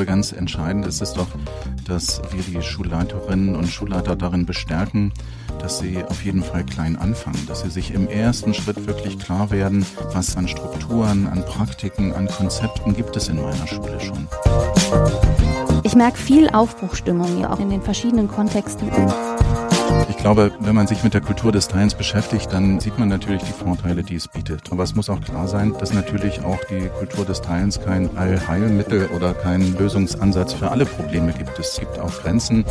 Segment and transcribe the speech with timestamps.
[0.00, 1.26] glaube, ganz entscheidend ist es doch,
[1.86, 5.12] dass wir die Schulleiterinnen und Schulleiter darin bestärken,
[5.58, 9.50] dass sie auf jeden Fall klein anfangen, dass sie sich im ersten Schritt wirklich klar
[9.50, 9.84] werden,
[10.14, 14.26] was an Strukturen, an Praktiken, an Konzepten gibt es in meiner Schule schon.
[15.82, 18.90] Ich merke viel Aufbruchstimmung, auch in den verschiedenen Kontexten.
[20.10, 23.44] Ich glaube, wenn man sich mit der Kultur des Teilens beschäftigt, dann sieht man natürlich
[23.44, 24.72] die Vorteile, die es bietet.
[24.72, 29.06] Aber es muss auch klar sein, dass natürlich auch die Kultur des Teilens kein Allheilmittel
[29.14, 31.56] oder kein Lösungsansatz für alle Probleme gibt.
[31.60, 32.64] Es gibt auch Grenzen.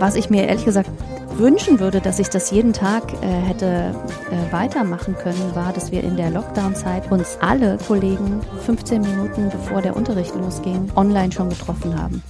[0.00, 0.88] Was ich mir ehrlich gesagt
[1.36, 3.94] wünschen würde, dass ich das jeden Tag äh, hätte
[4.30, 9.82] äh, weitermachen können, war, dass wir in der Lockdown-Zeit uns alle Kollegen 15 Minuten bevor
[9.82, 12.22] der Unterricht losging, online schon getroffen haben.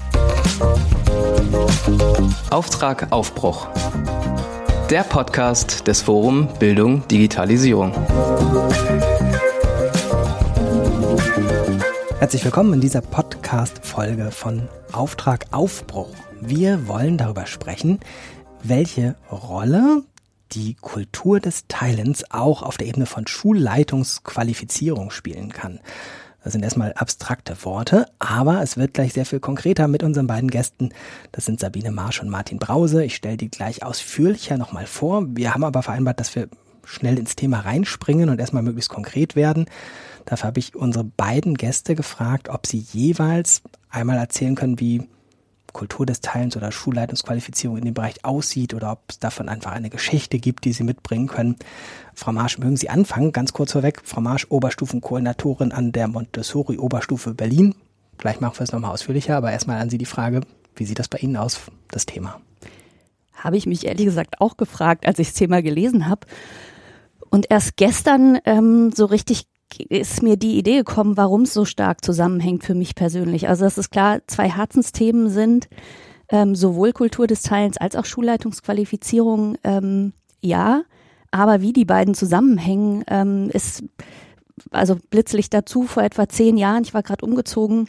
[2.50, 3.68] Auftrag Aufbruch.
[4.90, 7.92] Der Podcast des Forum Bildung Digitalisierung.
[12.18, 16.14] Herzlich willkommen in dieser Podcast-Folge von Auftrag Aufbruch.
[16.40, 18.00] Wir wollen darüber sprechen,
[18.62, 20.02] welche Rolle
[20.52, 25.80] die Kultur des Teilens auch auf der Ebene von Schulleitungsqualifizierung spielen kann.
[26.44, 30.50] Das sind erstmal abstrakte Worte, aber es wird gleich sehr viel konkreter mit unseren beiden
[30.50, 30.90] Gästen.
[31.30, 33.04] Das sind Sabine Marsch und Martin Brause.
[33.04, 35.24] Ich stelle die gleich ausführlicher nochmal vor.
[35.28, 36.48] Wir haben aber vereinbart, dass wir
[36.84, 39.66] schnell ins Thema reinspringen und erstmal möglichst konkret werden.
[40.24, 45.08] Dafür habe ich unsere beiden Gäste gefragt, ob sie jeweils einmal erzählen können, wie
[45.72, 49.90] Kultur des Teilens oder Schulleitungsqualifizierung in dem Bereich aussieht oder ob es davon einfach eine
[49.90, 51.56] Geschichte gibt, die Sie mitbringen können.
[52.14, 53.32] Frau Marsch, mögen Sie anfangen?
[53.32, 57.74] Ganz kurz vorweg, Frau Marsch, Oberstufenkoordinatorin an der Montessori Oberstufe Berlin.
[58.18, 60.42] Gleich machen wir es nochmal ausführlicher, aber erstmal an Sie die Frage,
[60.76, 62.40] wie sieht das bei Ihnen aus, das Thema?
[63.34, 66.26] Habe ich mich ehrlich gesagt auch gefragt, als ich das Thema gelesen habe.
[67.30, 69.46] Und erst gestern ähm, so richtig
[69.88, 73.48] ist mir die Idee gekommen, warum es so stark zusammenhängt für mich persönlich.
[73.48, 75.68] Also dass es klar zwei Herzensthemen sind,
[76.28, 80.82] ähm, sowohl Kultur des Teilens als auch Schulleitungsqualifizierung, ähm, ja.
[81.32, 83.82] Aber wie die beiden zusammenhängen, ähm, ist
[84.70, 86.84] also blitzlich dazu vor etwa zehn Jahren.
[86.84, 87.88] Ich war gerade umgezogen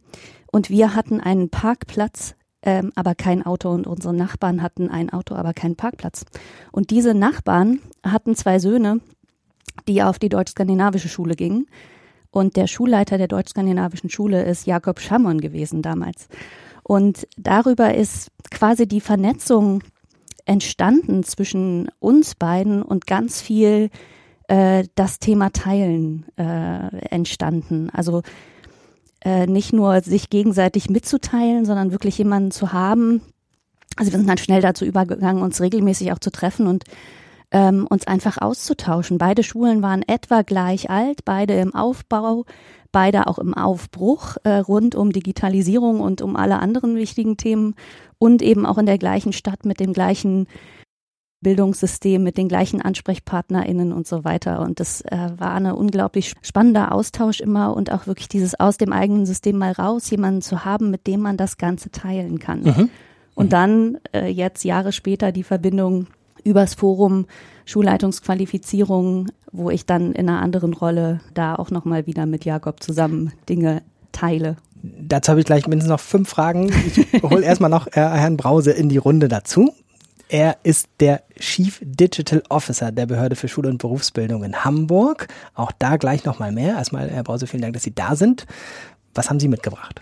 [0.52, 5.36] und wir hatten einen Parkplatz, ähm, aber kein Auto und unsere Nachbarn hatten ein Auto,
[5.36, 6.26] aber keinen Parkplatz.
[6.72, 9.02] Und diese Nachbarn hatten zwei Söhne,
[9.88, 11.68] die auf die deutsch-skandinavische Schule gingen.
[12.32, 16.30] Und der Schulleiter der deutsch-skandinavischen Schule ist Jakob Schammon gewesen damals.
[16.82, 19.84] Und darüber ist quasi die Vernetzung
[20.46, 23.90] entstanden zwischen uns beiden und ganz viel
[24.48, 27.90] äh, das Thema Teilen äh, entstanden.
[27.92, 28.22] Also
[29.24, 33.22] äh, nicht nur sich gegenseitig mitzuteilen, sondern wirklich jemanden zu haben.
[33.96, 36.84] Also wir sind dann schnell dazu übergegangen, uns regelmäßig auch zu treffen und
[37.52, 39.18] ähm, uns einfach auszutauschen.
[39.18, 42.46] Beide Schulen waren etwa gleich alt, beide im Aufbau,
[42.94, 47.76] beide auch im Aufbruch äh, rund um Digitalisierung und um alle anderen wichtigen Themen
[48.18, 50.48] und eben auch in der gleichen Stadt mit dem gleichen
[51.42, 54.62] Bildungssystem, mit den gleichen AnsprechpartnerInnen und so weiter.
[54.62, 58.94] Und das äh, war eine unglaublich spannender Austausch immer und auch wirklich dieses aus dem
[58.94, 62.64] eigenen System mal raus, jemanden zu haben, mit dem man das Ganze teilen kann.
[62.64, 62.90] Mhm.
[63.36, 66.08] Und dann äh, jetzt Jahre später die Verbindung
[66.44, 67.26] übers Forum
[67.66, 73.32] Schulleitungsqualifizierung, wo ich dann in einer anderen Rolle da auch nochmal wieder mit Jakob zusammen
[73.48, 74.58] Dinge teile.
[74.82, 76.74] Dazu habe ich gleich mindestens noch fünf Fragen.
[77.14, 79.74] Ich hole erstmal noch äh, Herrn Brause in die Runde dazu.
[80.28, 85.28] Er ist der Chief Digital Officer der Behörde für Schule und Berufsbildung in Hamburg.
[85.54, 86.76] Auch da gleich nochmal mehr.
[86.76, 88.46] Erstmal, Herr Brause, vielen Dank, dass Sie da sind.
[89.14, 90.00] Was haben Sie mitgebracht?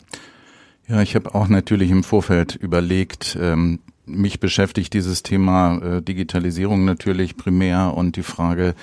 [0.88, 6.86] Ja, ich habe auch natürlich im Vorfeld überlegt, ähm, mich beschäftigt dieses Thema äh, Digitalisierung
[6.86, 8.74] natürlich primär und die Frage,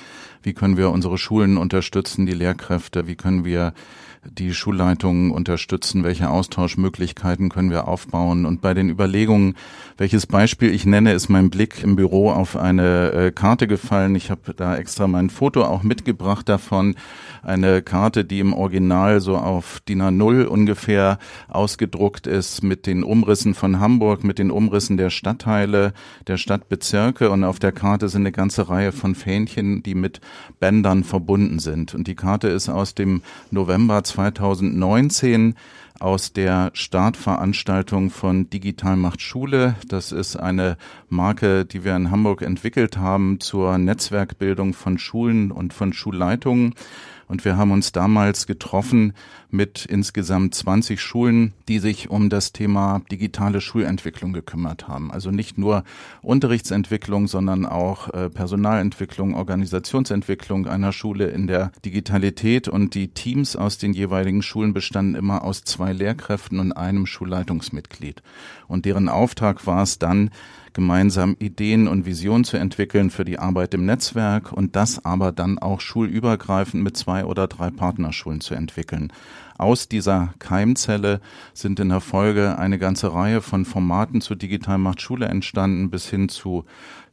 [0.48, 3.75] wie können wir unsere Schulen unterstützen, die Lehrkräfte, wie können wir
[4.25, 8.47] die Schulleitungen unterstützen, welche Austauschmöglichkeiten können wir aufbauen.
[8.47, 9.56] Und bei den Überlegungen,
[9.98, 14.14] welches Beispiel ich nenne, ist mein Blick im Büro auf eine äh, Karte gefallen.
[14.14, 16.94] Ich habe da extra mein Foto auch mitgebracht davon.
[17.43, 21.19] Eine Karte, die im Original so auf DIN A0 ungefähr
[21.49, 25.93] ausgedruckt ist mit den Umrissen von Hamburg, mit den Umrissen der Stadtteile,
[26.26, 27.31] der Stadtbezirke.
[27.31, 30.20] Und auf der Karte sind eine ganze Reihe von Fähnchen, die mit
[30.61, 31.94] Bändern verbunden sind.
[31.94, 35.55] Und die Karte ist aus dem November 2019
[36.00, 39.75] aus der Startveranstaltung von Digital macht Schule.
[39.88, 40.76] Das ist eine
[41.08, 46.75] Marke, die wir in Hamburg entwickelt haben zur Netzwerkbildung von Schulen und von Schulleitungen.
[47.28, 49.12] Und wir haben uns damals getroffen
[49.50, 55.10] mit insgesamt 20 Schulen, die sich um das Thema digitale Schulentwicklung gekümmert haben.
[55.12, 55.84] Also nicht nur
[56.22, 62.66] Unterrichtsentwicklung, sondern auch äh, Personalentwicklung, Organisationsentwicklung einer Schule in der Digitalität.
[62.66, 68.22] Und die Teams aus den jeweiligen Schulen bestanden immer aus zwei Lehrkräften und einem Schulleitungsmitglied.
[68.69, 70.30] Und deren Auftrag war es dann,
[70.78, 75.58] gemeinsam Ideen und Visionen zu entwickeln für die Arbeit im Netzwerk und das aber dann
[75.58, 79.12] auch schulübergreifend mit zwei oder drei Partnerschulen zu entwickeln.
[79.58, 81.20] Aus dieser Keimzelle
[81.52, 86.08] sind in der Folge eine ganze Reihe von Formaten zu Digital Macht Schule entstanden, bis
[86.08, 86.64] hin zu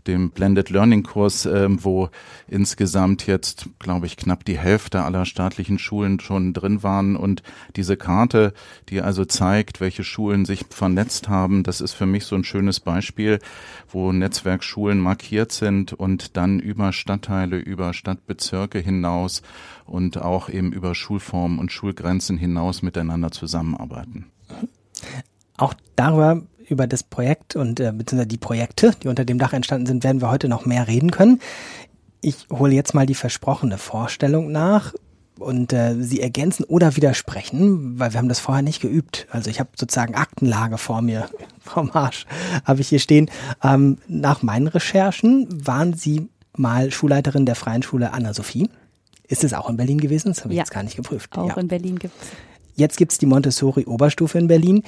[0.07, 2.09] dem Blended Learning Kurs, äh, wo
[2.47, 7.15] insgesamt jetzt, glaube ich, knapp die Hälfte aller staatlichen Schulen schon drin waren.
[7.15, 7.43] Und
[7.75, 8.53] diese Karte,
[8.89, 12.79] die also zeigt, welche Schulen sich vernetzt haben, das ist für mich so ein schönes
[12.79, 13.39] Beispiel,
[13.89, 19.41] wo Netzwerkschulen markiert sind und dann über Stadtteile, über Stadtbezirke hinaus
[19.85, 24.31] und auch eben über Schulformen und Schulgrenzen hinaus miteinander zusammenarbeiten.
[25.57, 29.85] Auch darüber über das Projekt und äh, beziehungsweise die Projekte, die unter dem Dach entstanden
[29.85, 31.39] sind, werden wir heute noch mehr reden können.
[32.21, 34.93] Ich hole jetzt mal die versprochene Vorstellung nach
[35.39, 39.27] und äh, Sie ergänzen oder widersprechen, weil wir haben das vorher nicht geübt.
[39.29, 41.29] Also ich habe sozusagen Aktenlage vor mir,
[41.59, 42.25] Frau Marsch,
[42.63, 43.29] habe ich hier stehen.
[43.63, 48.69] Ähm, nach meinen Recherchen waren Sie mal Schulleiterin der Freien Schule Anna-Sophie.
[49.27, 50.29] Ist es auch in Berlin gewesen?
[50.29, 51.37] Das habe ich ja, jetzt gar nicht geprüft.
[51.37, 51.57] Auch ja.
[51.57, 52.29] in Berlin gibt es.
[52.75, 54.83] Jetzt gibt's die Montessori-Oberstufe in Berlin.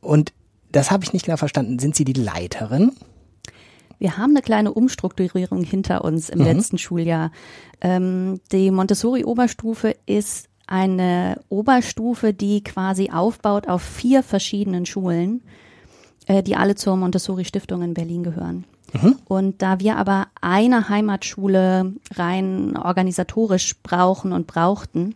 [0.00, 0.32] Und
[0.74, 1.78] das habe ich nicht genau verstanden.
[1.78, 2.92] Sind Sie die Leiterin?
[3.98, 6.44] Wir haben eine kleine Umstrukturierung hinter uns im mhm.
[6.44, 7.30] letzten Schuljahr.
[7.80, 15.42] Ähm, die Montessori-Oberstufe ist eine Oberstufe, die quasi aufbaut auf vier verschiedenen Schulen,
[16.26, 18.64] äh, die alle zur Montessori-Stiftung in Berlin gehören.
[18.92, 19.16] Mhm.
[19.26, 25.14] Und da wir aber eine Heimatschule rein organisatorisch brauchen und brauchten,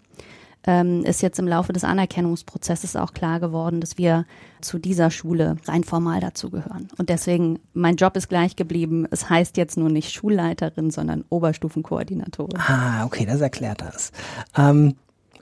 [0.64, 4.26] ähm, ist jetzt im Laufe des Anerkennungsprozesses auch klar geworden, dass wir
[4.60, 6.88] zu dieser Schule rein formal dazugehören.
[6.98, 9.06] Und deswegen, mein Job ist gleich geblieben.
[9.10, 12.58] Es heißt jetzt nur nicht Schulleiterin, sondern Oberstufenkoordinatorin.
[12.58, 14.12] Ah, okay, das erklärt das.
[14.56, 14.96] Ähm,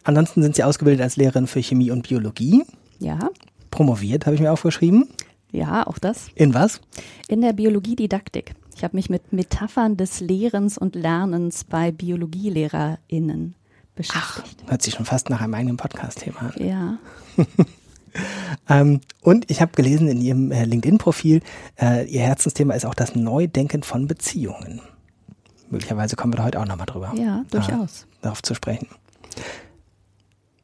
[0.05, 2.65] ansonsten sind Sie ausgebildet als Lehrerin für Chemie und Biologie.
[2.99, 3.31] Ja.
[3.71, 5.09] Promoviert, habe ich mir aufgeschrieben.
[5.51, 6.29] Ja, auch das.
[6.35, 6.81] In was?
[7.29, 8.55] In der Biologiedidaktik.
[8.77, 13.55] Ich habe mich mit Metaphern des Lehrens und Lernens bei BiologielehrerInnen
[13.97, 14.63] beschäftigt.
[14.65, 16.53] Ach, hört sich schon fast nach einem eigenen Podcast-Thema an.
[16.59, 16.99] Ja.
[18.69, 21.41] ähm, und ich habe gelesen in Ihrem äh, LinkedIn-Profil,
[21.81, 24.81] äh, Ihr Herzensthema ist auch das Neudenken von Beziehungen.
[25.71, 27.13] Möglicherweise kommen wir da heute auch nochmal drüber.
[27.17, 28.03] Ja, durchaus.
[28.03, 28.89] Äh, darauf zu sprechen.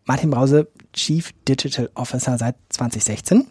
[0.05, 3.46] Martin Brause, Chief Digital Officer seit 2016.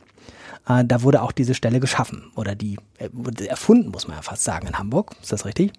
[0.68, 4.22] Äh, da wurde auch diese Stelle geschaffen oder die äh, wurde erfunden, muss man ja
[4.22, 5.16] fast sagen, in Hamburg.
[5.22, 5.74] Ist das richtig?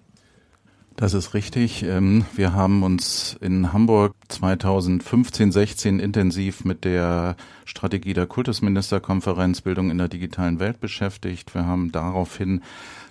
[0.95, 1.83] Das ist richtig.
[1.83, 7.35] Ähm, wir haben uns in Hamburg 2015, 16 intensiv mit der
[7.65, 11.55] Strategie der Kultusministerkonferenz Bildung in der digitalen Welt beschäftigt.
[11.55, 12.61] Wir haben daraufhin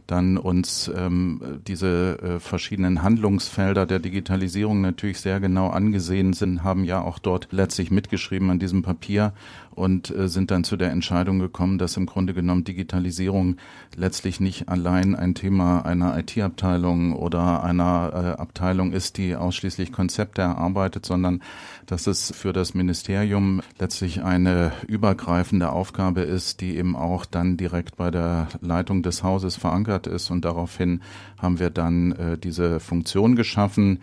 [0.07, 6.85] dann uns ähm, diese äh, verschiedenen Handlungsfelder der Digitalisierung natürlich sehr genau angesehen sind, haben
[6.85, 9.33] ja auch dort letztlich mitgeschrieben an diesem Papier
[9.75, 13.57] und äh, sind dann zu der Entscheidung gekommen, dass im Grunde genommen Digitalisierung
[13.97, 20.43] letztlich nicht allein ein Thema einer IT-Abteilung oder einer äh, Abteilung ist, die ausschließlich Konzepte
[20.43, 21.43] erarbeitet, sondern
[21.87, 27.97] dass es für das Ministerium letztlich eine übergreifende Aufgabe ist, die eben auch dann direkt
[27.97, 30.31] bei der Leitung des Hauses verankert ist.
[30.31, 31.03] Und daraufhin
[31.39, 34.01] haben wir dann äh, diese Funktion geschaffen.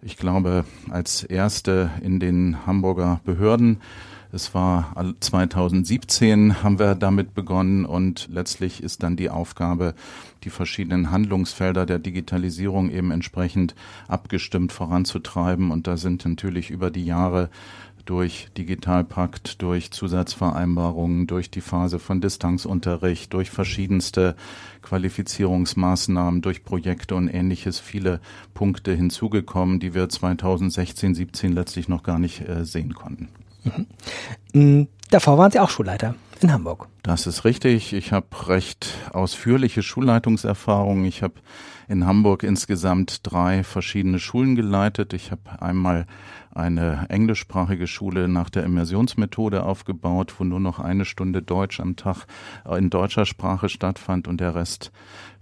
[0.00, 3.78] Ich glaube, als erste in den Hamburger Behörden
[4.30, 9.94] es war 2017 haben wir damit begonnen und letztlich ist dann die Aufgabe,
[10.44, 13.74] die verschiedenen Handlungsfelder der Digitalisierung eben entsprechend
[14.06, 15.70] abgestimmt voranzutreiben.
[15.70, 17.48] Und da sind natürlich über die Jahre
[18.04, 24.36] durch Digitalpakt, durch Zusatzvereinbarungen, durch die Phase von Distanzunterricht, durch verschiedenste
[24.82, 28.20] Qualifizierungsmaßnahmen, durch Projekte und ähnliches viele
[28.52, 33.28] Punkte hinzugekommen, die wir 2016, 17 letztlich noch gar nicht äh, sehen konnten.
[34.52, 34.88] Mhm.
[35.10, 36.88] Davor waren Sie auch Schulleiter in Hamburg.
[37.02, 37.92] Das ist richtig.
[37.92, 41.04] Ich habe recht ausführliche Schulleitungserfahrungen.
[41.04, 41.34] Ich habe
[41.88, 45.14] in Hamburg insgesamt drei verschiedene Schulen geleitet.
[45.14, 46.06] Ich habe einmal
[46.54, 52.26] eine englischsprachige Schule nach der Immersionsmethode aufgebaut, wo nur noch eine Stunde Deutsch am Tag
[52.76, 54.92] in deutscher Sprache stattfand und der Rest,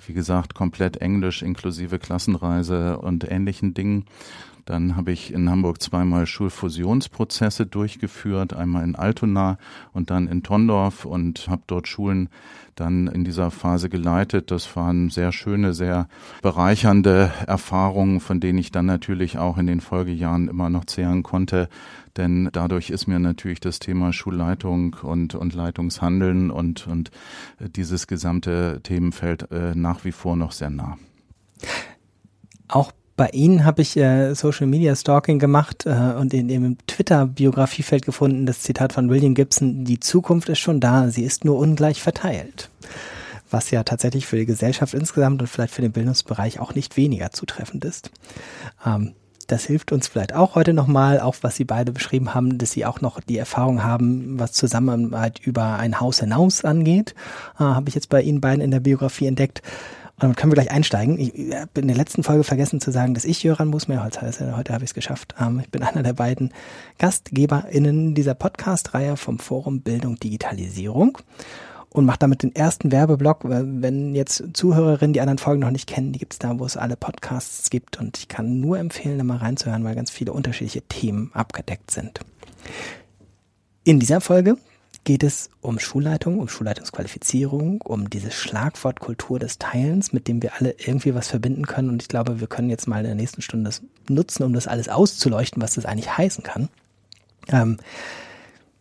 [0.06, 4.04] wie gesagt, komplett Englisch inklusive Klassenreise und ähnlichen Dingen.
[4.66, 9.58] Dann habe ich in Hamburg zweimal Schulfusionsprozesse durchgeführt, einmal in Altona
[9.92, 12.28] und dann in Tondorf und habe dort Schulen
[12.74, 14.50] dann in dieser Phase geleitet.
[14.50, 16.08] Das waren sehr schöne, sehr
[16.42, 21.68] bereichernde Erfahrungen, von denen ich dann natürlich auch in den Folgejahren immer noch zehren konnte.
[22.16, 27.12] Denn dadurch ist mir natürlich das Thema Schulleitung und, und Leitungshandeln und, und
[27.60, 30.98] dieses gesamte Themenfeld äh, nach wie vor noch sehr nah.
[32.66, 38.04] Auch bei Ihnen habe ich äh, Social Media Stalking gemacht äh, und in Ihrem Twitter-Biografiefeld
[38.04, 42.02] gefunden das Zitat von William Gibson, die Zukunft ist schon da, sie ist nur ungleich
[42.02, 42.70] verteilt.
[43.50, 47.30] Was ja tatsächlich für die Gesellschaft insgesamt und vielleicht für den Bildungsbereich auch nicht weniger
[47.30, 48.10] zutreffend ist.
[48.84, 49.14] Ähm,
[49.46, 52.84] das hilft uns vielleicht auch heute nochmal, auch was Sie beide beschrieben haben, dass Sie
[52.84, 57.14] auch noch die Erfahrung haben, was Zusammenarbeit über ein Haus hinaus angeht.
[57.54, 59.62] Äh, Habe ich jetzt bei Ihnen beiden in der Biografie entdeckt.
[60.18, 61.18] Und dann können wir gleich einsteigen.
[61.18, 64.56] Ich habe in der letzten Folge vergessen zu sagen, dass ich Jöran Musmeerholz heiße.
[64.56, 65.34] Heute habe ich es geschafft.
[65.38, 66.54] Ähm, ich bin einer der beiden
[66.98, 71.18] GastgeberInnen dieser Podcast-Reihe vom Forum Bildung Digitalisierung
[71.90, 73.40] und mache damit den ersten Werbeblock.
[73.44, 76.78] Wenn jetzt Zuhörerinnen die anderen Folgen noch nicht kennen, die gibt es da, wo es
[76.78, 77.98] alle Podcasts gibt.
[78.00, 82.20] Und ich kann nur empfehlen, da mal reinzuhören, weil ganz viele unterschiedliche Themen abgedeckt sind.
[83.84, 84.56] In dieser Folge
[85.06, 90.54] geht es um Schulleitung, um Schulleitungsqualifizierung, um dieses Schlagwort Kultur des Teilens, mit dem wir
[90.58, 91.90] alle irgendwie was verbinden können.
[91.90, 94.66] Und ich glaube, wir können jetzt mal in der nächsten Stunde das nutzen, um das
[94.66, 96.68] alles auszuleuchten, was das eigentlich heißen kann.
[97.48, 97.78] Ähm,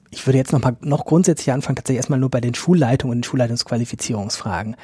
[0.09, 3.21] ich würde jetzt noch mal noch grundsätzlich anfangen, tatsächlich erstmal nur bei den Schulleitungen und
[3.21, 4.77] den Schulleitungsqualifizierungsfragen.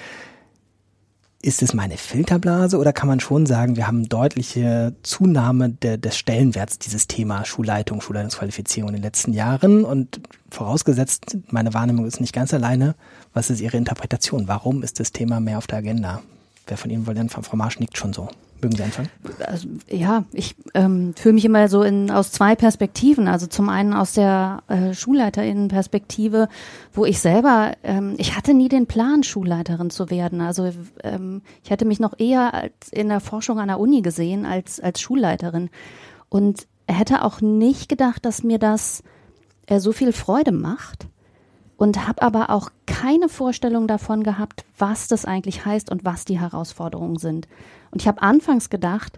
[1.43, 6.15] Ist es meine Filterblase oder kann man schon sagen, wir haben deutliche Zunahme de, des
[6.15, 9.83] Stellenwerts dieses Thema Schulleitung, Schulleitungsqualifizierung in den letzten Jahren?
[9.83, 10.21] Und
[10.51, 12.93] vorausgesetzt, meine Wahrnehmung ist nicht ganz alleine,
[13.33, 14.47] was ist Ihre Interpretation?
[14.47, 16.21] Warum ist das Thema mehr auf der Agenda?
[16.67, 17.43] Wer von Ihnen anfangen?
[17.43, 18.29] Frau Marsch nickt schon so.
[18.61, 19.09] Mögen Sie anfangen?
[19.45, 23.27] Also, ja, ich ähm, fühle mich immer so in, aus zwei Perspektiven.
[23.27, 26.47] Also zum einen aus der äh, Schulleiterinnenperspektive,
[26.93, 30.41] wo ich selber, ähm, ich hatte nie den Plan, Schulleiterin zu werden.
[30.41, 30.71] Also
[31.03, 35.01] ähm, ich hätte mich noch eher in der Forschung an der Uni gesehen als, als
[35.01, 35.69] Schulleiterin.
[36.29, 39.03] Und hätte auch nicht gedacht, dass mir das
[39.67, 41.07] äh, so viel Freude macht
[41.77, 46.39] und habe aber auch keine Vorstellung davon gehabt, was das eigentlich heißt und was die
[46.39, 47.47] Herausforderungen sind.
[47.91, 49.17] Und ich habe anfangs gedacht,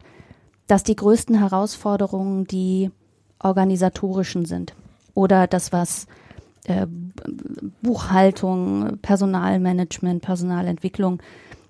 [0.67, 2.91] dass die größten Herausforderungen die
[3.39, 4.73] organisatorischen sind
[5.13, 6.07] oder das, was
[6.65, 6.87] äh,
[7.81, 11.21] Buchhaltung, Personalmanagement, Personalentwicklung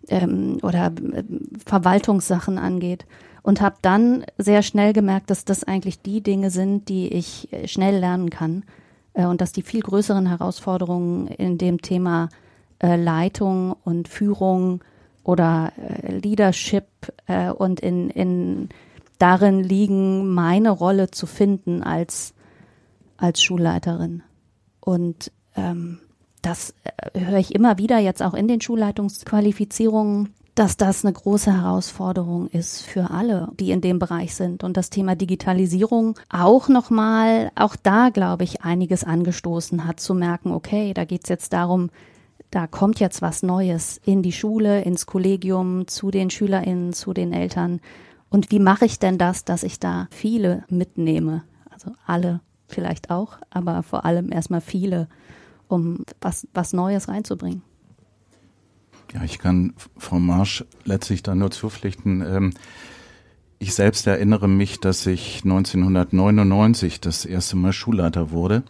[0.08, 1.24] ähm, oder äh,
[1.66, 3.06] Verwaltungssachen angeht.
[3.42, 7.68] Und habe dann sehr schnell gemerkt, dass das eigentlich die Dinge sind, die ich äh,
[7.68, 8.64] schnell lernen kann
[9.14, 12.30] äh, und dass die viel größeren Herausforderungen in dem Thema
[12.80, 14.82] äh, Leitung und Führung
[15.24, 16.86] oder äh, Leadership
[17.28, 18.70] äh, und in, in
[19.18, 22.34] darin liegen, meine Rolle zu finden als,
[23.18, 24.24] als Schulleiterin.
[24.82, 26.00] Und ähm,
[26.42, 31.52] das äh, höre ich immer wieder jetzt auch in den Schulleitungsqualifizierungen, dass das eine große
[31.52, 34.64] Herausforderung ist für alle, die in dem Bereich sind.
[34.64, 40.52] Und das Thema Digitalisierung auch nochmal, auch da glaube ich, einiges angestoßen hat, zu merken,
[40.52, 41.90] okay, da geht es jetzt darum,
[42.54, 47.34] da kommt jetzt was Neues in die Schule, ins Kollegium, zu den SchülerInnen, zu den
[47.34, 47.82] Eltern.
[48.30, 51.44] Und wie mache ich denn das, dass ich da viele mitnehme?
[51.72, 55.08] Also alle vielleicht auch, aber vor allem erstmal viele,
[55.68, 57.64] um was, was Neues reinzubringen.
[59.16, 62.22] Ja, ich kann Frau Marsch letztlich da nur zupflichten.
[62.22, 62.54] Ähm,
[63.58, 68.64] ich selbst erinnere mich, dass ich 1999 das erste Mal Schulleiter wurde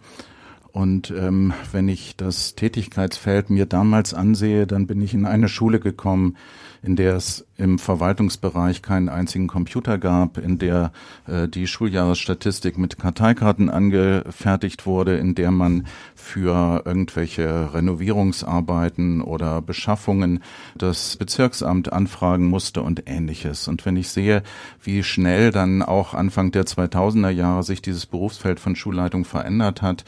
[0.74, 5.78] und ähm, wenn ich das Tätigkeitsfeld mir damals ansehe, dann bin ich in eine Schule
[5.78, 6.36] gekommen,
[6.82, 10.90] in der es im Verwaltungsbereich keinen einzigen Computer gab, in der
[11.28, 20.42] äh, die Schuljahresstatistik mit Karteikarten angefertigt wurde, in der man für irgendwelche Renovierungsarbeiten oder Beschaffungen
[20.76, 23.68] das Bezirksamt anfragen musste und ähnliches.
[23.68, 24.42] Und wenn ich sehe,
[24.82, 30.04] wie schnell dann auch Anfang der 2000er Jahre sich dieses Berufsfeld von Schulleitung verändert hat,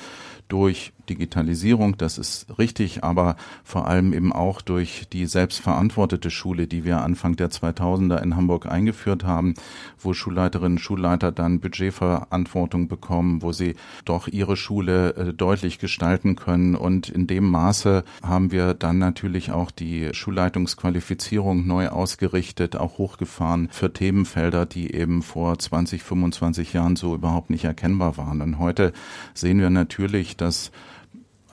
[0.49, 6.85] durch Digitalisierung, das ist richtig, aber vor allem eben auch durch die selbstverantwortete Schule, die
[6.85, 9.55] wir Anfang der 2000er in Hamburg eingeführt haben,
[9.99, 16.37] wo Schulleiterinnen und Schulleiter dann Budgetverantwortung bekommen, wo sie doch ihre Schule äh, deutlich gestalten
[16.37, 16.75] können.
[16.75, 23.69] Und in dem Maße haben wir dann natürlich auch die Schulleitungsqualifizierung neu ausgerichtet, auch hochgefahren
[23.71, 28.43] für Themenfelder, die eben vor 20, 25 Jahren so überhaupt nicht erkennbar waren.
[28.43, 28.93] Und heute
[29.33, 30.71] sehen wir natürlich, dass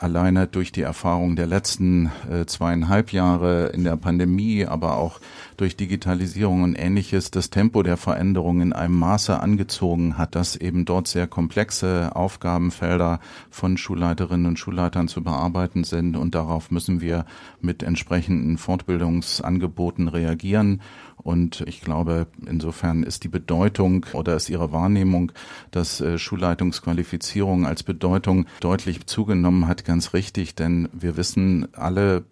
[0.03, 5.19] alleine durch die Erfahrung der letzten äh, zweieinhalb Jahre in der Pandemie, aber auch
[5.63, 10.83] durch Digitalisierung und ähnliches das Tempo der Veränderung in einem Maße angezogen hat, dass eben
[10.83, 17.25] dort sehr komplexe Aufgabenfelder von Schulleiterinnen und Schulleitern zu bearbeiten sind und darauf müssen wir
[17.61, 20.81] mit entsprechenden Fortbildungsangeboten reagieren.
[21.15, 25.31] Und ich glaube, insofern ist die Bedeutung oder ist Ihre Wahrnehmung,
[25.71, 30.55] dass äh, Schulleitungsqualifizierung als Bedeutung deutlich zugenommen hat, ganz richtig.
[30.55, 32.25] Denn wir wissen alle,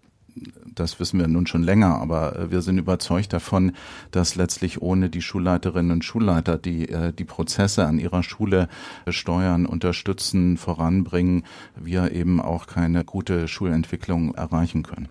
[0.73, 3.73] das wissen wir nun schon länger, aber äh, wir sind überzeugt davon,
[4.11, 8.69] dass letztlich ohne die Schulleiterinnen und Schulleiter, die äh, die Prozesse an ihrer Schule
[9.07, 11.43] steuern, unterstützen, voranbringen,
[11.75, 15.09] wir eben auch keine gute Schulentwicklung erreichen können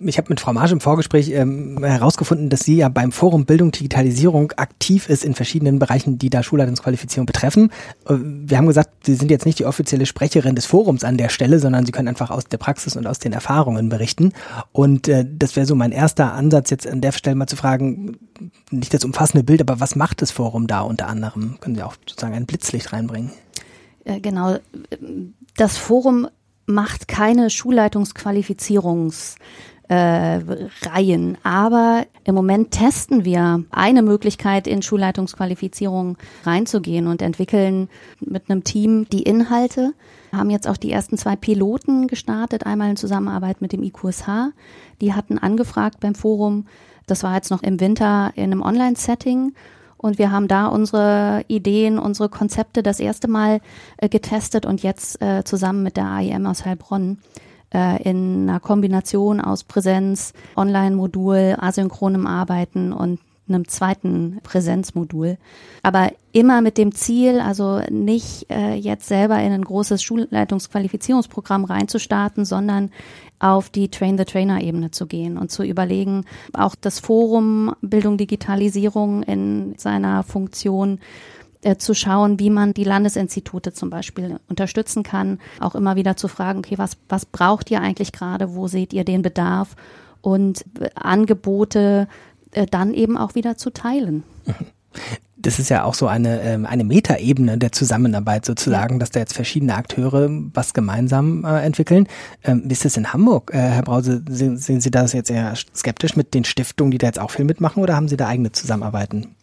[0.00, 3.70] ich habe mit Frau Marge im Vorgespräch ähm, herausgefunden, dass sie ja beim Forum Bildung
[3.70, 7.70] Digitalisierung aktiv ist in verschiedenen Bereichen, die da Schulleitungsqualifizierung betreffen.
[8.08, 11.28] Äh, wir haben gesagt, Sie sind jetzt nicht die offizielle Sprecherin des Forums an der
[11.28, 14.32] Stelle, sondern Sie können einfach aus der Praxis und aus den Erfahrungen berichten.
[14.72, 18.18] Und äh, das wäre so mein erster Ansatz, jetzt an der Stelle mal zu fragen,
[18.70, 21.58] nicht das umfassende Bild, aber was macht das Forum da unter anderem?
[21.60, 23.32] Können Sie auch sozusagen ein Blitzlicht reinbringen?
[24.04, 24.56] Äh, genau.
[25.56, 26.28] Das Forum
[26.66, 29.36] macht keine Schulleitungsqualifizierungs-
[29.90, 30.40] äh,
[30.82, 31.36] Reihen.
[31.42, 37.88] Aber im Moment testen wir eine Möglichkeit, in Schulleitungsqualifizierung reinzugehen und entwickeln
[38.20, 39.92] mit einem Team die Inhalte.
[40.30, 44.52] Wir haben jetzt auch die ersten zwei Piloten gestartet, einmal in Zusammenarbeit mit dem IQSH.
[45.00, 46.66] Die hatten angefragt beim Forum.
[47.08, 49.54] Das war jetzt noch im Winter in einem Online-Setting.
[49.96, 53.60] Und wir haben da unsere Ideen, unsere Konzepte das erste Mal
[53.96, 57.18] äh, getestet und jetzt äh, zusammen mit der AIM aus Heilbronn
[57.72, 65.36] äh, in einer Kombination aus Präsenz, Online-Modul, asynchronem Arbeiten und einem zweiten Präsenzmodul.
[65.82, 72.44] Aber immer mit dem Ziel, also nicht äh, jetzt selber in ein großes Schulleitungsqualifizierungsprogramm reinzustarten,
[72.44, 72.90] sondern
[73.40, 80.22] auf die Train-the-Trainer-Ebene zu gehen und zu überlegen, auch das Forum Bildung Digitalisierung in seiner
[80.22, 81.00] Funktion
[81.62, 86.28] äh, zu schauen, wie man die Landesinstitute zum Beispiel unterstützen kann, auch immer wieder zu
[86.28, 89.76] fragen, okay, was, was braucht ihr eigentlich gerade, wo seht ihr den Bedarf
[90.20, 92.08] und äh, Angebote
[92.52, 94.24] äh, dann eben auch wieder zu teilen.
[95.36, 99.34] das ist ja auch so eine, ähm, eine Metaebene der Zusammenarbeit sozusagen, dass da jetzt
[99.34, 102.06] verschiedene Akteure was gemeinsam äh, entwickeln.
[102.44, 103.52] Ähm, wie ist das in Hamburg?
[103.54, 107.06] Äh, Herr Brause, sehen, sehen Sie das jetzt eher skeptisch mit den Stiftungen, die da
[107.06, 109.34] jetzt auch viel mitmachen oder haben Sie da eigene Zusammenarbeiten?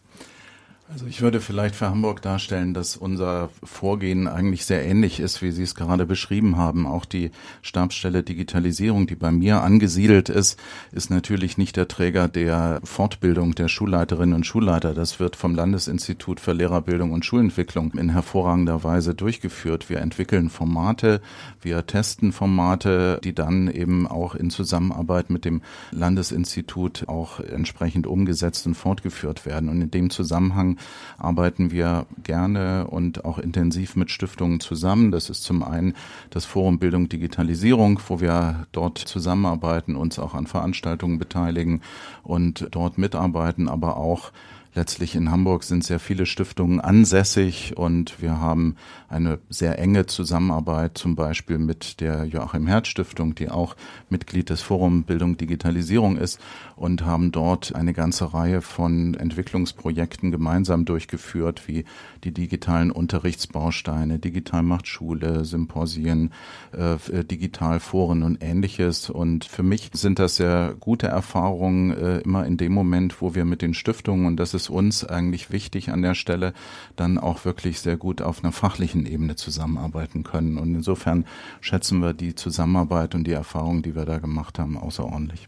[0.89, 5.51] Also ich würde vielleicht für Hamburg darstellen, dass unser Vorgehen eigentlich sehr ähnlich ist, wie
[5.51, 6.87] Sie es gerade beschrieben haben.
[6.87, 10.57] Auch die Stabsstelle Digitalisierung, die bei mir angesiedelt ist,
[10.93, 14.93] ist natürlich nicht der Träger der Fortbildung der Schulleiterinnen und Schulleiter.
[14.93, 19.89] Das wird vom Landesinstitut für Lehrerbildung und Schulentwicklung in hervorragender Weise durchgeführt.
[19.89, 21.19] Wir entwickeln Formate,
[21.61, 28.65] wir testen Formate, die dann eben auch in Zusammenarbeit mit dem Landesinstitut auch entsprechend umgesetzt
[28.67, 29.67] und fortgeführt werden.
[29.67, 30.76] Und in dem Zusammenhang
[31.17, 35.11] arbeiten wir gerne und auch intensiv mit Stiftungen zusammen.
[35.11, 35.93] Das ist zum einen
[36.29, 41.81] das Forum Bildung Digitalisierung, wo wir dort zusammenarbeiten, uns auch an Veranstaltungen beteiligen
[42.23, 44.31] und dort mitarbeiten, aber auch
[44.77, 48.75] Letztlich in Hamburg sind sehr viele Stiftungen ansässig und wir haben
[49.07, 53.75] eine sehr enge Zusammenarbeit zum Beispiel mit der Joachim Herz Stiftung, die auch
[54.09, 56.39] Mitglied des Forum Bildung Digitalisierung ist
[56.75, 61.85] und haben dort eine ganze Reihe von Entwicklungsprojekten gemeinsam durchgeführt, wie
[62.23, 66.31] die digitalen Unterrichtsbausteine, Digital macht Schule, Symposien,
[66.71, 69.09] äh, Digitalforen und ähnliches.
[69.09, 73.45] Und für mich sind das sehr gute Erfahrungen äh, immer in dem Moment, wo wir
[73.45, 76.53] mit den Stiftungen, und das ist uns eigentlich wichtig an der Stelle,
[76.95, 80.57] dann auch wirklich sehr gut auf einer fachlichen Ebene zusammenarbeiten können.
[80.57, 81.25] Und insofern
[81.61, 85.47] schätzen wir die Zusammenarbeit und die Erfahrungen, die wir da gemacht haben, außerordentlich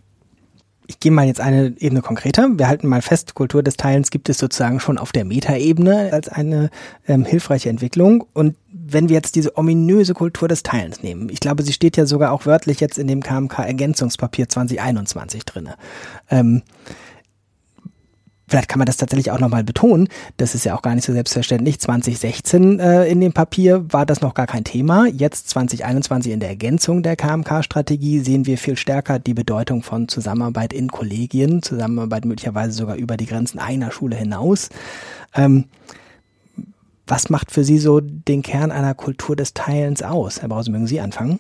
[0.90, 2.50] ich gehe mal jetzt eine Ebene konkreter.
[2.58, 6.30] Wir halten mal fest, Kultur des Teilens gibt es sozusagen schon auf der Metaebene als
[6.30, 6.72] eine
[7.08, 8.26] ähm, hilfreiche Entwicklung.
[8.34, 12.08] Und wenn wir jetzt diese ominöse Kultur des Teilens nehmen, ich glaube, sie steht ja
[12.08, 15.76] sogar auch wörtlich jetzt in dem KMK-Ergänzungspapier 2021 drinne.
[16.32, 16.64] Ähm,
[18.50, 21.14] vielleicht kann man das tatsächlich auch nochmal betonen, das ist ja auch gar nicht so
[21.14, 21.80] selbstverständlich.
[21.80, 25.08] 2016 äh, in dem Papier war das noch gar kein Thema.
[25.08, 30.74] Jetzt 2021 in der Ergänzung der KMK-Strategie sehen wir viel stärker die Bedeutung von Zusammenarbeit
[30.74, 34.70] in Kollegien, Zusammenarbeit möglicherweise sogar über die Grenzen einer Schule hinaus.
[35.36, 35.66] Ähm,
[37.06, 40.42] was macht für Sie so den Kern einer Kultur des Teilens aus?
[40.42, 41.40] Herr Brause, mögen Sie anfangen?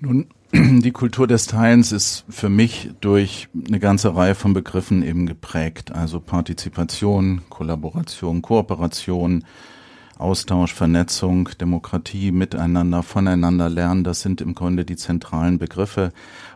[0.00, 5.26] Nun, die Kultur des Teilens ist für mich durch eine ganze Reihe von Begriffen eben
[5.26, 5.92] geprägt.
[5.92, 9.44] Also Partizipation, Kollaboration, Kooperation,
[10.16, 16.12] Austausch, Vernetzung, Demokratie, Miteinander, voneinander lernen, das sind im Grunde die zentralen Begriffe.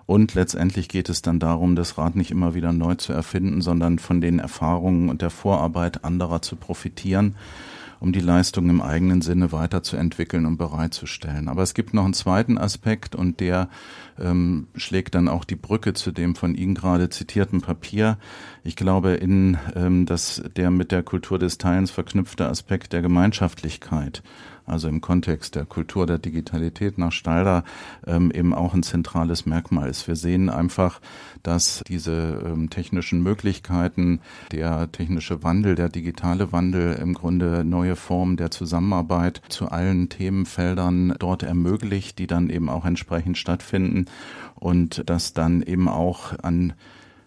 [0.06, 3.98] Und letztendlich geht es dann darum, das Rad nicht immer wieder neu zu erfinden, sondern
[3.98, 7.36] von den Erfahrungen und der Vorarbeit anderer zu profitieren
[8.02, 11.48] um die Leistung im eigenen Sinne weiterzuentwickeln und bereitzustellen.
[11.48, 13.68] Aber es gibt noch einen zweiten Aspekt und der
[14.20, 18.18] ähm, schlägt dann auch die Brücke zu dem von Ihnen gerade zitierten Papier.
[18.64, 24.24] Ich glaube, in ähm, dass der mit der Kultur des Teilens verknüpfte Aspekt der Gemeinschaftlichkeit
[24.66, 27.64] also im Kontext der Kultur der Digitalität nach Stalder
[28.06, 30.06] ähm, eben auch ein zentrales Merkmal ist.
[30.08, 31.00] Wir sehen einfach,
[31.42, 34.20] dass diese ähm, technischen Möglichkeiten,
[34.52, 41.14] der technische Wandel, der digitale Wandel im Grunde neue Formen der Zusammenarbeit zu allen Themenfeldern
[41.18, 44.06] dort ermöglicht, die dann eben auch entsprechend stattfinden
[44.54, 46.74] und dass dann eben auch an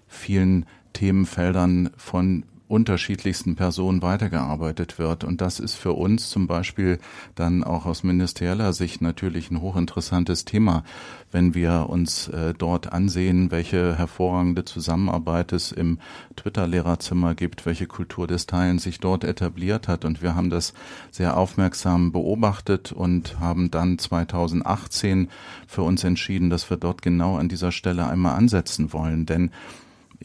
[0.07, 5.23] vielen Themenfeldern von unterschiedlichsten Personen weitergearbeitet wird.
[5.23, 6.99] Und das ist für uns zum Beispiel
[7.35, 10.83] dann auch aus ministerieller Sicht natürlich ein hochinteressantes Thema,
[11.31, 15.99] wenn wir uns äh, dort ansehen, welche hervorragende Zusammenarbeit es im
[16.35, 20.03] Twitter-Lehrerzimmer gibt, welche Kultur des Teilens sich dort etabliert hat.
[20.03, 20.73] Und wir haben das
[21.11, 25.29] sehr aufmerksam beobachtet und haben dann 2018
[25.67, 29.25] für uns entschieden, dass wir dort genau an dieser Stelle einmal ansetzen wollen.
[29.27, 29.51] Denn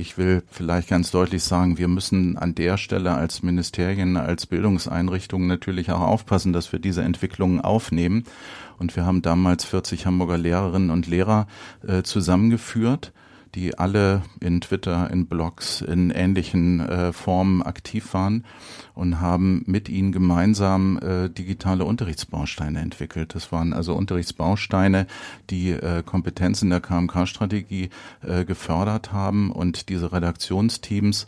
[0.00, 5.46] ich will vielleicht ganz deutlich sagen, wir müssen an der Stelle als Ministerien, als Bildungseinrichtungen
[5.46, 8.24] natürlich auch aufpassen, dass wir diese Entwicklungen aufnehmen.
[8.78, 11.46] Und wir haben damals 40 Hamburger Lehrerinnen und Lehrer
[11.86, 13.12] äh, zusammengeführt
[13.54, 18.44] die alle in Twitter, in Blogs, in ähnlichen äh, Formen aktiv waren
[19.00, 23.34] und haben mit ihnen gemeinsam äh, digitale Unterrichtsbausteine entwickelt.
[23.34, 25.06] Das waren also Unterrichtsbausteine,
[25.48, 27.88] die äh, Kompetenzen der KMK-Strategie
[28.22, 31.26] äh, gefördert haben und diese Redaktionsteams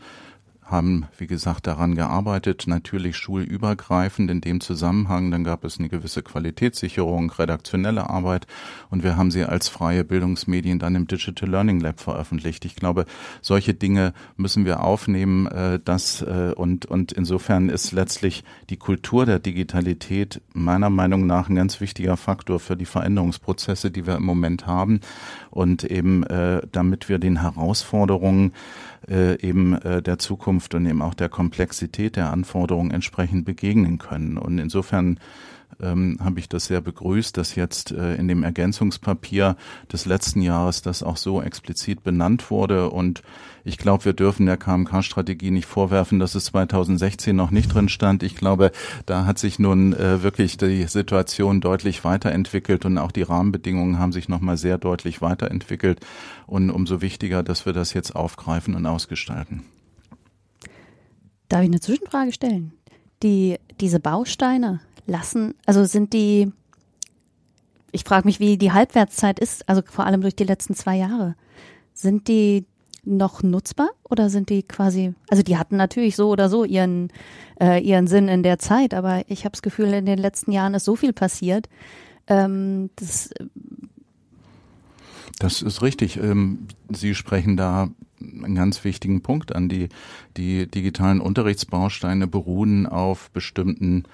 [0.72, 5.30] haben, wie gesagt, daran gearbeitet, natürlich schulübergreifend in dem Zusammenhang.
[5.30, 8.46] Dann gab es eine gewisse Qualitätssicherung, redaktionelle Arbeit
[8.90, 12.64] und wir haben sie als freie Bildungsmedien dann im Digital Learning Lab veröffentlicht.
[12.64, 13.04] Ich glaube,
[13.40, 19.26] solche Dinge müssen wir aufnehmen, äh, das äh, und, und insofern ist letztlich die Kultur
[19.26, 24.24] der Digitalität meiner Meinung nach ein ganz wichtiger Faktor für die Veränderungsprozesse, die wir im
[24.24, 25.00] Moment haben
[25.50, 28.52] und eben äh, damit wir den Herausforderungen
[29.08, 34.38] äh, eben äh, der Zukunft und eben auch der Komplexität der Anforderungen entsprechend begegnen können.
[34.38, 35.18] Und insofern
[35.82, 39.56] ähm, habe ich das sehr begrüßt, dass jetzt äh, in dem Ergänzungspapier
[39.92, 42.90] des letzten Jahres das auch so explizit benannt wurde.
[42.90, 43.22] Und
[43.64, 48.22] ich glaube, wir dürfen der KMK-Strategie nicht vorwerfen, dass es 2016 noch nicht drin stand.
[48.22, 48.72] Ich glaube,
[49.06, 54.12] da hat sich nun äh, wirklich die Situation deutlich weiterentwickelt und auch die Rahmenbedingungen haben
[54.12, 56.00] sich nochmal sehr deutlich weiterentwickelt.
[56.46, 59.64] Und umso wichtiger, dass wir das jetzt aufgreifen und ausgestalten.
[61.48, 62.72] Darf ich eine Zwischenfrage stellen?
[63.22, 66.52] Die, diese Bausteine, lassen, also sind die,
[67.90, 71.34] ich frage mich, wie die Halbwertszeit ist, also vor allem durch die letzten zwei Jahre.
[71.94, 72.64] Sind die
[73.04, 77.12] noch nutzbar oder sind die quasi, also die hatten natürlich so oder so ihren,
[77.60, 80.74] äh, ihren Sinn in der Zeit, aber ich habe das Gefühl, in den letzten Jahren
[80.74, 81.68] ist so viel passiert.
[82.28, 83.30] Ähm, das,
[85.38, 86.16] das ist richtig.
[86.18, 87.88] Ähm, Sie sprechen da
[88.20, 89.68] einen ganz wichtigen Punkt an.
[89.68, 89.88] Die,
[90.36, 94.04] die digitalen Unterrichtsbausteine beruhen auf bestimmten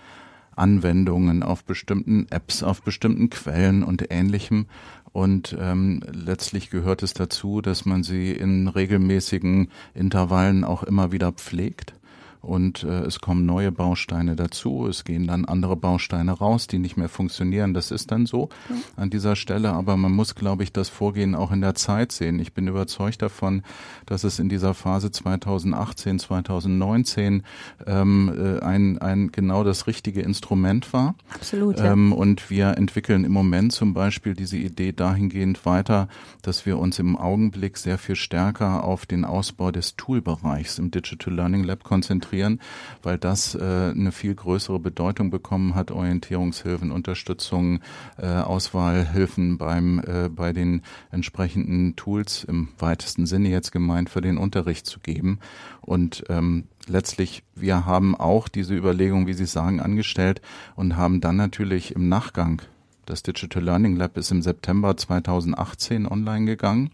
[0.58, 4.66] Anwendungen, auf bestimmten Apps, auf bestimmten Quellen und ähnlichem.
[5.12, 11.32] Und ähm, letztlich gehört es dazu, dass man sie in regelmäßigen Intervallen auch immer wieder
[11.32, 11.97] pflegt
[12.40, 16.96] und äh, es kommen neue Bausteine dazu, es gehen dann andere Bausteine raus, die nicht
[16.96, 17.74] mehr funktionieren.
[17.74, 18.76] Das ist dann so ja.
[18.96, 22.38] an dieser Stelle, aber man muss, glaube ich, das Vorgehen auch in der Zeit sehen.
[22.38, 23.62] Ich bin überzeugt davon,
[24.06, 27.42] dass es in dieser Phase 2018, 2019
[27.86, 31.16] ähm, äh, ein, ein genau das richtige Instrument war.
[31.34, 31.78] Absolut.
[31.78, 31.92] Ja.
[31.92, 36.08] Ähm, und wir entwickeln im Moment zum Beispiel diese Idee dahingehend weiter,
[36.42, 41.34] dass wir uns im Augenblick sehr viel stärker auf den Ausbau des Toolbereichs im Digital
[41.34, 42.60] Learning Lab konzentrieren konzentrieren,
[43.02, 47.80] weil das äh, eine viel größere Bedeutung bekommen hat, Orientierungshilfen, Unterstützung,
[48.18, 54.38] äh, Auswahlhilfen beim äh, bei den entsprechenden Tools im weitesten Sinne jetzt gemeint für den
[54.38, 55.38] Unterricht zu geben.
[55.80, 60.40] Und ähm, letztlich, wir haben auch diese Überlegung, wie Sie sagen, angestellt
[60.76, 62.62] und haben dann natürlich im Nachgang
[63.06, 66.90] Das Digital Learning Lab ist im September 2018 online gegangen.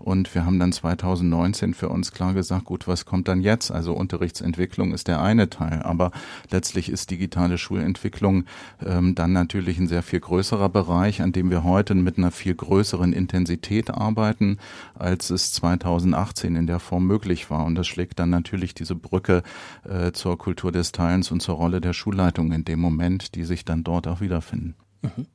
[0.00, 3.70] Und wir haben dann 2019 für uns klar gesagt, gut, was kommt dann jetzt?
[3.70, 6.10] Also Unterrichtsentwicklung ist der eine Teil, aber
[6.50, 8.44] letztlich ist digitale Schulentwicklung
[8.84, 12.54] ähm, dann natürlich ein sehr viel größerer Bereich, an dem wir heute mit einer viel
[12.54, 14.56] größeren Intensität arbeiten,
[14.94, 17.66] als es 2018 in der Form möglich war.
[17.66, 19.42] Und das schlägt dann natürlich diese Brücke
[19.84, 23.66] äh, zur Kultur des Teilens und zur Rolle der Schulleitung in dem Moment, die sich
[23.66, 24.74] dann dort auch wiederfinden.
[25.02, 25.26] Mhm.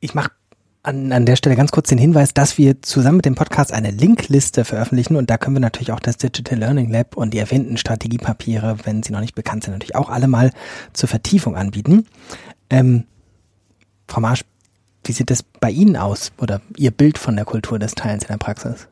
[0.00, 0.30] Ich mache
[0.88, 3.90] an, an der Stelle ganz kurz den Hinweis, dass wir zusammen mit dem Podcast eine
[3.90, 7.76] Linkliste veröffentlichen und da können wir natürlich auch das Digital Learning Lab und die erwähnten
[7.76, 10.50] Strategiepapiere, wenn sie noch nicht bekannt sind, natürlich auch alle mal
[10.94, 12.06] zur Vertiefung anbieten.
[12.70, 13.04] Ähm,
[14.08, 14.44] Frau Marsch,
[15.04, 18.28] wie sieht das bei Ihnen aus oder Ihr Bild von der Kultur des Teilens in
[18.28, 18.88] der Praxis?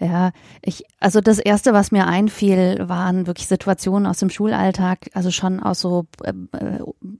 [0.00, 5.30] Ja, ich, also das erste, was mir einfiel, waren wirklich Situationen aus dem Schulalltag, also
[5.30, 6.32] schon aus so äh,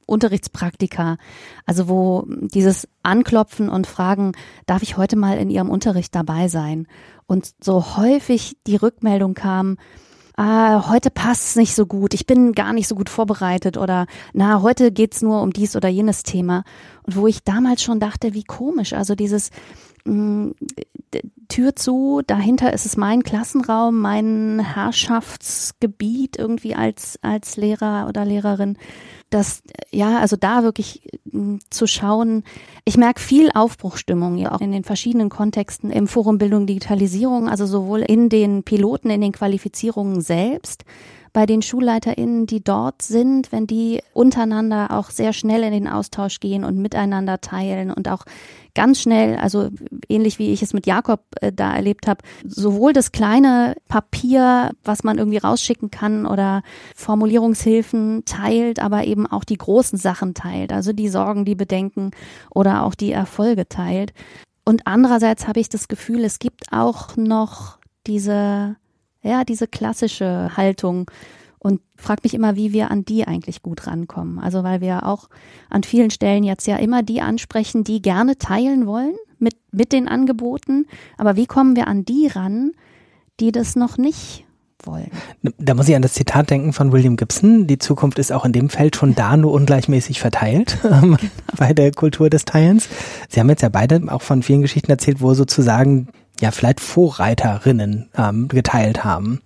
[0.06, 1.16] Unterrichtspraktika,
[1.66, 4.32] also wo dieses Anklopfen und Fragen,
[4.66, 6.88] darf ich heute mal in Ihrem Unterricht dabei sein?
[7.26, 9.76] Und so häufig die Rückmeldung kam,
[10.36, 14.62] ah, heute passt's nicht so gut, ich bin gar nicht so gut vorbereitet oder na,
[14.62, 16.64] heute geht's nur um dies oder jenes Thema.
[17.04, 19.50] Und wo ich damals schon dachte, wie komisch, also dieses
[21.48, 28.76] Tür zu, dahinter ist es mein Klassenraum, mein Herrschaftsgebiet irgendwie als, als Lehrer oder Lehrerin.
[29.30, 31.08] Das, ja, also da wirklich
[31.70, 32.44] zu schauen.
[32.84, 37.66] Ich merke viel Aufbruchstimmung, ja auch in den verschiedenen Kontexten im Forum Bildung Digitalisierung, also
[37.66, 40.84] sowohl in den Piloten, in den Qualifizierungen selbst,
[41.34, 46.38] bei den SchulleiterInnen, die dort sind, wenn die untereinander auch sehr schnell in den Austausch
[46.38, 48.24] gehen und miteinander teilen und auch
[48.76, 49.68] ganz schnell, also
[50.08, 55.02] ähnlich wie ich es mit Jakob äh, da erlebt habe, sowohl das kleine Papier, was
[55.02, 56.62] man irgendwie rausschicken kann oder
[56.94, 62.12] Formulierungshilfen teilt, aber eben auch die großen Sachen teilt, also die Sorgen, die Bedenken
[62.54, 64.12] oder auch die Erfolge teilt.
[64.64, 68.76] Und andererseits habe ich das Gefühl, es gibt auch noch diese
[69.24, 71.10] ja, diese klassische Haltung
[71.64, 74.38] und frag mich immer, wie wir an die eigentlich gut rankommen.
[74.38, 75.30] Also weil wir auch
[75.70, 80.06] an vielen Stellen jetzt ja immer die ansprechen, die gerne teilen wollen mit, mit den
[80.06, 80.86] Angeboten.
[81.16, 82.72] Aber wie kommen wir an die ran,
[83.40, 84.44] die das noch nicht
[84.82, 85.10] wollen?
[85.56, 87.66] Da muss ich an das Zitat denken von William Gibson.
[87.66, 91.16] Die Zukunft ist auch in dem Feld schon da, nur ungleichmäßig verteilt genau.
[91.56, 92.90] bei der Kultur des Teilens.
[93.30, 96.08] Sie haben jetzt ja beide auch von vielen Geschichten erzählt, wo sozusagen
[96.40, 99.40] ja vielleicht Vorreiterinnen ähm, geteilt haben.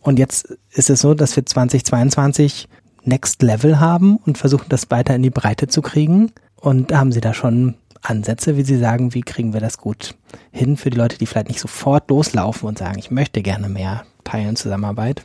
[0.00, 2.68] Und jetzt ist es so, dass wir 2022
[3.04, 6.32] Next Level haben und versuchen, das weiter in die Breite zu kriegen.
[6.56, 10.14] Und haben Sie da schon Ansätze, wie Sie sagen, wie kriegen wir das gut
[10.50, 14.04] hin für die Leute, die vielleicht nicht sofort loslaufen und sagen, ich möchte gerne mehr
[14.24, 15.24] teilen Zusammenarbeit?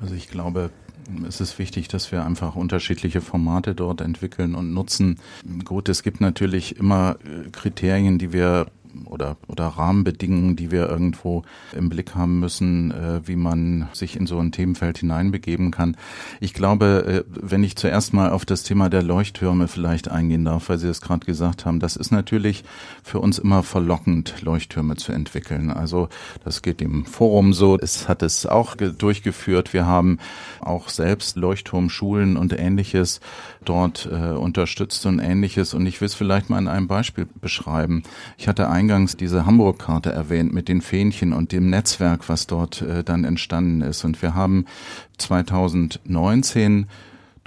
[0.00, 0.70] Also ich glaube,
[1.26, 5.18] es ist wichtig, dass wir einfach unterschiedliche Formate dort entwickeln und nutzen.
[5.64, 8.66] Gut, es gibt natürlich immer äh, Kriterien, die wir
[9.06, 11.42] oder, oder Rahmenbedingungen, die wir irgendwo
[11.76, 15.96] im Blick haben müssen, äh, wie man sich in so ein Themenfeld hineinbegeben kann.
[16.40, 20.68] Ich glaube, äh, wenn ich zuerst mal auf das Thema der Leuchttürme vielleicht eingehen darf,
[20.68, 22.64] weil Sie es gerade gesagt haben, das ist natürlich
[23.02, 25.70] für uns immer verlockend, Leuchttürme zu entwickeln.
[25.70, 26.08] Also
[26.44, 27.78] das geht im Forum so.
[27.78, 29.72] Es hat es auch durchgeführt.
[29.72, 30.18] Wir haben
[30.60, 33.20] auch selbst Leuchtturmschulen und ähnliches
[33.64, 35.74] dort äh, unterstützt und ähnliches.
[35.74, 38.02] Und ich will es vielleicht mal in einem Beispiel beschreiben.
[38.36, 43.04] Ich hatte eingangs diese Hamburg-Karte erwähnt mit den Fähnchen und dem Netzwerk, was dort äh,
[43.04, 44.04] dann entstanden ist.
[44.04, 44.66] Und wir haben
[45.18, 46.86] 2019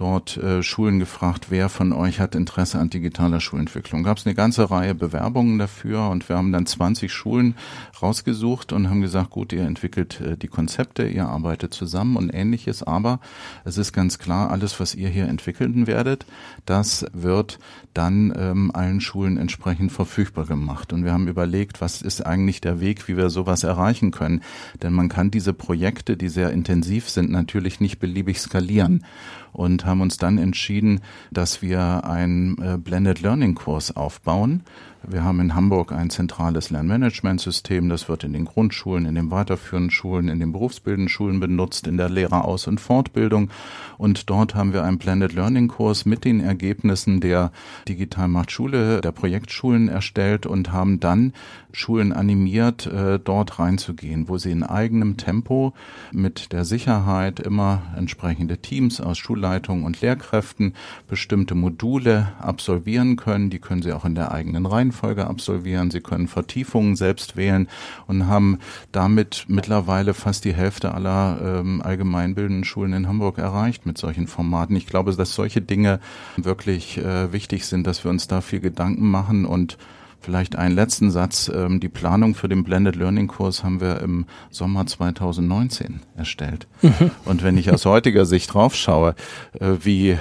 [0.01, 4.01] dort äh, Schulen gefragt, wer von euch hat Interesse an digitaler Schulentwicklung.
[4.01, 7.53] Gab es eine ganze Reihe Bewerbungen dafür und wir haben dann 20 Schulen
[8.01, 12.81] rausgesucht und haben gesagt, gut, ihr entwickelt äh, die Konzepte, ihr arbeitet zusammen und ähnliches,
[12.81, 13.19] aber
[13.63, 16.25] es ist ganz klar, alles, was ihr hier entwickeln werdet,
[16.65, 17.59] das wird
[17.93, 20.93] dann ähm, allen Schulen entsprechend verfügbar gemacht.
[20.93, 24.41] Und wir haben überlegt, was ist eigentlich der Weg, wie wir sowas erreichen können.
[24.81, 29.05] Denn man kann diese Projekte, die sehr intensiv sind, natürlich nicht beliebig skalieren
[29.53, 34.63] und haben uns dann entschieden, dass wir einen äh, Blended Learning Kurs aufbauen
[35.03, 37.89] wir haben in Hamburg ein zentrales Lernmanagementsystem.
[37.89, 41.97] Das wird in den Grundschulen, in den weiterführenden Schulen, in den berufsbildenden Schulen benutzt, in
[41.97, 43.49] der Lehreraus- und Fortbildung.
[43.97, 47.51] Und dort haben wir einen Blended Learning Kurs mit den Ergebnissen der
[47.87, 51.33] Digital Macht Schule, der Projektschulen erstellt und haben dann
[51.73, 55.73] Schulen animiert, äh, dort reinzugehen, wo sie in eigenem Tempo
[56.13, 60.73] mit der Sicherheit immer entsprechende Teams aus Schulleitung Lehrern und Lehrkräften
[61.07, 63.49] bestimmte Module absolvieren können.
[63.49, 65.91] Die können sie auch in der eigenen Reihenfolge absolvieren.
[65.91, 67.67] Sie können Vertiefungen selbst wählen
[68.07, 68.60] und haben
[68.91, 74.75] damit mittlerweile fast die Hälfte aller ähm, allgemeinbildenden Schulen in Hamburg erreicht mit solchen Formaten.
[74.75, 75.99] Ich glaube, dass solche Dinge
[76.38, 79.77] wirklich äh, wichtig sind, dass wir uns da viel Gedanken machen und
[80.21, 81.51] Vielleicht einen letzten Satz.
[81.53, 86.67] Ähm, die Planung für den Blended Learning Kurs haben wir im Sommer 2019 erstellt.
[86.84, 87.12] Mhm.
[87.25, 89.15] Und wenn ich aus heutiger Sicht draufschaue,
[89.60, 90.17] äh, wie äh,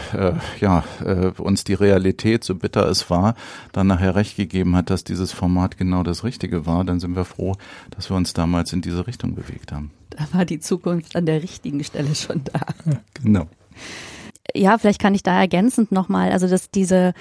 [0.59, 3.35] ja, äh, uns die Realität, so bitter es war,
[3.73, 7.27] dann nachher recht gegeben hat, dass dieses Format genau das Richtige war, dann sind wir
[7.27, 7.57] froh,
[7.91, 9.91] dass wir uns damals in diese Richtung bewegt haben.
[10.09, 12.61] Da war die Zukunft an der richtigen Stelle schon da.
[13.23, 13.47] Genau
[14.55, 17.13] ja, vielleicht kann ich da ergänzend nochmal, also dass diese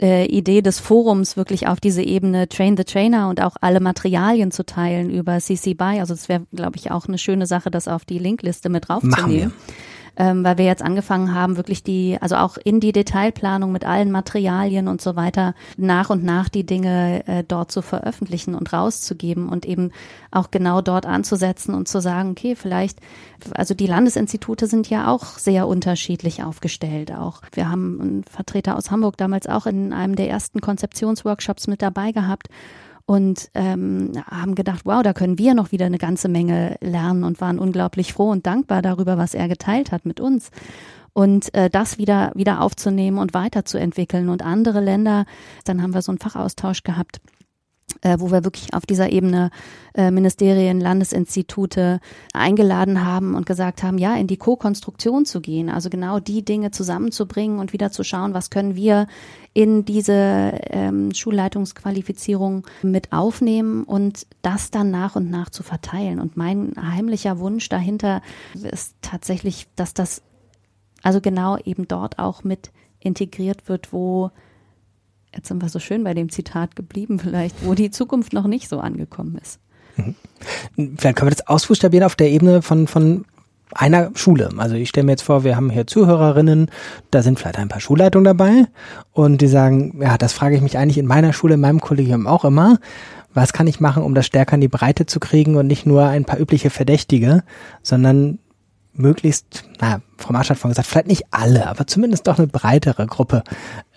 [0.00, 4.50] äh, Idee des Forums wirklich auf diese Ebene Train the Trainer und auch alle Materialien
[4.50, 7.88] zu teilen über CC BY, also das wäre, glaube ich, auch eine schöne Sache, das
[7.88, 9.52] auf die Linkliste mit draufzunehmen
[10.16, 14.10] ähm, weil wir jetzt angefangen haben, wirklich die, also auch in die Detailplanung mit allen
[14.10, 19.48] Materialien und so weiter nach und nach die Dinge äh, dort zu veröffentlichen und rauszugeben
[19.48, 19.90] und eben
[20.30, 22.98] auch genau dort anzusetzen und zu sagen, okay, vielleicht,
[23.54, 27.40] also die Landesinstitute sind ja auch sehr unterschiedlich aufgestellt auch.
[27.52, 32.12] Wir haben einen Vertreter aus Hamburg damals auch in einem der ersten Konzeptionsworkshops mit dabei
[32.12, 32.48] gehabt
[33.06, 37.40] und ähm, haben gedacht, wow, da können wir noch wieder eine ganze Menge lernen und
[37.40, 40.50] waren unglaublich froh und dankbar darüber, was er geteilt hat mit uns.
[41.12, 44.28] Und äh, das wieder, wieder aufzunehmen und weiterzuentwickeln.
[44.28, 45.26] Und andere Länder,
[45.64, 47.20] dann haben wir so einen Fachaustausch gehabt
[48.02, 49.50] äh, wo wir wirklich auf dieser Ebene
[49.94, 52.00] äh, Ministerien, Landesinstitute
[52.32, 56.70] eingeladen haben und gesagt haben, ja, in die Co-Konstruktion zu gehen, also genau die Dinge
[56.70, 59.06] zusammenzubringen und wieder zu schauen, was können wir
[59.52, 66.20] in diese ähm, Schulleitungsqualifizierung mit aufnehmen und das dann nach und nach zu verteilen.
[66.20, 68.20] Und mein heimlicher Wunsch dahinter
[68.54, 70.22] ist tatsächlich, dass das
[71.02, 74.30] also genau eben dort auch mit integriert wird, wo
[75.34, 78.68] jetzt sind wir so schön bei dem Zitat geblieben, vielleicht, wo die Zukunft noch nicht
[78.68, 79.58] so angekommen ist.
[79.96, 80.14] Mhm.
[80.98, 83.24] Vielleicht können wir das ausbuchstabieren auf der Ebene von, von
[83.72, 84.50] einer Schule.
[84.56, 86.70] Also ich stelle mir jetzt vor, wir haben hier Zuhörerinnen,
[87.10, 88.66] da sind vielleicht ein paar Schulleitungen dabei
[89.12, 92.26] und die sagen, ja, das frage ich mich eigentlich in meiner Schule, in meinem Kollegium
[92.26, 92.78] auch immer.
[93.32, 96.06] Was kann ich machen, um das stärker in die Breite zu kriegen und nicht nur
[96.06, 97.42] ein paar übliche Verdächtige,
[97.82, 98.38] sondern
[98.94, 103.06] möglichst, naja, Frau Marsch hat vorhin gesagt, vielleicht nicht alle, aber zumindest doch eine breitere
[103.06, 103.42] Gruppe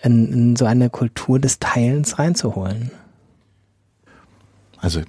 [0.02, 2.90] in, in so eine Kultur des Teilens reinzuholen?
[4.78, 5.02] Also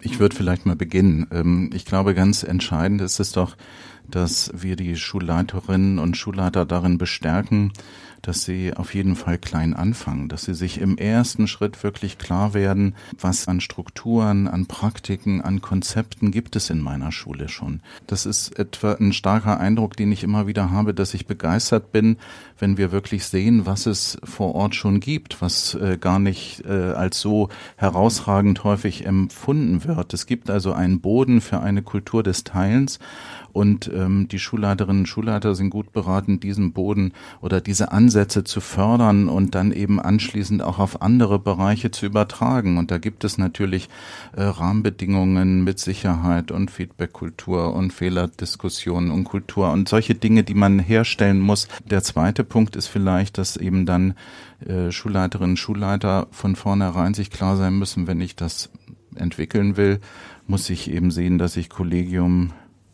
[0.00, 1.26] ich würde vielleicht mal beginnen.
[1.30, 3.56] Ähm, ich glaube, ganz entscheidend ist es doch,
[4.10, 7.72] dass wir die Schulleiterinnen und Schulleiter darin bestärken,
[8.22, 12.54] dass sie auf jeden Fall klein anfangen, dass sie sich im ersten Schritt wirklich klar
[12.54, 17.80] werden, was an Strukturen, an Praktiken, an Konzepten gibt es in meiner Schule schon.
[18.06, 22.16] Das ist etwa ein starker Eindruck, den ich immer wieder habe, dass ich begeistert bin,
[22.58, 26.92] wenn wir wirklich sehen, was es vor Ort schon gibt, was äh, gar nicht äh,
[26.92, 30.14] als so herausragend häufig empfunden wird.
[30.14, 33.00] Es gibt also einen Boden für eine Kultur des Teilens
[33.52, 38.60] und ähm, die Schulleiterinnen und Schulleiter sind gut beraten, diesen Boden oder diese Ansätze zu
[38.60, 42.76] fördern und dann eben anschließend auch auf andere Bereiche zu übertragen.
[42.76, 43.88] Und da gibt es natürlich
[44.36, 50.78] äh, Rahmenbedingungen mit Sicherheit und Feedbackkultur und Fehlerdiskussionen und Kultur und solche Dinge, die man
[50.78, 51.68] herstellen muss.
[51.86, 54.12] Der zweite Punkt ist vielleicht, dass eben dann
[54.66, 58.68] äh, Schulleiterinnen und Schulleiter von vornherein sich klar sein müssen, wenn ich das
[59.14, 60.00] entwickeln will,
[60.46, 62.52] muss ich eben sehen, dass ich Kollegium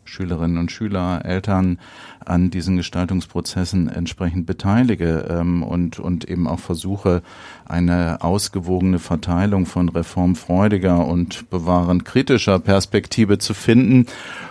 [0.09, 1.79] Schülerinnen und Schüler, Eltern
[2.25, 7.21] an diesen Gestaltungsprozessen entsprechend beteilige ähm, und, und eben auch versuche,
[7.65, 14.07] eine ausgewogene Verteilung von reformfreudiger und bewahrend kritischer Perspektive zu finden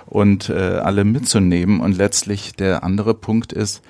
[0.06, 1.80] und äh, alle mitzunehmen.
[1.80, 3.82] Und letztlich der andere Punkt ist,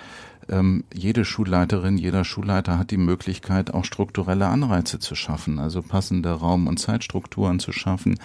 [0.48, 6.30] ähm, jede Schulleiterin, jeder Schulleiter hat die Möglichkeit, auch strukturelle Anreize zu schaffen, also passende
[6.30, 8.18] Raum- und Zeitstrukturen zu schaffen,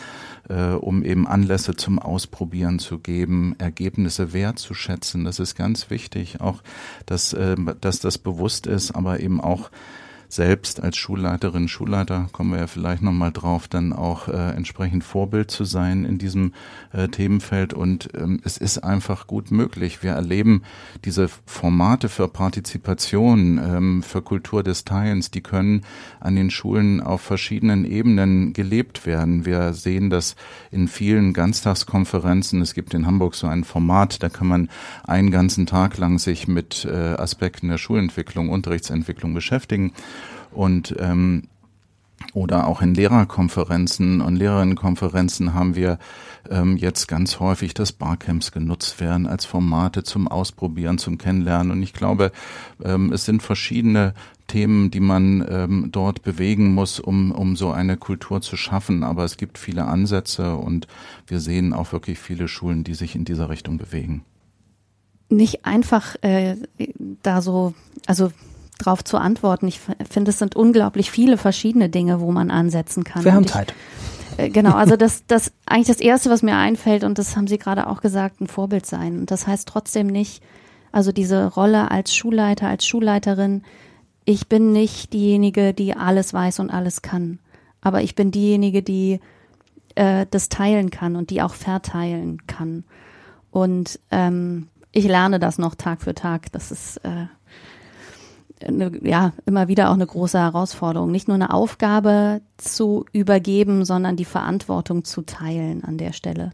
[0.50, 5.26] äh, um eben Anlässe zum Ausprobieren zu geben, Ergebnisse wertzuschätzen.
[5.26, 6.62] Das ist ganz wichtig, auch
[7.06, 9.70] dass, äh, dass das bewusst ist, aber eben auch
[10.34, 15.52] selbst als Schulleiterin, Schulleiter, kommen wir ja vielleicht nochmal drauf, dann auch äh, entsprechend Vorbild
[15.52, 16.54] zu sein in diesem
[16.92, 17.74] äh, Themenfeld.
[17.74, 20.02] Und ähm, es ist einfach gut möglich.
[20.02, 20.64] Wir erleben
[21.06, 25.82] diese Formate für Partizipation, ähm, für Kultur des Teilens, die können
[26.20, 29.46] an den Schulen auf verschiedenen Ebenen gelebt werden.
[29.46, 30.36] Wir sehen das
[30.72, 32.62] in vielen Ganztagskonferenzen.
[32.62, 34.70] Es gibt in Hamburg so ein Format, da kann man
[35.04, 39.94] einen ganzen Tag lang sich mit äh, Aspekten der Schulentwicklung, Unterrichtsentwicklung beschäftigen.
[40.54, 41.44] Und ähm,
[42.34, 46.00] oder auch in Lehrerkonferenzen und Lehrerinnenkonferenzen haben wir
[46.50, 51.72] ähm, jetzt ganz häufig, dass Barcamps genutzt werden als Formate zum Ausprobieren, zum Kennenlernen.
[51.72, 52.32] Und ich glaube,
[52.84, 54.14] ähm, es sind verschiedene
[54.48, 59.04] Themen, die man ähm, dort bewegen muss, um, um so eine Kultur zu schaffen.
[59.04, 60.88] Aber es gibt viele Ansätze und
[61.28, 64.24] wir sehen auch wirklich viele Schulen, die sich in dieser Richtung bewegen.
[65.30, 66.56] Nicht einfach äh,
[67.24, 67.74] da so,
[68.06, 68.32] also
[68.76, 69.68] drauf zu antworten.
[69.68, 73.24] Ich finde, es sind unglaublich viele verschiedene Dinge, wo man ansetzen kann.
[73.24, 73.74] Wir haben Zeit.
[74.38, 77.58] Äh, genau, also das, das eigentlich das Erste, was mir einfällt, und das haben Sie
[77.58, 79.20] gerade auch gesagt, ein Vorbild sein.
[79.20, 80.44] Und das heißt trotzdem nicht,
[80.92, 83.64] also diese Rolle als Schulleiter, als Schulleiterin,
[84.26, 87.40] ich bin nicht diejenige, die alles weiß und alles kann.
[87.82, 89.20] Aber ich bin diejenige, die
[89.96, 92.86] äh, das teilen kann und die auch verteilen kann.
[93.52, 96.52] Und ähm, ich lerne das noch Tag für Tag.
[96.52, 97.26] Das ist äh,
[98.68, 104.16] eine, ja immer wieder auch eine große Herausforderung, nicht nur eine Aufgabe zu übergeben, sondern
[104.16, 106.52] die Verantwortung zu teilen an der Stelle.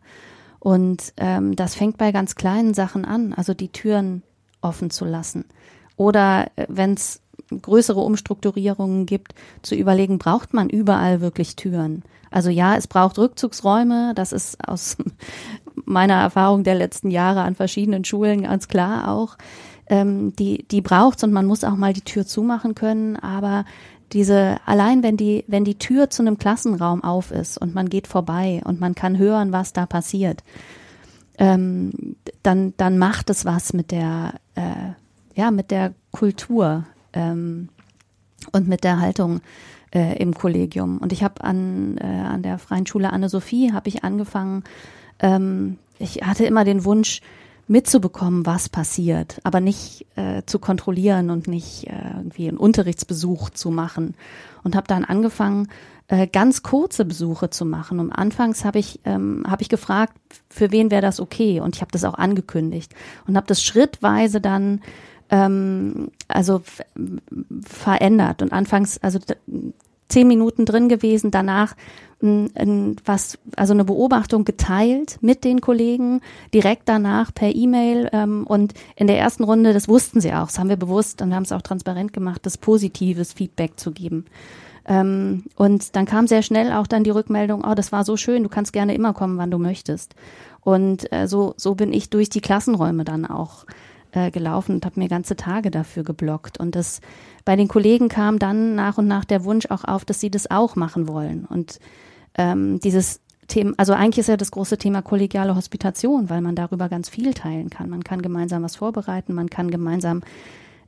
[0.59, 4.23] Und ähm, das fängt bei ganz kleinen Sachen an, also die Türen
[4.61, 5.45] offen zu lassen.
[5.95, 12.03] Oder äh, wenn es größere Umstrukturierungen gibt, zu überlegen, braucht man überall wirklich Türen?
[12.31, 14.97] Also ja, es braucht Rückzugsräume, das ist aus
[15.85, 19.37] meiner Erfahrung der letzten Jahre an verschiedenen Schulen ganz klar auch
[19.89, 23.65] ähm, die, die braucht's und man muss auch mal die Tür zumachen können, aber
[24.13, 28.07] diese, allein wenn die, wenn die Tür zu einem Klassenraum auf ist und man geht
[28.07, 30.43] vorbei und man kann hören, was da passiert,
[31.37, 34.93] ähm, dann, dann macht es was mit der, äh,
[35.35, 37.69] ja, mit der Kultur ähm,
[38.51, 39.41] und mit der Haltung
[39.93, 40.97] äh, im Kollegium.
[40.97, 44.63] Und ich habe an, äh, an der Freien Schule Anne-Sophie habe ich angefangen,
[45.19, 47.21] ähm, ich hatte immer den Wunsch,
[47.69, 53.69] mitzubekommen, was passiert, aber nicht äh, zu kontrollieren und nicht äh, irgendwie einen Unterrichtsbesuch zu
[53.69, 54.15] machen.
[54.63, 55.69] Und habe dann angefangen,
[56.07, 57.99] äh, ganz kurze Besuche zu machen.
[57.99, 60.13] Und anfangs habe ich, ähm, hab ich gefragt,
[60.49, 61.59] für wen wäre das okay?
[61.61, 62.93] Und ich habe das auch angekündigt
[63.27, 64.81] und habe das schrittweise dann
[65.29, 66.61] ähm, also
[67.63, 68.41] verändert.
[68.41, 69.19] Und anfangs, also
[70.07, 71.75] zehn Minuten drin gewesen, danach
[72.21, 76.19] was, also eine Beobachtung geteilt mit den Kollegen,
[76.53, 80.59] direkt danach per E-Mail ähm, und in der ersten Runde, das wussten sie auch, das
[80.59, 84.25] haben wir bewusst und haben es auch transparent gemacht, das positives Feedback zu geben.
[84.85, 88.43] Ähm, und dann kam sehr schnell auch dann die Rückmeldung, oh, das war so schön,
[88.43, 90.15] du kannst gerne immer kommen, wann du möchtest.
[90.61, 93.65] Und äh, so, so bin ich durch die Klassenräume dann auch
[94.11, 96.59] äh, gelaufen und habe mir ganze Tage dafür geblockt.
[96.59, 96.99] Und das
[97.45, 100.51] bei den Kollegen kam dann nach und nach der Wunsch auch auf, dass sie das
[100.51, 101.45] auch machen wollen.
[101.45, 101.79] Und
[102.35, 106.87] ähm, dieses Thema, also eigentlich ist ja das große Thema kollegiale Hospitation, weil man darüber
[106.87, 107.89] ganz viel teilen kann.
[107.89, 110.21] Man kann gemeinsam was vorbereiten, man kann gemeinsam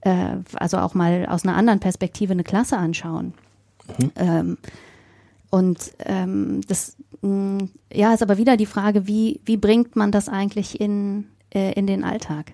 [0.02, 3.34] äh, also auch mal aus einer anderen Perspektive eine Klasse anschauen.
[3.98, 4.12] Mhm.
[4.16, 4.58] Ähm,
[5.50, 10.30] und ähm, das mh, ja ist aber wieder die Frage, wie, wie bringt man das
[10.30, 12.54] eigentlich in, äh, in den Alltag?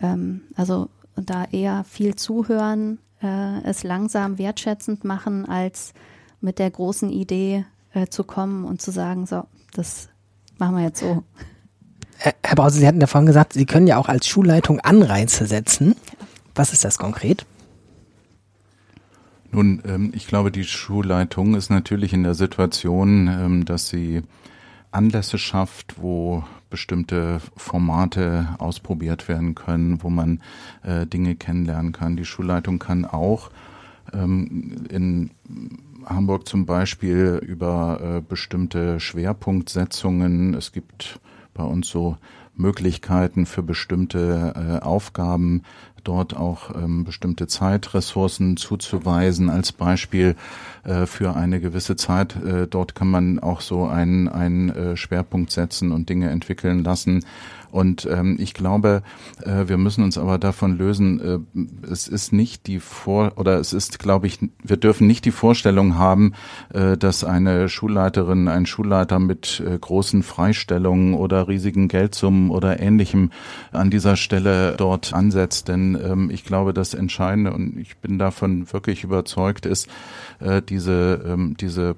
[0.00, 5.92] Ähm, also da eher viel zuhören, äh, es langsam wertschätzend machen, als
[6.40, 10.08] mit der großen Idee äh, zu kommen und zu sagen, so, das
[10.58, 11.22] machen wir jetzt so.
[12.18, 15.94] Herr Brause, Sie hatten davon gesagt, Sie können ja auch als Schulleitung Anreize setzen.
[16.54, 17.46] Was ist das konkret?
[19.50, 24.22] Nun, ähm, ich glaube, die Schulleitung ist natürlich in der Situation, ähm, dass sie
[24.90, 30.40] Anlässe schafft, wo bestimmte Formate ausprobiert werden können, wo man
[30.82, 32.16] äh, Dinge kennenlernen kann.
[32.16, 33.50] Die Schulleitung kann auch
[34.12, 35.30] ähm, in
[36.08, 40.54] Hamburg zum Beispiel über äh, bestimmte Schwerpunktsetzungen.
[40.54, 41.20] Es gibt
[41.54, 42.16] bei uns so
[42.54, 45.62] Möglichkeiten für bestimmte äh, Aufgaben,
[46.04, 50.34] dort auch ähm, bestimmte Zeitressourcen zuzuweisen als Beispiel
[50.84, 52.36] äh, für eine gewisse Zeit.
[52.36, 57.24] Äh, dort kann man auch so einen, einen äh, Schwerpunkt setzen und Dinge entwickeln lassen.
[57.70, 59.02] Und ähm, ich glaube,
[59.42, 63.72] äh, wir müssen uns aber davon lösen, äh, es ist nicht die Vor oder es
[63.72, 66.32] ist, glaube ich, wir dürfen nicht die Vorstellung haben,
[66.72, 73.30] äh, dass eine Schulleiterin, ein Schulleiter mit äh, großen Freistellungen oder riesigen Geldsummen oder ähnlichem
[73.72, 75.68] an dieser Stelle dort ansetzt.
[75.68, 79.88] Denn ähm, ich glaube, das Entscheidende und ich bin davon wirklich überzeugt ist,
[80.40, 81.96] äh, diese, ähm, diese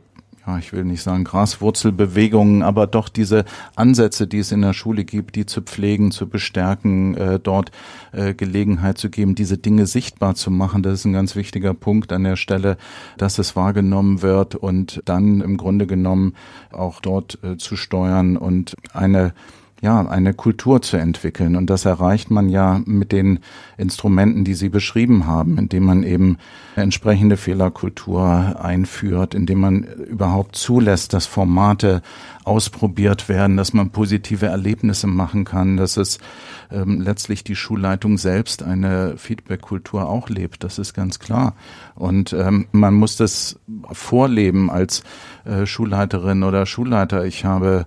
[0.58, 3.44] ich will nicht sagen Graswurzelbewegungen, aber doch diese
[3.76, 7.70] Ansätze, die es in der Schule gibt, die zu pflegen, zu bestärken, äh, dort
[8.12, 10.82] äh, Gelegenheit zu geben, diese Dinge sichtbar zu machen.
[10.82, 12.76] Das ist ein ganz wichtiger Punkt an der Stelle,
[13.18, 16.34] dass es wahrgenommen wird und dann im Grunde genommen
[16.72, 19.32] auch dort äh, zu steuern und eine
[19.82, 21.56] ja, eine Kultur zu entwickeln.
[21.56, 23.40] Und das erreicht man ja mit den
[23.78, 26.36] Instrumenten, die Sie beschrieben haben, indem man eben
[26.76, 32.02] entsprechende Fehlerkultur einführt, indem man überhaupt zulässt, dass Formate
[32.44, 36.18] ausprobiert werden, dass man positive Erlebnisse machen kann, dass es
[36.70, 40.62] ähm, letztlich die Schulleitung selbst eine Feedback-Kultur auch lebt.
[40.62, 41.54] Das ist ganz klar.
[41.94, 43.58] Und ähm, man muss das
[43.92, 45.02] vorleben als
[45.44, 47.24] äh, Schulleiterin oder Schulleiter.
[47.24, 47.86] Ich habe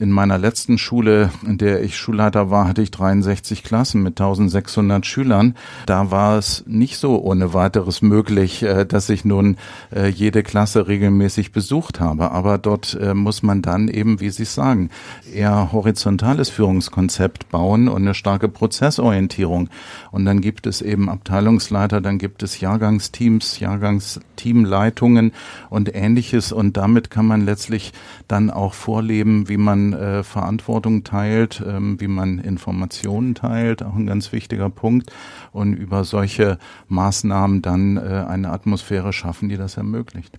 [0.00, 5.04] in meiner letzten Schule, in der ich Schulleiter war, hatte ich 63 Klassen mit 1600
[5.04, 5.54] Schülern.
[5.84, 9.58] Da war es nicht so ohne weiteres möglich, äh, dass ich nun
[9.94, 12.30] äh, jede Klasse regelmäßig besucht habe.
[12.30, 14.88] Aber dort äh, muss man dann eben, wie Sie sagen,
[15.34, 19.68] eher horizontales Führungskonzept bauen und eine starke Prozessorientierung.
[20.12, 25.32] Und dann gibt es eben Abteilungsleiter, dann gibt es Jahrgangsteams, Jahrgangsteamleitungen
[25.68, 26.52] und ähnliches.
[26.52, 27.92] Und damit kann man letztlich
[28.28, 34.06] dann auch vorleben, wie man äh, Verantwortung teilt, ähm, wie man Informationen teilt, auch ein
[34.06, 35.12] ganz wichtiger Punkt.
[35.52, 40.38] Und über solche Maßnahmen dann äh, eine Atmosphäre schaffen, die das ermöglicht.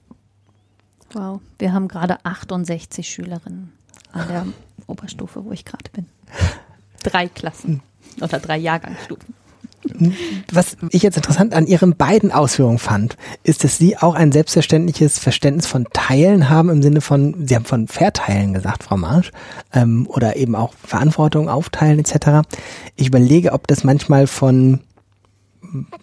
[1.14, 3.74] Wow, wir haben gerade 68 Schülerinnen
[4.14, 4.46] an der
[4.88, 6.06] Oberstufe, wo ich gerade bin.
[7.04, 7.82] Drei Klassen
[8.22, 9.34] oder drei Jahrgangsstufen.
[10.52, 15.20] Was ich jetzt interessant an Ihren beiden Ausführungen fand, ist, dass Sie auch ein selbstverständliches
[15.20, 19.32] Verständnis von Teilen haben im Sinne von, Sie haben von Verteilen gesagt, Frau Marsch,
[19.74, 22.48] ähm, oder eben auch Verantwortung aufteilen etc.
[22.96, 24.82] Ich überlege, ob das manchmal von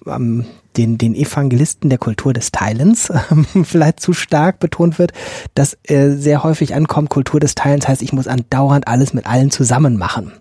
[0.06, 0.44] ähm,
[0.76, 5.12] den, den Evangelisten der Kultur des Teilens ähm, vielleicht zu stark betont wird,
[5.54, 9.50] dass äh, sehr häufig ankommt, Kultur des Teilens heißt, ich muss andauernd alles mit allen
[9.50, 10.32] zusammen machen.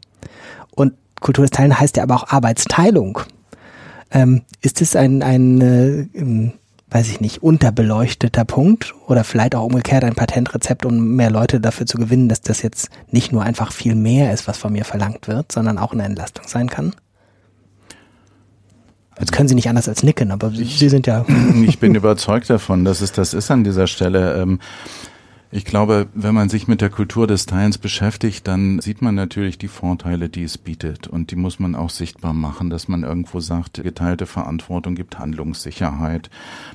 [1.19, 3.19] Kultur des Teilen heißt ja aber auch Arbeitsteilung.
[4.11, 6.51] Ähm, ist es ein, ein äh,
[6.89, 11.85] weiß ich nicht, unterbeleuchteter Punkt oder vielleicht auch umgekehrt ein Patentrezept, um mehr Leute dafür
[11.85, 15.27] zu gewinnen, dass das jetzt nicht nur einfach viel mehr ist, was von mir verlangt
[15.27, 16.93] wird, sondern auch eine Entlastung sein kann?
[19.19, 21.25] Jetzt können Sie nicht anders als nicken, aber Sie, Sie sind ja.
[21.65, 24.39] Ich bin überzeugt davon, dass es das ist an dieser Stelle.
[24.41, 24.59] Ähm,
[25.49, 29.57] ich glaube, wenn man sich mit der Kultur des Teilens beschäftigt, dann sieht man natürlich
[29.57, 31.07] die Vorteile, die es bietet.
[31.07, 36.29] Und die muss man auch sichtbar machen, dass man irgendwo sagt, geteilte Verantwortung gibt Handlungssicherheit,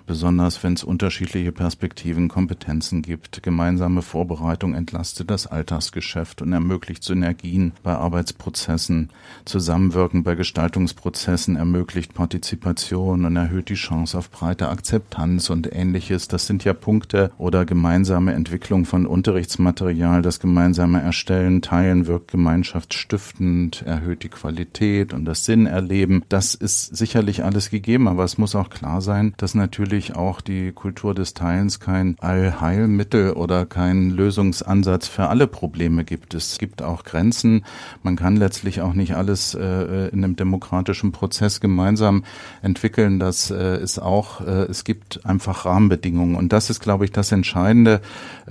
[0.06, 3.42] besonders wenn es unterschiedliche Perspektiven, Kompetenzen gibt.
[3.42, 9.10] Gemeinsame Vorbereitung entlastet das Alltagsgeschäft und ermöglicht Synergien bei Arbeitsprozessen.
[9.44, 16.26] Zusammenwirken bei Gestaltungsprozessen ermöglicht Partizipation und erhöht die Chance auf breite Akzeptanz und ähnliches.
[16.26, 22.30] Das sind ja Punkte oder gemeinsame Entwicklung Entwicklung von Unterrichtsmaterial, das gemeinsame Erstellen, Teilen wirkt
[22.30, 26.22] gemeinschaftsstiftend, erhöht die Qualität und das Sinnerleben.
[26.28, 30.70] Das ist sicherlich alles gegeben, aber es muss auch klar sein, dass natürlich auch die
[30.70, 36.32] Kultur des Teilens kein Allheilmittel oder kein Lösungsansatz für alle Probleme gibt.
[36.32, 37.64] Es gibt auch Grenzen.
[38.04, 42.22] Man kann letztlich auch nicht alles äh, in einem demokratischen Prozess gemeinsam
[42.62, 43.18] entwickeln.
[43.18, 46.36] Das äh, ist auch, äh, es gibt einfach Rahmenbedingungen.
[46.36, 48.00] Und das ist, glaube ich, das Entscheidende,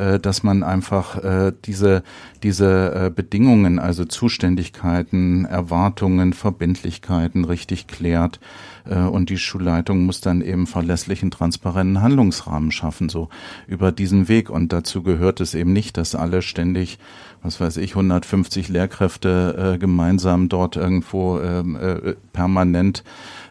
[0.02, 2.02] äh, dass man einfach äh, diese,
[2.42, 8.40] diese äh, Bedingungen, also Zuständigkeiten, Erwartungen, Verbindlichkeiten richtig klärt.
[8.86, 13.30] Äh, und die Schulleitung muss dann eben verlässlichen, transparenten Handlungsrahmen schaffen, so
[13.68, 14.50] über diesen Weg.
[14.50, 16.98] Und dazu gehört es eben nicht, dass alle ständig
[17.44, 23.04] was weiß ich, 150 Lehrkräfte äh, gemeinsam dort irgendwo ähm, äh, permanent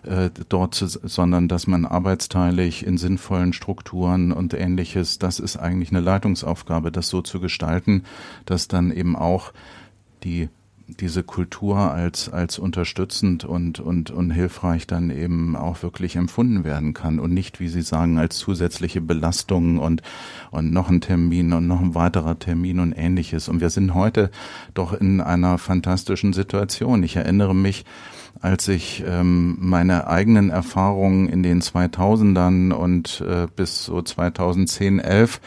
[0.05, 5.90] äh, dort, zu, sondern dass man arbeitsteilig in sinnvollen Strukturen und ähnliches, das ist eigentlich
[5.90, 8.05] eine Leitungsaufgabe, das so zu gestalten,
[8.46, 9.53] dass dann eben auch
[10.24, 10.48] die
[10.98, 16.94] diese Kultur als, als unterstützend und, und, und hilfreich dann eben auch wirklich empfunden werden
[16.94, 20.03] kann und nicht, wie Sie sagen, als zusätzliche Belastung und,
[20.51, 23.48] und noch ein Termin und noch ein weiterer Termin und ähnliches.
[23.48, 24.30] Und wir sind heute
[24.74, 27.03] doch in einer fantastischen Situation.
[27.03, 27.84] Ich erinnere mich,
[28.41, 35.41] als ich ähm, meine eigenen Erfahrungen in den 2000ern und äh, bis so 2010, 11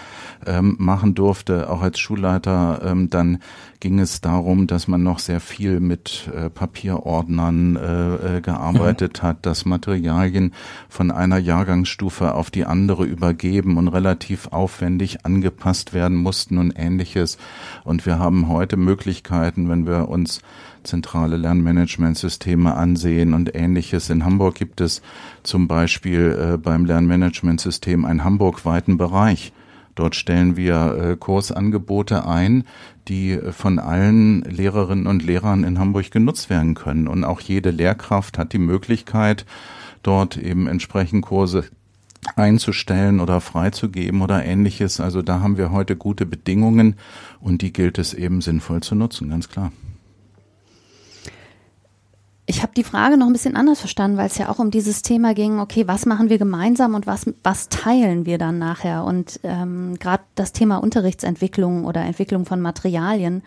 [0.46, 3.40] ähm, machen durfte, auch als Schulleiter, ähm, dann
[3.80, 9.28] ging es darum, dass man noch sehr viel mit äh, Papierordnern äh, äh, gearbeitet mhm.
[9.28, 10.54] hat, dass Materialien
[10.88, 17.38] von einer Jahrgangsstufe auf die andere übergeben und relativ aufwendig angepasst werden mussten und ähnliches.
[17.84, 20.42] Und wir haben heute Möglichkeiten, wenn wir uns
[20.84, 24.10] zentrale Lernmanagementsysteme ansehen und ähnliches.
[24.10, 25.02] In Hamburg gibt es
[25.44, 29.54] zum Beispiel äh, beim Lernmanagementsystem einen hamburgweiten Bereich.
[29.96, 32.64] Dort stellen wir äh, Kursangebote ein,
[33.08, 37.08] die von allen Lehrerinnen und Lehrern in Hamburg genutzt werden können.
[37.08, 39.46] Und auch jede Lehrkraft hat die Möglichkeit,
[40.02, 41.66] dort eben entsprechend Kurse
[42.36, 45.00] einzustellen oder freizugeben oder ähnliches.
[45.00, 46.96] Also da haben wir heute gute Bedingungen
[47.40, 49.72] und die gilt es eben sinnvoll zu nutzen, ganz klar.
[52.50, 55.34] Habe die Frage noch ein bisschen anders verstanden, weil es ja auch um dieses Thema
[55.34, 59.06] ging, okay, was machen wir gemeinsam und was, was teilen wir dann nachher?
[59.06, 63.44] Und ähm, gerade das Thema Unterrichtsentwicklung oder Entwicklung von Materialien,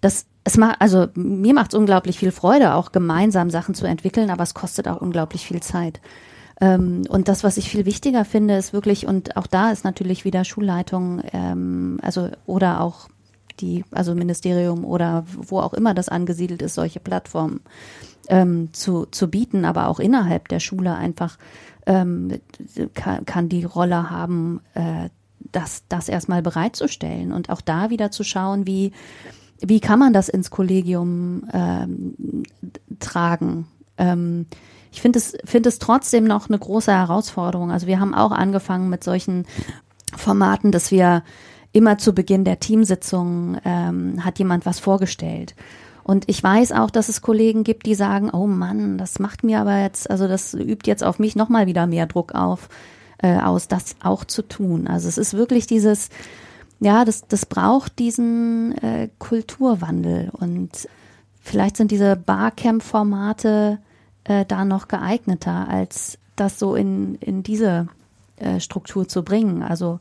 [0.00, 4.28] das es macht, also mir macht es unglaublich viel Freude, auch gemeinsam Sachen zu entwickeln,
[4.28, 6.00] aber es kostet auch unglaublich viel Zeit.
[6.60, 10.24] Ähm, und das, was ich viel wichtiger finde, ist wirklich, und auch da ist natürlich
[10.24, 13.08] wieder Schulleitung, ähm, also oder auch
[13.60, 17.60] die, also Ministerium oder wo auch immer das angesiedelt ist, solche Plattformen
[18.28, 21.38] ähm, zu, zu bieten, aber auch innerhalb der Schule einfach
[21.86, 22.40] ähm,
[22.94, 25.08] kann, kann die Rolle haben, äh,
[25.50, 28.92] das, das erstmal bereitzustellen und auch da wieder zu schauen, wie,
[29.60, 32.44] wie kann man das ins Kollegium ähm,
[33.00, 33.66] tragen.
[33.98, 34.46] Ähm,
[34.92, 37.70] ich finde es, finde es trotzdem noch eine große Herausforderung.
[37.70, 39.46] Also wir haben auch angefangen mit solchen
[40.14, 41.22] Formaten, dass wir
[41.72, 45.54] immer zu Beginn der Teamsitzung ähm, hat jemand was vorgestellt.
[46.04, 49.60] Und ich weiß auch, dass es Kollegen gibt, die sagen, oh Mann, das macht mir
[49.60, 52.68] aber jetzt, also das übt jetzt auf mich nochmal wieder mehr Druck auf,
[53.18, 54.88] äh, aus, das auch zu tun.
[54.88, 56.08] Also es ist wirklich dieses,
[56.80, 60.30] ja, das, das braucht diesen äh, Kulturwandel.
[60.32, 60.88] Und
[61.40, 63.78] vielleicht sind diese Barcamp-Formate
[64.24, 67.86] äh, da noch geeigneter, als das so in, in diese
[68.36, 69.62] äh, Struktur zu bringen.
[69.62, 70.00] Also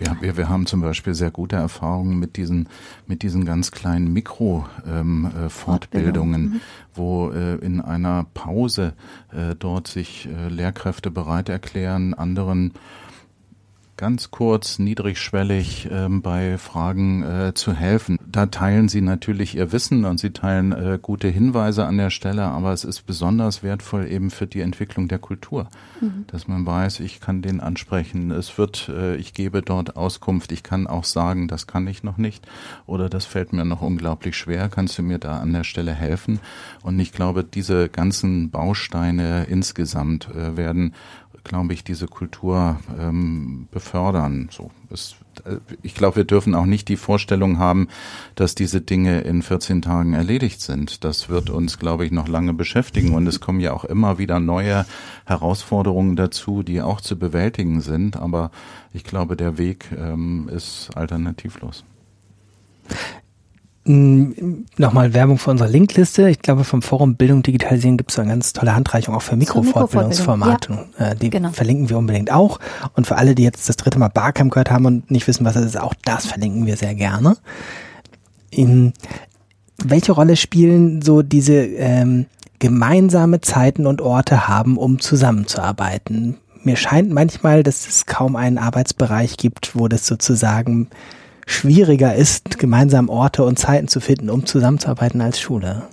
[0.00, 2.68] ja, wir, wir haben zum Beispiel sehr gute Erfahrungen mit diesen,
[3.06, 6.60] mit diesen ganz kleinen Mikro-Fortbildungen, ähm, äh, mhm.
[6.94, 8.94] wo äh, in einer Pause
[9.32, 12.72] äh, dort sich äh, Lehrkräfte bereit erklären, anderen
[13.96, 18.18] ganz kurz, niedrigschwellig ähm, bei Fragen äh, zu helfen.
[18.26, 22.44] Da teilen Sie natürlich Ihr Wissen und Sie teilen äh, gute Hinweise an der Stelle,
[22.44, 25.68] aber es ist besonders wertvoll eben für die Entwicklung der Kultur,
[26.00, 26.24] mhm.
[26.26, 30.62] dass man weiß, ich kann den ansprechen, es wird, äh, ich gebe dort Auskunft, ich
[30.62, 32.46] kann auch sagen, das kann ich noch nicht
[32.86, 36.40] oder das fällt mir noch unglaublich schwer, kannst du mir da an der Stelle helfen?
[36.82, 40.94] Und ich glaube, diese ganzen Bausteine insgesamt äh, werden
[41.44, 44.48] glaube ich, diese Kultur ähm, befördern.
[44.50, 47.88] So, es, äh, ich glaube, wir dürfen auch nicht die Vorstellung haben,
[48.34, 51.04] dass diese Dinge in 14 Tagen erledigt sind.
[51.04, 53.14] Das wird uns, glaube ich, noch lange beschäftigen.
[53.14, 54.86] Und es kommen ja auch immer wieder neue
[55.26, 58.16] Herausforderungen dazu, die auch zu bewältigen sind.
[58.16, 58.50] Aber
[58.92, 61.84] ich glaube, der Weg ähm, ist alternativlos.
[63.86, 66.30] Nochmal Werbung für unsere Linkliste.
[66.30, 70.86] Ich glaube, vom Forum Bildung Digitalisieren gibt es eine ganz tolle Handreichung auch für Mikrofortbildungsformate.
[70.98, 71.50] Ja, die genau.
[71.50, 72.60] verlinken wir unbedingt auch.
[72.94, 75.52] Und für alle, die jetzt das dritte Mal Barcamp gehört haben und nicht wissen, was
[75.52, 77.36] das ist, auch das verlinken wir sehr gerne.
[78.50, 78.94] In,
[79.76, 82.24] welche Rolle spielen so diese ähm,
[82.60, 86.38] gemeinsame Zeiten und Orte haben, um zusammenzuarbeiten?
[86.62, 90.88] Mir scheint manchmal, dass es kaum einen Arbeitsbereich gibt, wo das sozusagen
[91.46, 95.84] schwieriger ist, gemeinsam Orte und Zeiten zu finden, um zusammenzuarbeiten als Schule?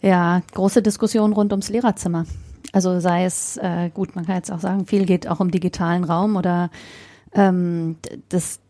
[0.00, 2.26] Ja, große Diskussion rund ums Lehrerzimmer.
[2.72, 6.04] Also sei es, äh, gut, man kann jetzt auch sagen, viel geht auch um digitalen
[6.04, 6.70] Raum oder
[7.32, 7.96] ähm,
[8.28, 8.60] das,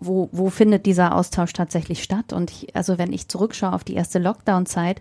[0.00, 2.32] wo, wo findet dieser Austausch tatsächlich statt?
[2.32, 5.00] Und ich, also wenn ich zurückschaue auf die erste Lockdown-Zeit,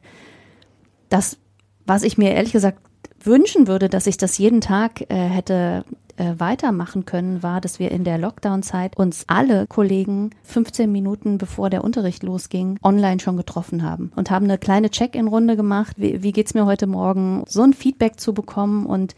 [1.10, 1.38] das,
[1.86, 2.80] was ich mir ehrlich gesagt
[3.24, 5.84] wünschen würde, dass ich das jeden Tag äh, hätte
[6.18, 11.70] äh, weitermachen können, war, dass wir in der Lockdown-Zeit uns alle Kollegen 15 Minuten bevor
[11.70, 15.96] der Unterricht losging, online schon getroffen haben und haben eine kleine Check-in-Runde gemacht.
[15.98, 17.44] Wie, wie geht's mir heute Morgen?
[17.48, 19.16] So ein Feedback zu bekommen und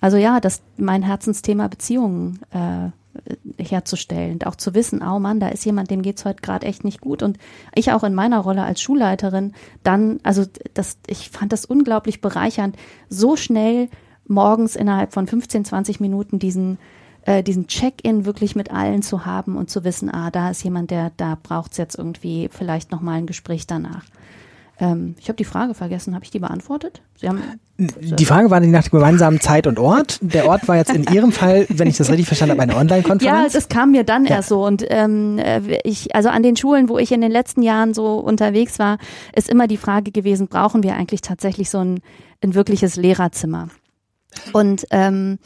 [0.00, 2.90] also ja, das mein Herzensthema Beziehungen äh,
[3.62, 6.84] herzustellen und auch zu wissen, oh Mann, da ist jemand, dem geht's heute gerade echt
[6.84, 7.38] nicht gut und
[7.74, 9.52] ich auch in meiner Rolle als Schulleiterin
[9.82, 12.76] dann, also das, ich fand das unglaublich bereichernd,
[13.08, 13.88] so schnell
[14.30, 16.78] morgens innerhalb von 15, 20 Minuten diesen
[17.26, 20.90] äh, diesen Check-in wirklich mit allen zu haben und zu wissen, ah, da ist jemand,
[20.90, 24.04] der da braucht es jetzt irgendwie vielleicht noch mal ein Gespräch danach.
[24.80, 27.02] Ähm, ich habe die Frage vergessen, habe ich die beantwortet?
[27.16, 27.42] Sie haben
[27.78, 30.18] die Frage war nach dem gemeinsamen Zeit und Ort.
[30.20, 33.52] Der Ort war jetzt in Ihrem Fall, wenn ich das richtig verstanden habe, eine Online-Konferenz.
[33.52, 34.36] Ja, das kam mir dann ja.
[34.36, 34.64] erst so.
[34.66, 38.16] Und ähm, äh, ich, also an den Schulen, wo ich in den letzten Jahren so
[38.16, 38.98] unterwegs war,
[39.34, 42.00] ist immer die Frage gewesen: Brauchen wir eigentlich tatsächlich so ein,
[42.42, 43.68] ein wirkliches Lehrerzimmer?
[44.52, 45.38] Und ähm,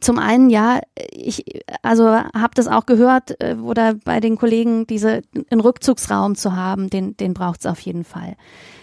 [0.00, 1.44] zum einen, ja, ich
[1.82, 6.90] also habe das auch gehört äh, oder bei den Kollegen, diese einen Rückzugsraum zu haben,
[6.90, 8.36] den den braucht's auf jeden Fall.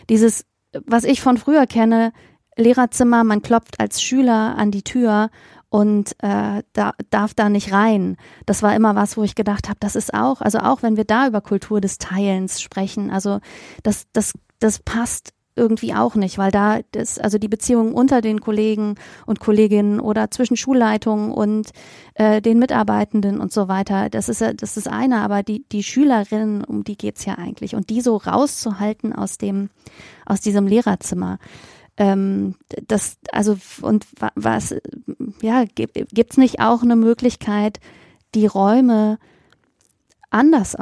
[0.09, 0.45] Dieses,
[0.85, 2.13] was ich von früher kenne,
[2.57, 5.29] Lehrerzimmer, man klopft als Schüler an die Tür
[5.69, 8.17] und äh, da, darf da nicht rein.
[8.45, 11.05] Das war immer was, wo ich gedacht habe, das ist auch, also auch wenn wir
[11.05, 13.39] da über Kultur des Teilens sprechen, also
[13.83, 18.41] das das das passt irgendwie auch nicht, weil da das, also die Beziehungen unter den
[18.41, 18.95] Kollegen
[19.27, 21.69] und Kolleginnen oder zwischen Schulleitungen und
[22.15, 26.63] äh, den Mitarbeitenden und so weiter, das ist das ist eine, aber die, die Schülerinnen,
[26.63, 27.75] um die geht's ja eigentlich.
[27.75, 29.69] Und die so rauszuhalten aus dem,
[30.25, 31.37] aus diesem Lehrerzimmer.
[31.97, 32.55] Ähm,
[32.87, 34.75] das, also, und was,
[35.41, 37.79] ja, gibt's nicht auch eine Möglichkeit,
[38.33, 39.19] die Räume
[40.31, 40.75] anders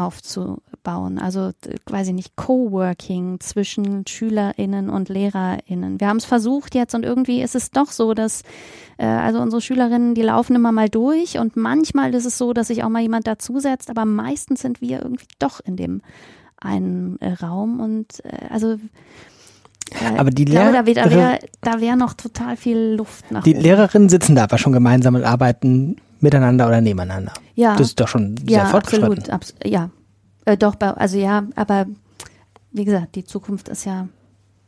[0.80, 1.20] aufzubauen.
[1.20, 6.00] Also, ich nicht, Coworking zwischen SchülerInnen und LehrerInnen.
[6.00, 8.44] Wir haben es versucht jetzt und irgendwie ist es doch so, dass
[8.98, 12.68] äh, also unsere Schülerinnen, die laufen immer mal durch und manchmal ist es so, dass
[12.68, 16.02] sich auch mal jemand dazusetzt, aber meistens sind wir irgendwie doch in dem
[16.58, 18.74] einen äh, Raum und äh, also
[19.92, 23.54] äh, aber die Lehrer, da wäre wär, da wär noch total viel Luft nach Die
[23.54, 23.62] oben.
[23.62, 27.32] Lehrerinnen sitzen da aber schon gemeinsam und arbeiten miteinander oder nebeneinander.
[27.56, 27.76] Ja.
[27.76, 29.10] Das ist doch schon sehr ja, fortgeschritten.
[29.12, 29.90] Absolut, abs ja,
[30.50, 31.86] äh, doch, also ja, aber
[32.72, 34.08] wie gesagt, die Zukunft ist ja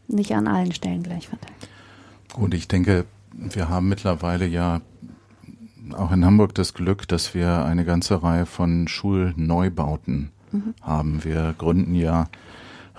[0.08, 1.54] nicht an allen Stellen gleich verteilt.
[2.34, 4.82] Gut, ich denke, wir haben mittlerweile ja
[5.94, 10.74] auch in Hamburg das Glück, dass wir eine ganze Reihe von Schulneubauten mhm.
[10.82, 11.24] haben.
[11.24, 12.28] Wir gründen ja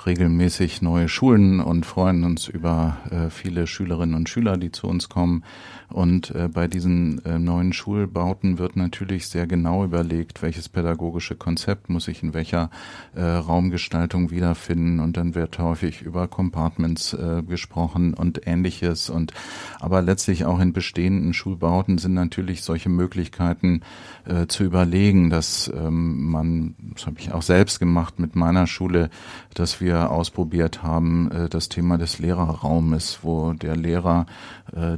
[0.04, 5.08] regelmäßig neue Schulen und freuen uns über äh, viele Schülerinnen und Schüler, die zu uns
[5.08, 5.44] kommen.
[5.92, 11.90] Und äh, bei diesen äh, neuen Schulbauten wird natürlich sehr genau überlegt, welches pädagogische Konzept
[11.90, 12.70] muss ich in welcher
[13.14, 15.00] äh, Raumgestaltung wiederfinden.
[15.00, 19.10] Und dann wird häufig über Compartments äh, gesprochen und ähnliches.
[19.10, 19.34] Und
[19.80, 23.82] aber letztlich auch in bestehenden Schulbauten sind natürlich solche Möglichkeiten
[24.24, 29.10] äh, zu überlegen, dass ähm, man, das habe ich auch selbst gemacht mit meiner Schule,
[29.54, 34.26] dass wir ausprobiert haben, äh, das Thema des Lehrerraumes, wo der Lehrer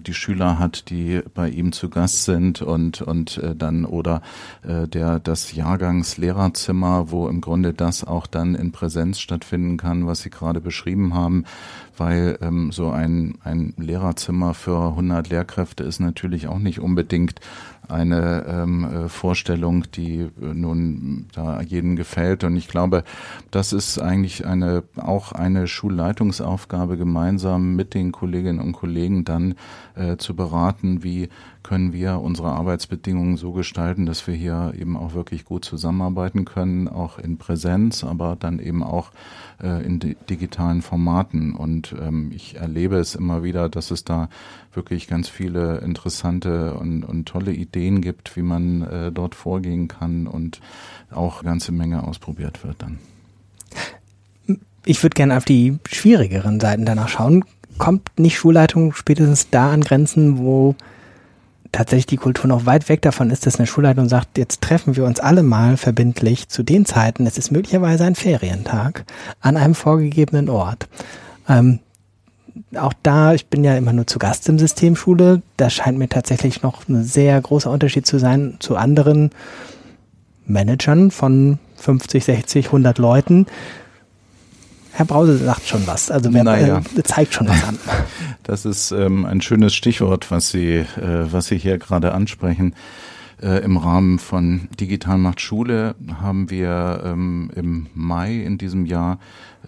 [0.06, 4.22] die Schüler hat, die bei ihm zu Gast sind und und äh, dann oder
[4.62, 10.22] äh, der das Jahrgangslehrerzimmer, wo im Grunde das auch dann in Präsenz stattfinden kann, was
[10.22, 11.44] Sie gerade beschrieben haben,
[11.96, 17.40] weil ähm, so ein ein Lehrerzimmer für 100 Lehrkräfte ist natürlich auch nicht unbedingt
[17.88, 22.44] eine ähm, äh, Vorstellung, die äh, nun da jedem gefällt.
[22.44, 23.04] Und ich glaube,
[23.50, 29.54] das ist eigentlich eine auch eine Schulleitungsaufgabe, gemeinsam mit den Kolleginnen und Kollegen dann
[29.94, 31.28] äh, zu beraten, wie
[31.64, 36.86] können wir unsere Arbeitsbedingungen so gestalten, dass wir hier eben auch wirklich gut zusammenarbeiten können,
[36.86, 39.10] auch in Präsenz, aber dann eben auch
[39.62, 41.54] äh, in digitalen Formaten.
[41.54, 44.28] Und ähm, ich erlebe es immer wieder, dass es da
[44.74, 50.26] wirklich ganz viele interessante und, und tolle Ideen gibt, wie man äh, dort vorgehen kann
[50.26, 50.60] und
[51.10, 52.98] auch eine ganze Menge ausprobiert wird dann.
[54.84, 57.44] Ich würde gerne auf die schwierigeren Seiten danach schauen.
[57.78, 60.76] Kommt nicht Schulleitung spätestens da an Grenzen, wo
[61.74, 65.04] tatsächlich die Kultur noch weit weg davon ist, dass eine Schulleitung sagt, jetzt treffen wir
[65.04, 69.04] uns alle mal verbindlich zu den Zeiten, es ist möglicherweise ein Ferientag,
[69.40, 70.88] an einem vorgegebenen Ort.
[71.48, 71.80] Ähm,
[72.76, 76.62] auch da, ich bin ja immer nur zu Gast im Systemschule, da scheint mir tatsächlich
[76.62, 79.30] noch ein sehr großer Unterschied zu sein zu anderen
[80.46, 83.46] Managern von 50, 60, 100 Leuten,
[84.96, 86.80] Herr Brause sagt schon was, also wer naja.
[86.96, 87.78] äh, zeigt schon was an.
[88.44, 90.86] Das ist ähm, ein schönes Stichwort, was Sie, äh,
[91.32, 92.74] was Sie hier gerade ansprechen.
[93.42, 99.18] Äh, Im Rahmen von Digital macht Schule haben wir ähm, im Mai in diesem Jahr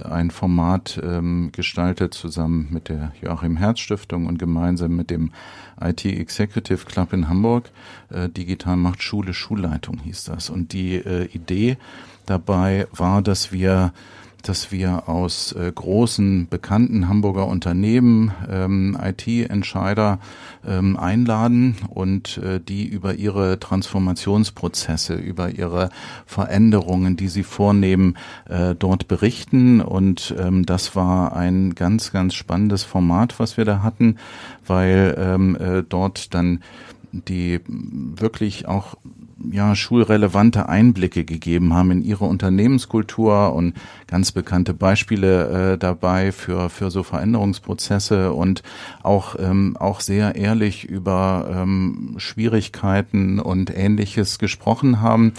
[0.04, 5.32] ein Format ähm, gestaltet zusammen mit der Joachim Herz Stiftung und gemeinsam mit dem
[5.80, 7.70] IT Executive Club in Hamburg.
[8.10, 10.50] Äh, Digital macht Schule Schulleitung hieß das.
[10.50, 11.78] Und die äh, Idee
[12.26, 13.92] dabei war, dass wir
[14.48, 20.18] dass wir aus äh, großen, bekannten Hamburger Unternehmen ähm, IT-Entscheider
[20.66, 25.90] ähm, einladen und äh, die über ihre Transformationsprozesse, über ihre
[26.26, 28.16] Veränderungen, die sie vornehmen,
[28.48, 29.80] äh, dort berichten.
[29.80, 34.16] Und ähm, das war ein ganz, ganz spannendes Format, was wir da hatten,
[34.66, 36.60] weil ähm, äh, dort dann
[37.12, 38.96] die wirklich auch
[39.50, 43.74] ja, schulrelevante Einblicke gegeben haben in ihre Unternehmenskultur und
[44.06, 48.62] ganz bekannte Beispiele äh, dabei für, für so Veränderungsprozesse und
[49.02, 55.34] auch, ähm, auch sehr ehrlich über ähm, Schwierigkeiten und Ähnliches gesprochen haben.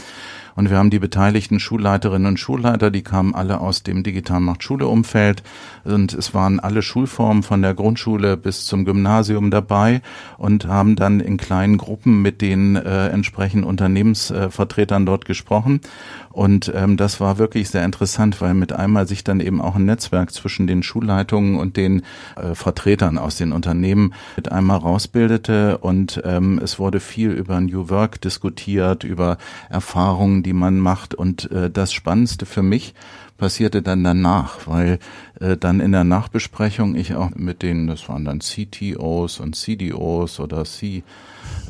[0.57, 4.63] Und wir haben die beteiligten Schulleiterinnen und Schulleiter, die kamen alle aus dem Digital Macht
[4.63, 5.43] Schule Umfeld
[5.83, 10.01] und es waren alle Schulformen von der Grundschule bis zum Gymnasium dabei
[10.39, 15.79] und haben dann in kleinen Gruppen mit den äh, entsprechenden Unternehmensvertretern dort gesprochen.
[16.31, 19.85] Und ähm, das war wirklich sehr interessant, weil mit einmal sich dann eben auch ein
[19.85, 22.03] Netzwerk zwischen den Schulleitungen und den
[22.35, 27.89] äh, Vertretern aus den Unternehmen mit einmal rausbildete und ähm, es wurde viel über New
[27.89, 29.37] Work diskutiert, über
[29.69, 31.13] Erfahrungen, die man macht.
[31.13, 32.93] Und äh, das Spannendste für mich
[33.37, 34.97] passierte dann danach, weil
[35.41, 40.39] äh, dann in der Nachbesprechung ich auch mit denen, das waren dann CTOs und CDOs
[40.39, 41.03] oder C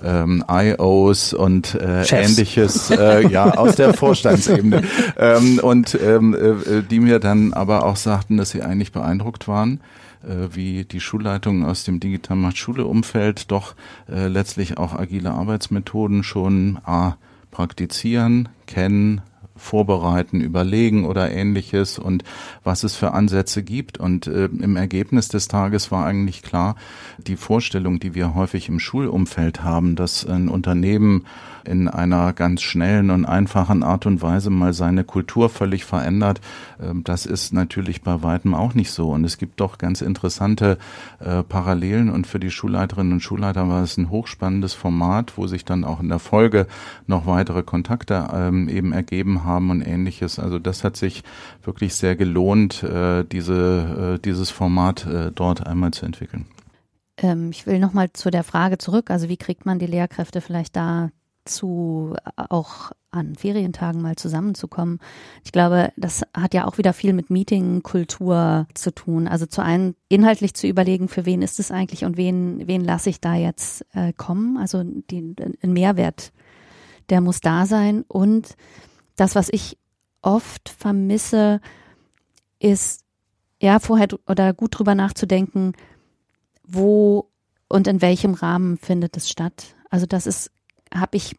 [0.03, 4.83] ähm, IOs und äh, ähnliches, äh, ja, aus der Vorstandsebene.
[5.17, 9.81] ähm, und ähm, äh, die mir dann aber auch sagten, dass sie eigentlich beeindruckt waren
[10.23, 13.75] äh, wie die Schulleitungen aus dem Digital Macht Schule Umfeld doch
[14.07, 17.17] äh, letztlich auch agile Arbeitsmethoden schon A,
[17.57, 19.21] praktizieren, kennen,
[19.55, 22.23] vorbereiten, überlegen oder ähnliches und
[22.63, 23.97] was es für Ansätze gibt.
[23.97, 26.75] Und äh, im Ergebnis des Tages war eigentlich klar,
[27.17, 31.25] die Vorstellung, die wir häufig im Schulumfeld haben, dass ein Unternehmen
[31.67, 36.41] in einer ganz schnellen und einfachen Art und Weise mal seine Kultur völlig verändert,
[36.81, 39.11] ähm, das ist natürlich bei weitem auch nicht so.
[39.11, 40.77] Und es gibt doch ganz interessante
[41.19, 45.65] äh, Parallelen und für die Schulleiterinnen und Schulleiter war es ein hochspannendes Format, wo sich
[45.65, 46.67] dann auch in der Folge
[47.05, 50.39] noch weitere Kontakte ähm, eben ergeben haben und ähnliches.
[50.39, 51.23] Also das hat sich
[51.63, 56.45] wirklich sehr gelohnt, äh, diese, äh, dieses Format dort einmal zu entwickeln.
[57.17, 59.09] Ähm, ich will nochmal zu der Frage zurück.
[59.09, 61.09] Also wie kriegt man die Lehrkräfte vielleicht da
[61.47, 64.99] zu auch an Ferientagen mal zusammenzukommen.
[65.43, 69.27] Ich glaube, das hat ja auch wieder viel mit Meetingkultur zu tun.
[69.27, 73.09] Also zu einem inhaltlich zu überlegen, für wen ist es eigentlich und wen, wen lasse
[73.09, 74.57] ich da jetzt äh, kommen.
[74.57, 76.31] Also die, ein Mehrwert,
[77.09, 78.03] der muss da sein.
[78.07, 78.55] Und
[79.15, 79.77] das, was ich
[80.21, 81.61] oft vermisse,
[82.59, 83.03] ist
[83.59, 85.73] ja vorher oder gut drüber nachzudenken,
[86.63, 87.29] wo
[87.69, 89.75] und in welchem Rahmen findet es statt.
[89.89, 90.51] Also das ist
[90.93, 91.35] habe ich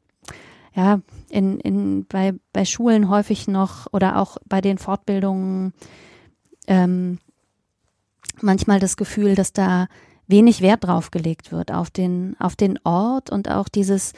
[0.75, 5.73] ja in, in, bei, bei Schulen häufig noch oder auch bei den Fortbildungen
[6.67, 7.19] ähm,
[8.41, 9.89] manchmal das Gefühl, dass da
[10.27, 14.13] wenig Wert drauf gelegt wird auf den, auf den Ort und auch dieses,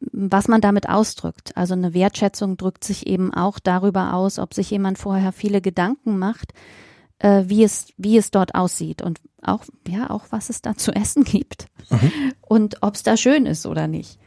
[0.00, 1.56] was man damit ausdrückt.
[1.56, 6.18] Also eine Wertschätzung drückt sich eben auch darüber aus, ob sich jemand vorher viele Gedanken
[6.18, 6.52] macht,
[7.18, 10.92] äh, wie es, wie es dort aussieht und auch, ja, auch was es da zu
[10.92, 12.12] essen gibt mhm.
[12.42, 14.18] und ob es da schön ist oder nicht.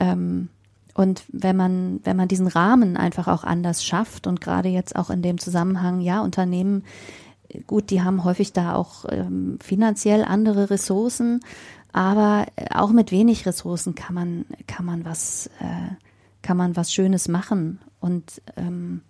[0.00, 0.48] Ähm,
[0.94, 5.10] und wenn man, wenn man diesen Rahmen einfach auch anders schafft und gerade jetzt auch
[5.10, 6.84] in dem Zusammenhang, ja, Unternehmen,
[7.66, 11.40] gut, die haben häufig da auch ähm, finanziell andere Ressourcen,
[11.92, 15.94] aber auch mit wenig Ressourcen kann man, kann man was, äh,
[16.42, 17.80] kann man was Schönes machen.
[18.00, 19.02] Und ähm.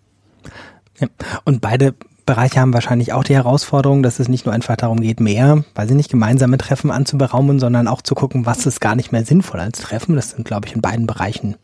[1.44, 1.94] Und beide
[2.26, 5.88] Bereiche haben wahrscheinlich auch die Herausforderung, dass es nicht nur einfach darum geht, mehr, weil
[5.88, 9.60] sie nicht gemeinsame Treffen anzuberaumen, sondern auch zu gucken, was ist gar nicht mehr sinnvoll
[9.60, 10.16] als Treffen.
[10.16, 11.56] Das sind, glaube ich, in beiden Bereichen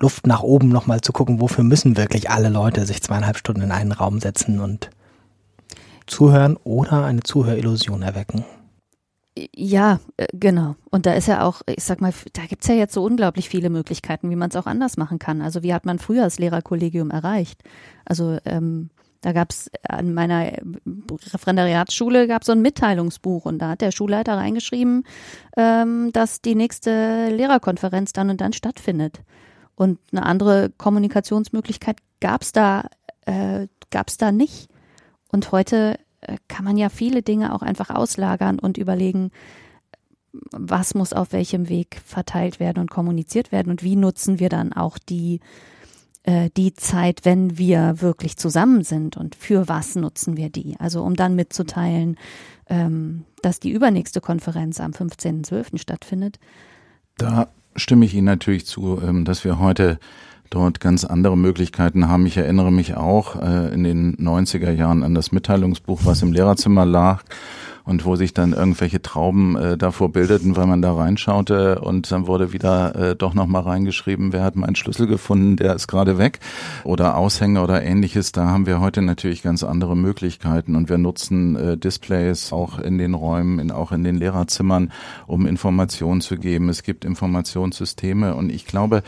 [0.00, 3.72] Luft nach oben nochmal zu gucken, wofür müssen wirklich alle Leute sich zweieinhalb Stunden in
[3.72, 4.90] einen Raum setzen und
[6.06, 8.44] zuhören oder eine Zuhörillusion erwecken.
[9.56, 10.76] Ja, äh, genau.
[10.90, 13.68] Und da ist ja auch, ich sag mal, da gibt's ja jetzt so unglaublich viele
[13.68, 15.42] Möglichkeiten, wie man es auch anders machen kann.
[15.42, 17.60] Also wie hat man früher das Lehrerkollegium erreicht?
[18.04, 18.90] Also ähm,
[19.24, 20.52] da gab es an meiner
[21.08, 25.04] Referendariatsschule gab so ein Mitteilungsbuch und da hat der Schulleiter reingeschrieben,
[25.56, 29.22] ähm, dass die nächste Lehrerkonferenz dann und dann stattfindet.
[29.76, 32.90] Und eine andere Kommunikationsmöglichkeit gab es da,
[33.24, 34.68] äh, gab's da nicht.
[35.28, 39.30] Und heute äh, kann man ja viele Dinge auch einfach auslagern und überlegen,
[40.50, 44.74] was muss auf welchem Weg verteilt werden und kommuniziert werden und wie nutzen wir dann
[44.74, 45.40] auch die
[46.24, 50.74] äh, die Zeit, wenn wir wirklich zusammen sind und für was nutzen wir die?
[50.78, 52.16] Also um dann mitzuteilen,
[52.68, 55.78] ähm, dass die übernächste Konferenz am 15.12.
[55.78, 56.38] stattfindet.
[57.18, 59.98] Da stimme ich Ihnen natürlich zu, ähm, dass wir heute
[60.50, 62.26] dort ganz andere Möglichkeiten haben.
[62.26, 66.86] Ich erinnere mich auch äh, in den 90er Jahren an das Mitteilungsbuch, was im Lehrerzimmer
[66.86, 67.22] lag
[67.84, 72.26] und wo sich dann irgendwelche Trauben äh, davor bildeten, weil man da reinschaute und dann
[72.26, 76.40] wurde wieder äh, doch nochmal reingeschrieben, wer hat meinen Schlüssel gefunden, der ist gerade weg
[76.84, 78.32] oder Aushänge oder ähnliches.
[78.32, 82.96] Da haben wir heute natürlich ganz andere Möglichkeiten und wir nutzen äh, Displays auch in
[82.98, 84.90] den Räumen, in, auch in den Lehrerzimmern,
[85.26, 86.70] um Informationen zu geben.
[86.70, 89.02] Es gibt Informationssysteme und ich glaube,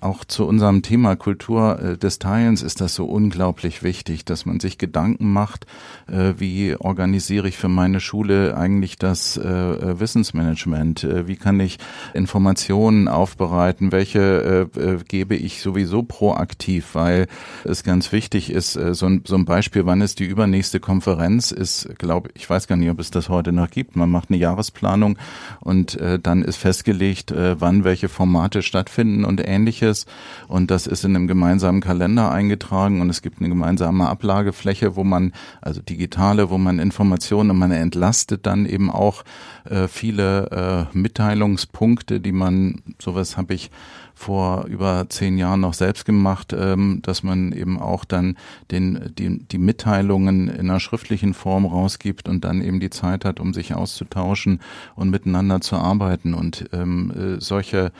[0.00, 4.60] auch zu unserem Thema Kultur äh, des Teilens ist das so unglaublich wichtig, dass man
[4.60, 5.66] sich Gedanken macht,
[6.06, 11.78] äh, wie organisiere ich für meine Schule eigentlich das äh, Wissensmanagement, wie kann ich
[12.14, 14.68] Informationen aufbereiten, welche
[15.06, 17.26] gebe ich sowieso proaktiv, weil
[17.64, 22.48] es ganz wichtig ist, so ein, Beispiel, wann ist die übernächste Konferenz, ist, glaube ich,
[22.48, 23.96] weiß gar nicht, ob es das heute noch gibt.
[23.96, 25.18] Man macht eine Jahresplanung
[25.60, 30.06] und dann ist festgelegt, wann welche Formate stattfinden und ähnliches.
[30.48, 35.04] Und das ist in einem gemeinsamen Kalender eingetragen und es gibt eine gemeinsame Ablagefläche, wo
[35.04, 39.24] man, also digitale, wo man Informationen und man entlastet dann eben auch
[39.64, 43.70] äh, viele äh, Mitteilungspunkte, die man, sowas habe ich
[44.18, 48.36] vor über zehn Jahren noch selbst gemacht, ähm, dass man eben auch dann
[48.72, 53.38] den, die, die Mitteilungen in einer schriftlichen Form rausgibt und dann eben die Zeit hat,
[53.38, 54.60] um sich auszutauschen
[54.96, 56.34] und miteinander zu arbeiten.
[56.34, 57.92] Und ähm, äh, solche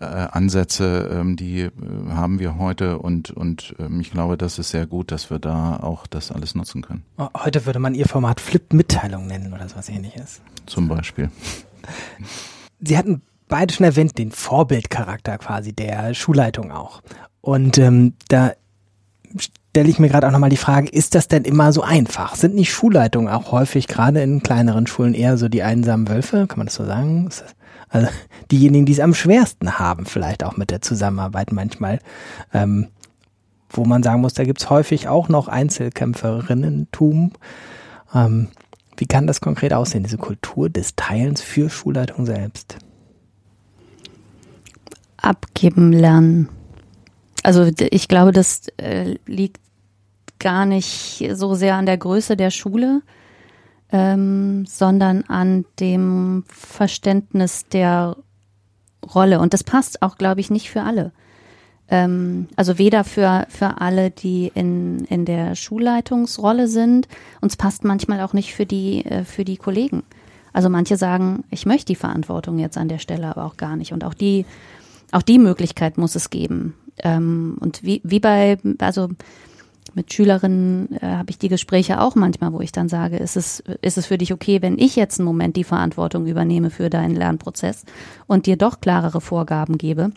[0.00, 1.70] äh, Ansätze, ähm, die äh,
[2.10, 5.78] haben wir heute und, und ähm, ich glaube, das ist sehr gut, dass wir da
[5.78, 7.02] auch das alles nutzen können.
[7.36, 10.40] Heute würde man Ihr Format Flip-Mitteilung nennen oder sowas ähnliches.
[10.66, 11.30] Zum Beispiel.
[12.80, 17.02] Sie hatten beide schon erwähnt, den Vorbildcharakter quasi der Schulleitung auch.
[17.40, 18.52] Und ähm, da
[19.36, 22.36] stelle ich mir gerade auch nochmal die Frage, ist das denn immer so einfach?
[22.36, 26.46] Sind nicht Schulleitungen auch häufig, gerade in kleineren Schulen, eher so die einsamen Wölfe?
[26.46, 27.28] Kann man das so sagen?
[27.88, 28.08] Also
[28.50, 31.98] diejenigen, die es am schwersten haben, vielleicht auch mit der Zusammenarbeit manchmal.
[32.52, 32.88] Ähm,
[33.68, 37.32] wo man sagen muss, da gibt es häufig auch noch Einzelkämpferinnentum.
[38.14, 38.48] Ähm,
[38.96, 42.78] wie kann das konkret aussehen, diese Kultur des Teilens für Schulleitung selbst?
[45.24, 46.48] Abgeben lernen.
[47.42, 49.60] Also ich glaube, das äh, liegt
[50.38, 53.02] gar nicht so sehr an der Größe der Schule,
[53.92, 58.16] ähm, sondern an dem Verständnis der
[59.14, 59.40] Rolle.
[59.40, 61.12] Und das passt auch, glaube ich, nicht für alle.
[61.88, 67.08] Ähm, also weder für, für alle, die in, in der Schulleitungsrolle sind,
[67.40, 70.02] und es passt manchmal auch nicht für die, äh, für die Kollegen.
[70.52, 73.92] Also manche sagen, ich möchte die Verantwortung jetzt an der Stelle aber auch gar nicht.
[73.92, 74.46] Und auch die,
[75.12, 76.74] auch die Möglichkeit muss es geben.
[76.98, 79.08] Ähm, und wie, wie bei, also
[79.94, 83.62] mit Schülerinnen äh, habe ich die Gespräche auch manchmal, wo ich dann sage, ist es,
[83.80, 87.14] ist es für dich okay, wenn ich jetzt einen Moment die Verantwortung übernehme für deinen
[87.14, 87.84] Lernprozess
[88.26, 90.10] und dir doch klarere Vorgaben gebe?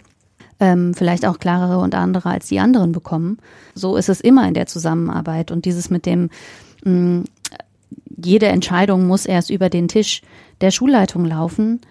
[0.59, 3.37] Ähm, vielleicht auch klarere und andere als die anderen bekommen.
[3.75, 6.29] So ist es immer in der Zusammenarbeit und dieses mit dem,
[6.83, 7.23] mh, mm,
[8.23, 10.23] jede Entscheidung muss erst über den Tisch
[10.61, 11.81] der Schulleitung laufen.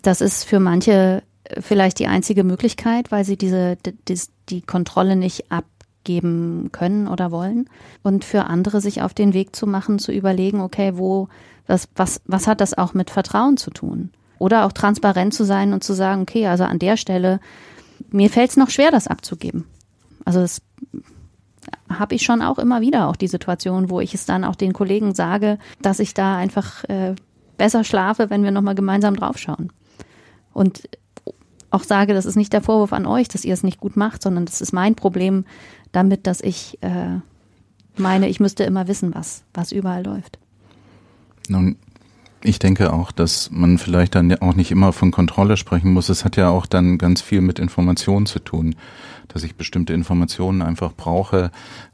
[0.00, 1.22] Das ist für manche
[1.60, 3.76] vielleicht die einzige Möglichkeit, weil sie diese,
[4.08, 5.64] die, die Kontrolle nicht ab
[6.04, 7.68] geben können oder wollen.
[8.02, 11.28] Und für andere sich auf den Weg zu machen, zu überlegen, okay, wo,
[11.66, 14.10] was, was, was hat das auch mit Vertrauen zu tun?
[14.38, 17.40] Oder auch transparent zu sein und zu sagen, okay, also an der Stelle,
[18.10, 19.64] mir fällt es noch schwer, das abzugeben.
[20.24, 20.60] Also das
[21.88, 24.72] habe ich schon auch immer wieder, auch die Situation, wo ich es dann auch den
[24.72, 27.14] Kollegen sage, dass ich da einfach äh,
[27.56, 29.72] besser schlafe, wenn wir nochmal gemeinsam draufschauen.
[30.52, 30.88] Und
[31.72, 34.22] auch sage, das ist nicht der Vorwurf an euch, dass ihr es nicht gut macht,
[34.22, 35.44] sondern das ist mein Problem,
[35.90, 37.18] damit, dass ich äh,
[37.96, 40.38] meine, ich müsste immer wissen, was, was überall läuft.
[41.48, 41.76] Nun,
[42.42, 46.08] ich denke auch, dass man vielleicht dann auch nicht immer von Kontrolle sprechen muss.
[46.08, 48.74] Es hat ja auch dann ganz viel mit Informationen zu tun
[49.32, 51.50] dass ich bestimmte Informationen einfach brauche,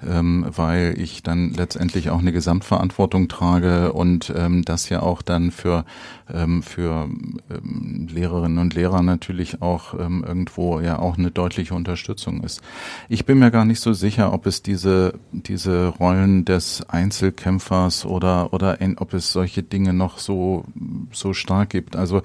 [0.06, 5.50] ähm, weil ich dann letztendlich auch eine Gesamtverantwortung trage und ähm, das ja auch dann
[5.50, 5.84] für,
[6.32, 7.08] ähm, für
[7.50, 12.60] ähm, Lehrerinnen und Lehrer natürlich auch ähm, irgendwo ja auch eine deutliche Unterstützung ist.
[13.08, 18.52] Ich bin mir gar nicht so sicher, ob es diese, diese Rollen des Einzelkämpfers oder,
[18.52, 20.64] oder in, ob es solche Dinge noch so,
[21.12, 21.96] so stark gibt.
[21.96, 22.22] Also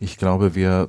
[0.00, 0.88] ich glaube, wir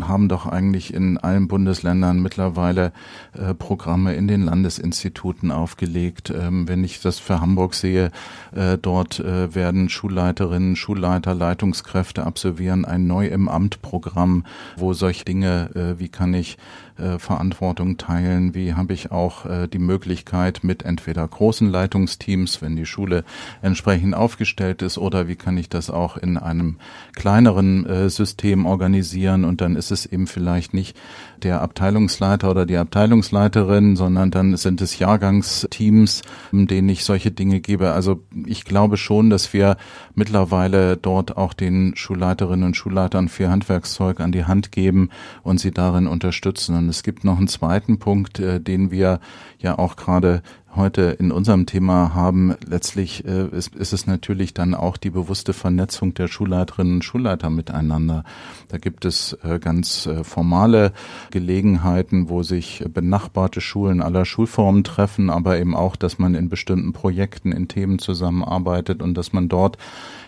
[0.00, 2.92] haben doch eigentlich in allen Bundesländern mittlerweile
[3.34, 6.30] äh, Programme in den Landesinstituten aufgelegt.
[6.30, 8.10] Ähm, wenn ich das für Hamburg sehe,
[8.54, 14.44] äh, dort äh, werden Schulleiterinnen, Schulleiter, Leitungskräfte absolvieren ein Neu im Amt Programm,
[14.76, 16.58] wo solche Dinge, äh, wie kann ich
[16.98, 22.76] äh, Verantwortung teilen, wie habe ich auch äh, die Möglichkeit mit entweder großen Leitungsteams, wenn
[22.76, 23.24] die Schule
[23.62, 26.76] entsprechend aufgestellt ist, oder wie kann ich das auch in einem
[27.14, 30.96] kleineren äh, System organisieren und dann ist es eben vielleicht nicht
[31.42, 36.22] der Abteilungsleiter oder die Abteilungsleiterin, sondern dann sind es Jahrgangsteams,
[36.52, 37.92] denen ich solche Dinge gebe.
[37.92, 39.76] Also ich glaube schon, dass wir
[40.14, 45.10] mittlerweile dort auch den Schulleiterinnen und Schulleitern viel Handwerkszeug an die Hand geben
[45.42, 46.76] und sie darin unterstützen.
[46.76, 49.20] Und es gibt noch einen zweiten Punkt, äh, den wir
[49.58, 50.42] ja auch gerade
[50.76, 55.52] heute in unserem Thema haben, letztlich äh, ist, ist es natürlich dann auch die bewusste
[55.52, 58.24] Vernetzung der Schulleiterinnen und Schulleiter miteinander.
[58.68, 60.92] Da gibt es äh, ganz äh, formale
[61.30, 66.92] Gelegenheiten, wo sich benachbarte Schulen aller Schulformen treffen, aber eben auch, dass man in bestimmten
[66.92, 69.78] Projekten, in Themen zusammenarbeitet und dass man dort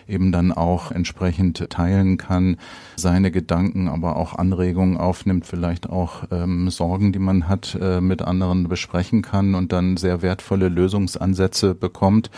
[0.09, 2.57] eben dann auch entsprechend teilen kann,
[2.95, 8.21] seine Gedanken, aber auch Anregungen aufnimmt, vielleicht auch ähm, Sorgen, die man hat, äh, mit
[8.21, 12.29] anderen besprechen kann und dann sehr wertvolle Lösungsansätze bekommt,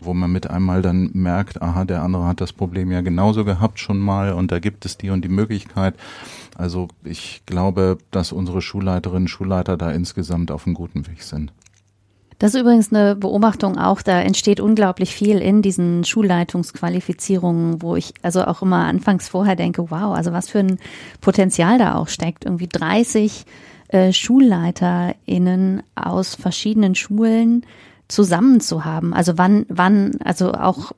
[0.00, 3.78] wo man mit einmal dann merkt, aha, der andere hat das Problem ja genauso gehabt
[3.78, 5.94] schon mal und da gibt es die und die Möglichkeit.
[6.56, 11.52] Also ich glaube, dass unsere Schulleiterinnen und Schulleiter da insgesamt auf einem guten Weg sind.
[12.40, 18.14] Das ist übrigens eine Beobachtung auch, da entsteht unglaublich viel in diesen Schulleitungsqualifizierungen, wo ich
[18.22, 20.78] also auch immer anfangs vorher denke, wow, also was für ein
[21.20, 22.46] Potenzial da auch steckt.
[22.46, 23.44] Irgendwie 30
[23.88, 27.66] äh, SchulleiterInnen aus verschiedenen Schulen
[28.08, 29.12] zusammen zu haben.
[29.12, 30.92] Also wann, wann, also auch,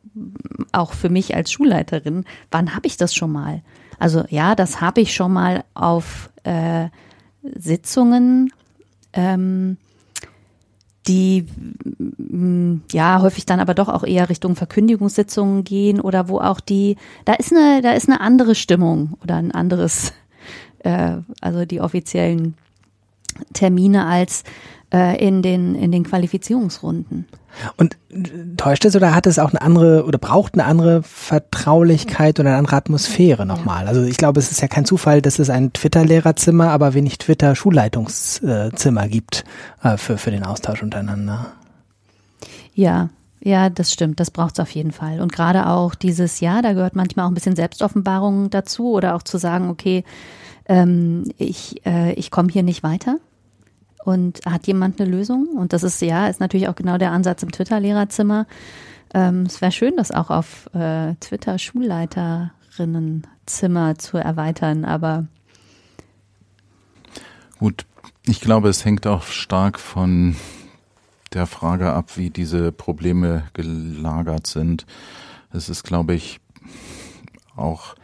[0.70, 3.62] auch für mich als Schulleiterin, wann habe ich das schon mal?
[3.99, 6.86] Also ja, das habe ich schon mal auf äh,
[7.43, 8.53] Sitzungen,
[9.12, 9.76] ähm,
[11.09, 11.46] die
[11.98, 16.96] mm, ja häufig dann aber doch auch eher Richtung Verkündigungssitzungen gehen oder wo auch die,
[17.24, 20.12] da ist eine, da ist eine andere Stimmung oder ein anderes,
[20.80, 22.55] äh, also die offiziellen
[23.53, 24.44] Termine als
[24.93, 27.26] äh, in den in den Qualifizierungsrunden.
[27.76, 32.38] Und äh, täuscht es oder hat es auch eine andere oder braucht eine andere Vertraulichkeit
[32.40, 33.86] oder eine andere Atmosphäre nochmal?
[33.88, 39.09] Also ich glaube, es ist ja kein Zufall, dass es ein Twitter-Lehrerzimmer, aber wenig Twitter-Schulleitungszimmer
[39.09, 39.45] gibt
[39.82, 41.53] äh, für, für den Austausch untereinander.
[42.74, 43.11] Ja,
[43.45, 45.20] ja, das stimmt, das braucht es auf jeden Fall.
[45.20, 49.22] Und gerade auch dieses Jahr, da gehört manchmal auch ein bisschen Selbstoffenbarung dazu oder auch
[49.22, 50.05] zu sagen, okay,
[50.66, 53.18] ähm, ich, äh, ich komme hier nicht weiter.
[54.05, 55.48] Und hat jemand eine Lösung?
[55.57, 58.46] Und das ist ja, ist natürlich auch genau der Ansatz im Twitter-Lehrerzimmer.
[59.14, 65.26] Ähm, es wäre schön, das auch auf äh, Twitter-Schulleiterinnenzimmer zu erweitern, aber
[67.62, 67.86] Gut,
[68.26, 70.34] ich glaube, es hängt auch stark von
[71.32, 74.84] der Frage ab, wie diese Probleme gelagert sind.
[75.53, 76.40] Es ist, glaube ich,
[77.55, 77.94] auch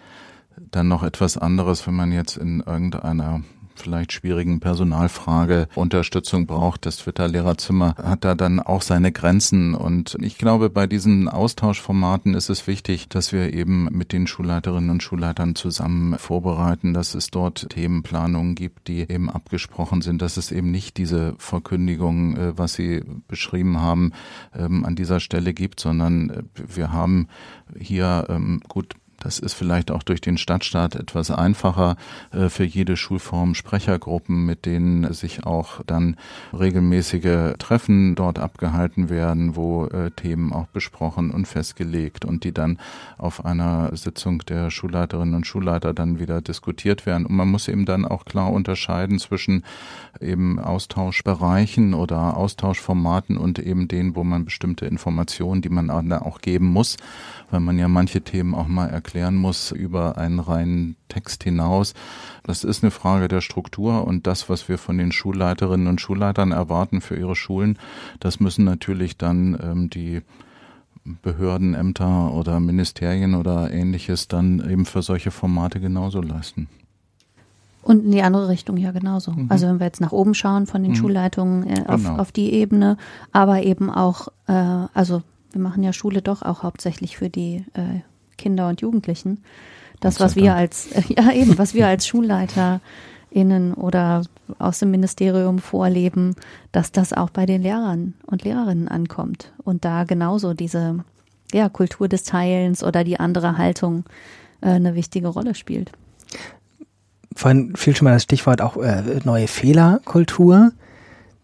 [0.56, 3.42] dann noch etwas anderes, wenn man jetzt in irgendeiner
[3.78, 6.86] vielleicht schwierigen Personalfrage Unterstützung braucht.
[6.86, 9.74] Das Twitter-Lehrerzimmer hat da dann auch seine Grenzen.
[9.74, 14.90] Und ich glaube, bei diesen Austauschformaten ist es wichtig, dass wir eben mit den Schulleiterinnen
[14.90, 20.52] und Schulleitern zusammen vorbereiten, dass es dort Themenplanungen gibt, die eben abgesprochen sind, dass es
[20.52, 24.12] eben nicht diese Verkündigung, äh, was Sie beschrieben haben,
[24.56, 27.28] ähm, an dieser Stelle gibt, sondern äh, wir haben
[27.78, 31.96] hier ähm, gut das ist vielleicht auch durch den Stadtstaat etwas einfacher
[32.30, 36.16] äh, für jede Schulform Sprechergruppen, mit denen sich auch dann
[36.52, 42.78] regelmäßige Treffen dort abgehalten werden, wo äh, Themen auch besprochen und festgelegt und die dann
[43.16, 47.26] auf einer Sitzung der Schulleiterinnen und Schulleiter dann wieder diskutiert werden.
[47.26, 49.64] Und man muss eben dann auch klar unterscheiden zwischen
[50.20, 56.66] eben Austauschbereichen oder Austauschformaten und eben denen, wo man bestimmte Informationen, die man auch geben
[56.66, 56.96] muss,
[57.50, 61.94] weil man ja manche Themen auch mal erklären muss über einen reinen Text hinaus.
[62.44, 66.52] Das ist eine Frage der Struktur und das, was wir von den Schulleiterinnen und Schulleitern
[66.52, 67.78] erwarten für ihre Schulen,
[68.20, 70.20] das müssen natürlich dann ähm, die
[71.22, 76.68] Behörden, Ämter oder Ministerien oder ähnliches dann eben für solche Formate genauso leisten.
[77.80, 79.32] Und in die andere Richtung ja genauso.
[79.32, 79.46] Mhm.
[79.48, 80.96] Also wenn wir jetzt nach oben schauen von den mhm.
[80.96, 82.16] Schulleitungen äh, auf, genau.
[82.18, 82.98] auf die Ebene,
[83.32, 88.00] aber eben auch, äh, also wir machen ja Schule doch auch hauptsächlich für die äh,
[88.38, 89.42] Kinder und Jugendlichen.
[90.00, 94.22] Das, was wir als, äh, ja eben, was wir als SchulleiterInnen oder
[94.58, 96.34] aus dem Ministerium vorleben,
[96.72, 99.52] dass das auch bei den Lehrern und Lehrerinnen ankommt.
[99.64, 101.04] Und da genauso diese
[101.52, 104.04] ja, Kultur des Teilens oder die andere Haltung
[104.60, 105.92] äh, eine wichtige Rolle spielt.
[107.34, 110.72] Vorhin fiel schon mal das Stichwort auch äh, neue Fehlerkultur.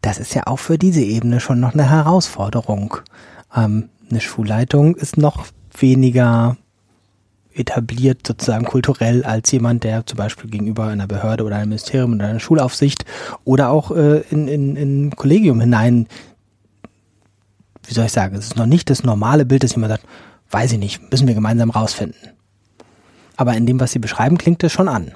[0.00, 2.96] Das ist ja auch für diese Ebene schon noch eine Herausforderung.
[3.54, 6.56] Ähm, eine Schulleitung ist noch weniger
[7.54, 12.26] etabliert sozusagen kulturell als jemand, der zum Beispiel gegenüber einer Behörde oder einem Ministerium oder
[12.26, 13.04] einer Schulaufsicht
[13.44, 16.08] oder auch äh, in, in, in ein Kollegium hinein,
[17.86, 20.06] wie soll ich sagen, es ist noch nicht das normale Bild, dass jemand sagt,
[20.50, 22.18] weiß ich nicht, müssen wir gemeinsam rausfinden.
[23.36, 25.12] Aber in dem, was Sie beschreiben, klingt das schon an.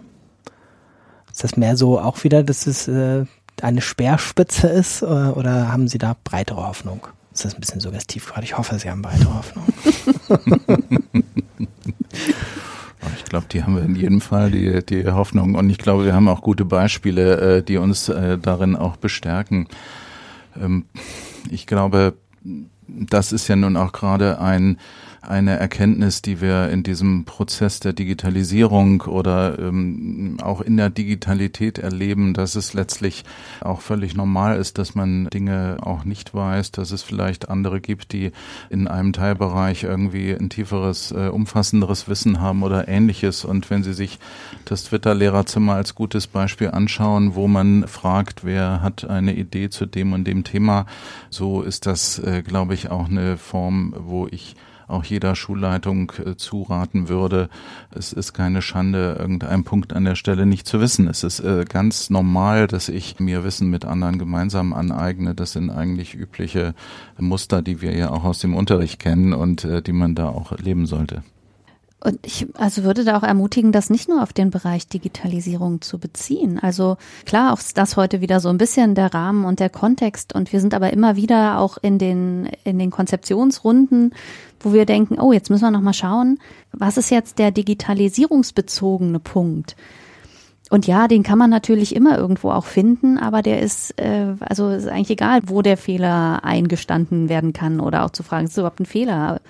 [1.31, 3.25] Ist das mehr so auch wieder, dass es äh,
[3.63, 7.07] eine Speerspitze ist oder, äh, oder haben Sie da breitere Hoffnung?
[7.33, 8.45] Ist das ein bisschen suggestiv gerade?
[8.45, 9.65] Ich hoffe, Sie haben breitere Hoffnung.
[13.17, 15.55] Ich glaube, die haben wir in jedem Fall, die, die Hoffnung.
[15.55, 19.69] Und ich glaube, wir haben auch gute Beispiele, äh, die uns äh, darin auch bestärken.
[20.61, 20.85] Ähm,
[21.51, 22.15] ich glaube,
[22.89, 24.79] das ist ja nun auch gerade ein
[25.23, 31.79] eine Erkenntnis, die wir in diesem Prozess der Digitalisierung oder ähm, auch in der Digitalität
[31.79, 33.25] erleben, dass es letztlich
[33.61, 38.13] auch völlig normal ist, dass man Dinge auch nicht weiß, dass es vielleicht andere gibt,
[38.13, 38.33] die
[38.71, 43.45] in einem Teilbereich irgendwie ein tieferes, äh, umfassenderes Wissen haben oder ähnliches.
[43.45, 44.19] Und wenn Sie sich
[44.65, 50.13] das Twitter-Lehrerzimmer als gutes Beispiel anschauen, wo man fragt, wer hat eine Idee zu dem
[50.13, 50.87] und dem Thema,
[51.31, 54.55] so ist das, äh, glaube ich, auch eine Form, wo ich
[54.89, 57.49] auch jeder Schulleitung äh, zuraten würde.
[57.91, 61.09] Es ist keine Schande, irgendeinen Punkt an der Stelle nicht zu wissen.
[61.09, 65.35] Es ist äh, ganz normal, dass ich mir Wissen mit anderen gemeinsam aneigne.
[65.35, 66.75] Das sind eigentlich übliche
[67.19, 70.59] Muster, die wir ja auch aus dem Unterricht kennen und äh, die man da auch
[70.59, 71.23] leben sollte.
[72.01, 75.99] Und ich also würde da auch ermutigen, das nicht nur auf den Bereich Digitalisierung zu
[75.99, 76.61] beziehen.
[76.61, 80.33] Also klar, auch das heute wieder so ein bisschen der Rahmen und der Kontext.
[80.33, 84.15] Und wir sind aber immer wieder auch in den, in den Konzeptionsrunden,
[84.61, 86.39] wo wir denken, oh, jetzt müssen wir nochmal schauen,
[86.73, 89.75] was ist jetzt der digitalisierungsbezogene Punkt?
[90.71, 94.69] Und ja, den kann man natürlich immer irgendwo auch finden, aber der ist, äh, also
[94.69, 98.59] ist eigentlich egal, wo der Fehler eingestanden werden kann oder auch zu fragen, ist es
[98.59, 99.41] überhaupt ein Fehler?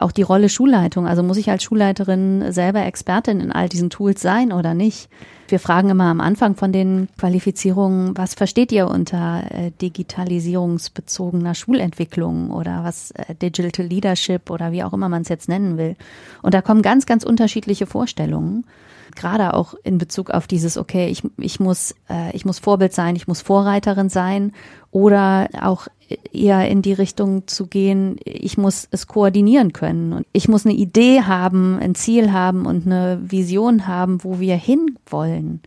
[0.00, 4.22] Auch die Rolle Schulleitung, also muss ich als Schulleiterin selber Expertin in all diesen Tools
[4.22, 5.10] sein oder nicht?
[5.46, 12.50] Wir fragen immer am Anfang von den Qualifizierungen, was versteht ihr unter äh, digitalisierungsbezogener Schulentwicklung
[12.50, 15.96] oder was äh, Digital Leadership oder wie auch immer man es jetzt nennen will.
[16.40, 18.64] Und da kommen ganz, ganz unterschiedliche Vorstellungen
[19.16, 23.16] gerade auch in Bezug auf dieses, okay, ich, ich muss, äh, ich muss Vorbild sein,
[23.16, 24.52] ich muss Vorreiterin sein
[24.90, 25.88] oder auch
[26.32, 30.74] eher in die Richtung zu gehen, ich muss es koordinieren können und ich muss eine
[30.74, 35.60] Idee haben, ein Ziel haben und eine Vision haben, wo wir hinwollen.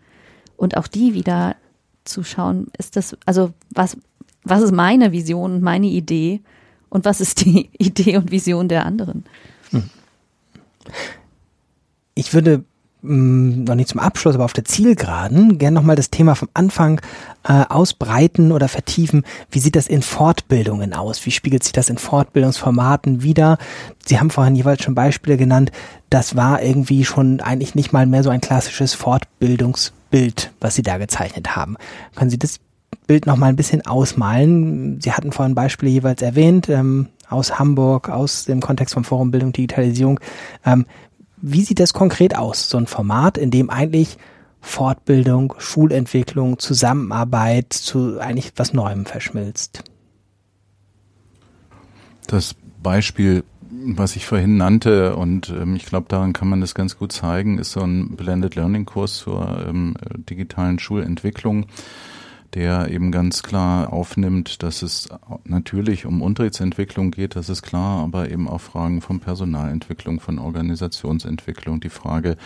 [0.58, 1.56] Und auch die wieder
[2.04, 3.98] zu schauen, ist das, also was,
[4.44, 6.42] was ist meine Vision meine Idee
[6.90, 9.26] und was ist die Idee und Vision der anderen?
[9.72, 9.90] Hm.
[12.16, 12.64] Ich würde
[13.04, 17.02] mh, noch nicht zum Abschluss, aber auf der Zielgeraden gerne nochmal das Thema vom Anfang
[17.48, 19.24] äh, ausbreiten oder vertiefen.
[19.52, 21.26] Wie sieht das in Fortbildungen aus?
[21.26, 23.58] Wie spiegelt sich das in Fortbildungsformaten wieder?
[24.06, 25.72] Sie haben vorhin jeweils schon Beispiele genannt.
[26.10, 30.98] Das war irgendwie schon eigentlich nicht mal mehr so ein klassisches Fortbildungsbild, was Sie da
[30.98, 31.76] gezeichnet haben.
[32.16, 32.60] Können Sie das
[33.08, 35.02] Bild noch mal ein bisschen ausmalen?
[35.02, 39.52] Sie hatten vorhin Beispiele jeweils erwähnt, ähm, aus Hamburg, aus dem Kontext vom Forum Bildung
[39.52, 40.20] Digitalisierung.
[40.66, 40.86] Ähm,
[41.46, 44.18] wie sieht das konkret aus, so ein Format, in dem eigentlich
[44.62, 49.84] Fortbildung, Schulentwicklung, Zusammenarbeit zu eigentlich was Neuem verschmilzt?
[52.28, 56.98] Das Beispiel, was ich vorhin nannte, und ähm, ich glaube, daran kann man das ganz
[56.98, 59.96] gut zeigen, ist so ein Blended Learning Kurs zur ähm,
[60.30, 61.66] digitalen Schulentwicklung
[62.54, 65.10] der eben ganz klar aufnimmt, dass es
[65.44, 71.80] natürlich um Unterrichtsentwicklung geht, das ist klar, aber eben auch Fragen von Personalentwicklung, von Organisationsentwicklung,
[71.80, 72.38] die Frage,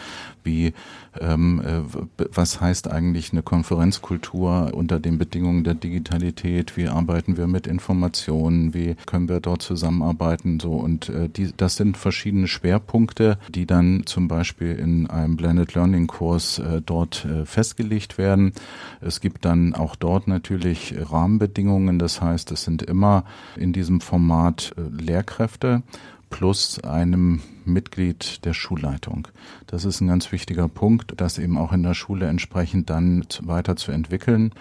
[0.44, 0.74] wie,
[1.20, 7.48] ähm, äh, was heißt eigentlich eine Konferenzkultur unter den Bedingungen der Digitalität, wie arbeiten wir
[7.48, 13.38] mit Informationen, wie können wir dort zusammenarbeiten, so und äh, die, das sind verschiedene Schwerpunkte,
[13.50, 18.54] die dann zum Beispiel in einem Blended Learning Kurs äh, dort äh, festgelegt werden.
[19.02, 22.00] Es gibt dann auch dort natürlich Rahmenbedingungen.
[22.00, 23.24] Das heißt, es sind immer
[23.56, 25.84] in diesem Format äh, Lehrkräfte
[26.30, 29.28] plus einem Mitglied der Schulleitung.
[29.66, 33.76] Das ist ein ganz wichtiger Punkt, das eben auch in der Schule entsprechend dann weiter
[33.76, 34.52] zu entwickeln.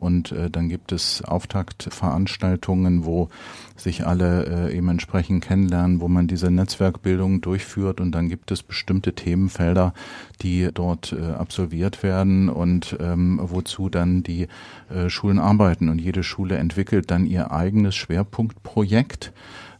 [0.00, 3.28] Und äh, dann gibt es Auftaktveranstaltungen, wo
[3.76, 8.00] sich alle äh, eben entsprechend kennenlernen, wo man diese Netzwerkbildung durchführt.
[8.00, 9.94] Und dann gibt es bestimmte Themenfelder,
[10.42, 14.48] die dort äh, absolviert werden und ähm, wozu dann die
[14.88, 15.88] äh, Schulen arbeiten.
[15.88, 19.32] Und jede Schule entwickelt dann ihr eigenes Schwerpunktprojekt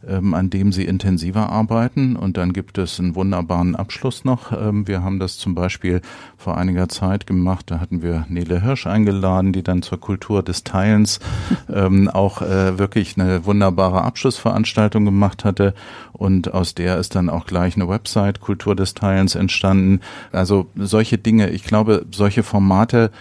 [0.07, 2.15] ähm, an dem sie intensiver arbeiten.
[2.15, 4.51] Und dann gibt es einen wunderbaren Abschluss noch.
[4.51, 6.01] Ähm, wir haben das zum Beispiel
[6.37, 7.69] vor einiger Zeit gemacht.
[7.69, 11.19] Da hatten wir Nele Hirsch eingeladen, die dann zur Kultur des Teilens
[11.73, 15.73] ähm, auch äh, wirklich eine wunderbare Abschlussveranstaltung gemacht hatte.
[16.13, 20.01] Und aus der ist dann auch gleich eine Website Kultur des Teilens entstanden.
[20.31, 21.49] Also solche Dinge.
[21.49, 23.11] Ich glaube, solche Formate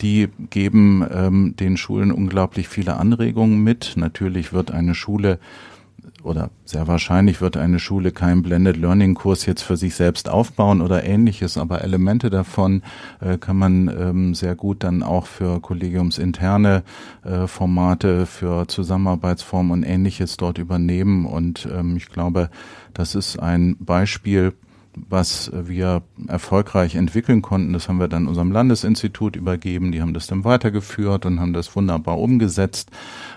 [0.00, 3.94] die geben ähm, den Schulen unglaublich viele Anregungen mit.
[3.96, 5.38] Natürlich wird eine Schule
[6.22, 10.80] oder sehr wahrscheinlich wird eine Schule keinen Blended Learning Kurs jetzt für sich selbst aufbauen
[10.80, 12.82] oder ähnliches, aber Elemente davon
[13.20, 16.82] äh, kann man ähm, sehr gut dann auch für kollegiumsinterne
[17.24, 21.26] äh, Formate, für Zusammenarbeitsformen und ähnliches dort übernehmen.
[21.26, 22.50] Und ähm, ich glaube,
[22.94, 24.52] das ist ein Beispiel,
[24.94, 29.92] was wir erfolgreich entwickeln konnten, das haben wir dann unserem Landesinstitut übergeben.
[29.92, 32.90] Die haben das dann weitergeführt und haben das wunderbar umgesetzt.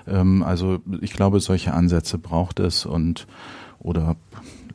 [0.07, 3.27] Ähm, also ich glaube, solche Ansätze braucht es und
[3.79, 4.15] oder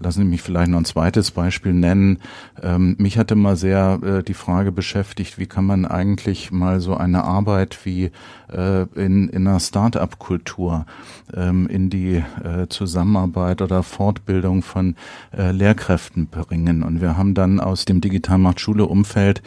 [0.01, 2.19] lassen Sie mich vielleicht noch ein zweites Beispiel nennen.
[2.63, 6.97] Ähm, mich hatte mal sehr äh, die Frage beschäftigt, wie kann man eigentlich mal so
[6.97, 8.11] eine Arbeit wie
[8.53, 10.87] äh, in, in einer Start-up-Kultur
[11.35, 14.97] ähm, in die äh, Zusammenarbeit oder Fortbildung von
[15.37, 16.83] äh, Lehrkräften bringen.
[16.83, 19.43] Und wir haben dann aus dem Digitalmacht-Schule-Umfeld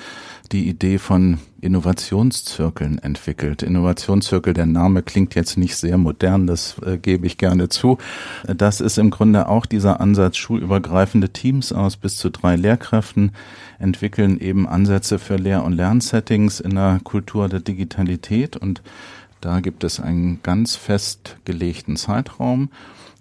[0.52, 3.64] die Idee von Innovationszirkeln entwickelt.
[3.64, 7.98] Innovationszirkel, der Name klingt jetzt nicht sehr modern, das äh, gebe ich gerne zu.
[8.46, 13.32] Das ist im Grunde auch dieser Ansatz, schulübergreifende Teams aus bis zu drei Lehrkräften
[13.80, 18.82] entwickeln eben Ansätze für Lehr- und Lernsettings in der Kultur der Digitalität und
[19.42, 22.70] Da gibt es einen ganz festgelegten Zeitraum.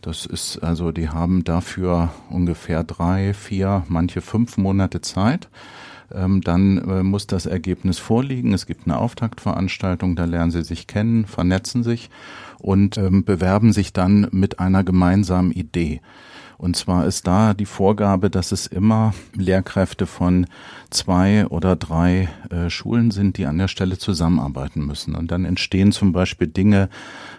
[0.03, 5.49] Das ist also, die haben dafür ungefähr drei, vier, manche fünf Monate Zeit.
[6.13, 8.53] Ähm, dann äh, muss das Ergebnis vorliegen.
[8.53, 12.11] Es gibt eine Auftaktveranstaltung, da lernen sie sich kennen, vernetzen sich
[12.59, 16.01] und ähm, bewerben sich dann mit einer gemeinsamen Idee.
[16.59, 20.47] Und zwar ist da die Vorgabe, dass es immer Lehrkräfte von
[20.91, 25.15] zwei oder drei äh, Schulen sind, die an der Stelle zusammenarbeiten müssen.
[25.15, 26.89] Und dann entstehen zum Beispiel Dinge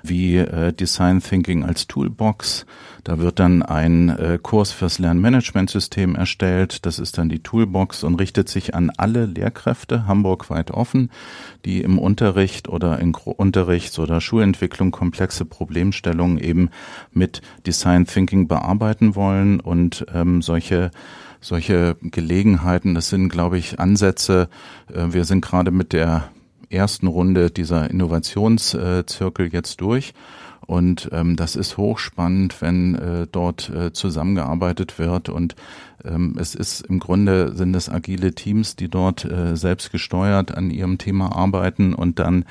[0.03, 2.65] wie äh, Design Thinking als Toolbox.
[3.03, 6.86] Da wird dann ein äh, Kurs fürs Lernmanagementsystem erstellt.
[6.86, 11.10] Das ist dann die Toolbox und richtet sich an alle Lehrkräfte, hamburgweit offen,
[11.65, 16.69] die im Unterricht oder in Unterrichts- oder Schulentwicklung komplexe Problemstellungen eben
[17.11, 20.91] mit Design Thinking bearbeiten wollen und ähm, solche
[21.41, 24.47] solche Gelegenheiten, das sind, glaube ich, Ansätze.
[24.93, 26.30] Äh, wir sind gerade mit der
[26.69, 30.13] ersten Runde dieser Innovationszirkel jetzt durch.
[30.68, 35.27] Und ähm, das ist hochspannend, wenn äh, dort äh, zusammengearbeitet wird.
[35.27, 35.55] Und
[36.05, 40.69] ähm, es ist im Grunde sind es agile Teams, die dort äh, selbst gesteuert an
[40.69, 42.45] ihrem Thema arbeiten und dann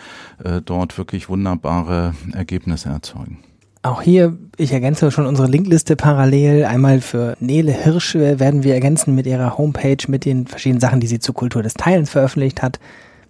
[0.45, 3.39] äh, dort wirklich wunderbare Ergebnisse erzeugen.
[3.83, 6.67] Auch hier, ich ergänze schon unsere Linkliste parallel.
[6.67, 11.07] Einmal für Nele Hirsch werden wir ergänzen mit ihrer Homepage, mit den verschiedenen Sachen, die
[11.07, 12.79] sie zur Kultur des Teilens veröffentlicht hat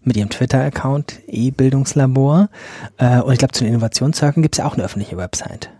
[0.03, 2.49] mit ihrem Twitter-Account E-Bildungslabor.
[2.97, 5.71] Äh, und ich glaube, zu den Innovationszirkeln gibt es ja auch eine öffentliche Website.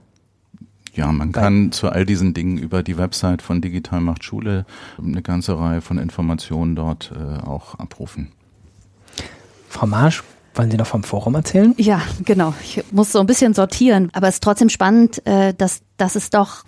[0.95, 4.67] Ja, man kann zu all diesen Dingen über die Website von Digital macht Schule
[4.99, 8.33] eine ganze Reihe von Informationen dort äh, auch abrufen.
[9.69, 10.23] Frau Marsch,
[10.55, 11.75] wollen Sie noch vom Forum erzählen?
[11.77, 12.55] Ja, genau.
[12.63, 16.31] Ich muss so ein bisschen sortieren, aber es ist trotzdem spannend, äh, dass, dass es
[16.31, 16.65] doch,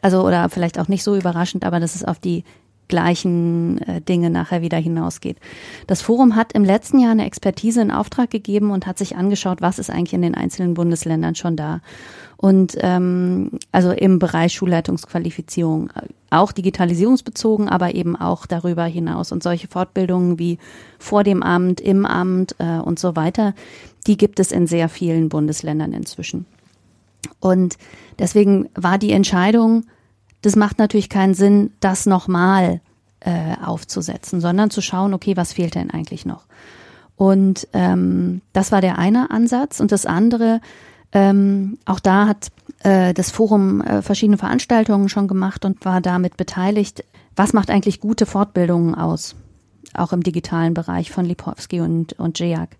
[0.00, 2.44] also oder vielleicht auch nicht so überraschend, aber dass es auf die
[2.92, 5.38] gleichen äh, Dinge nachher wieder hinausgeht.
[5.86, 9.62] Das Forum hat im letzten Jahr eine Expertise in Auftrag gegeben und hat sich angeschaut,
[9.62, 11.80] was ist eigentlich in den einzelnen Bundesländern schon da.
[12.36, 15.90] Und ähm, also im Bereich Schulleitungsqualifizierung,
[16.28, 19.32] auch digitalisierungsbezogen, aber eben auch darüber hinaus.
[19.32, 20.58] Und solche Fortbildungen wie
[20.98, 23.54] vor dem Amt, im Amt äh, und so weiter,
[24.06, 26.44] die gibt es in sehr vielen Bundesländern inzwischen.
[27.40, 27.78] Und
[28.18, 29.86] deswegen war die Entscheidung,
[30.42, 32.80] das macht natürlich keinen Sinn, das nochmal
[33.20, 36.44] äh, aufzusetzen, sondern zu schauen, okay, was fehlt denn eigentlich noch?
[37.16, 39.80] Und ähm, das war der eine Ansatz.
[39.80, 40.60] Und das andere,
[41.12, 42.48] ähm, auch da hat
[42.82, 47.04] äh, das Forum äh, verschiedene Veranstaltungen schon gemacht und war damit beteiligt.
[47.36, 49.36] Was macht eigentlich gute Fortbildungen aus?
[49.94, 52.76] Auch im digitalen Bereich von Lipowski und, und Jejak.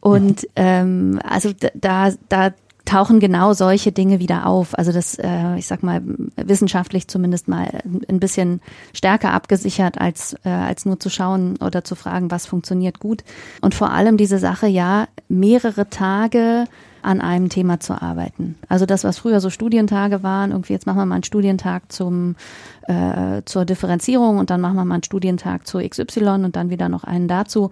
[0.00, 2.52] Und ähm, also da, da
[2.84, 4.76] tauchen genau solche Dinge wieder auf.
[4.76, 6.02] Also das, äh, ich sag mal,
[6.36, 8.60] wissenschaftlich zumindest mal ein bisschen
[8.92, 13.22] stärker abgesichert, als, äh, als nur zu schauen oder zu fragen, was funktioniert gut.
[13.60, 16.64] Und vor allem diese Sache, ja, mehrere Tage
[17.02, 18.56] an einem Thema zu arbeiten.
[18.68, 22.36] Also das, was früher so Studientage waren, irgendwie jetzt machen wir mal einen Studientag zum
[22.82, 26.88] äh, zur Differenzierung und dann machen wir mal einen Studientag zur XY und dann wieder
[26.88, 27.70] noch einen dazu.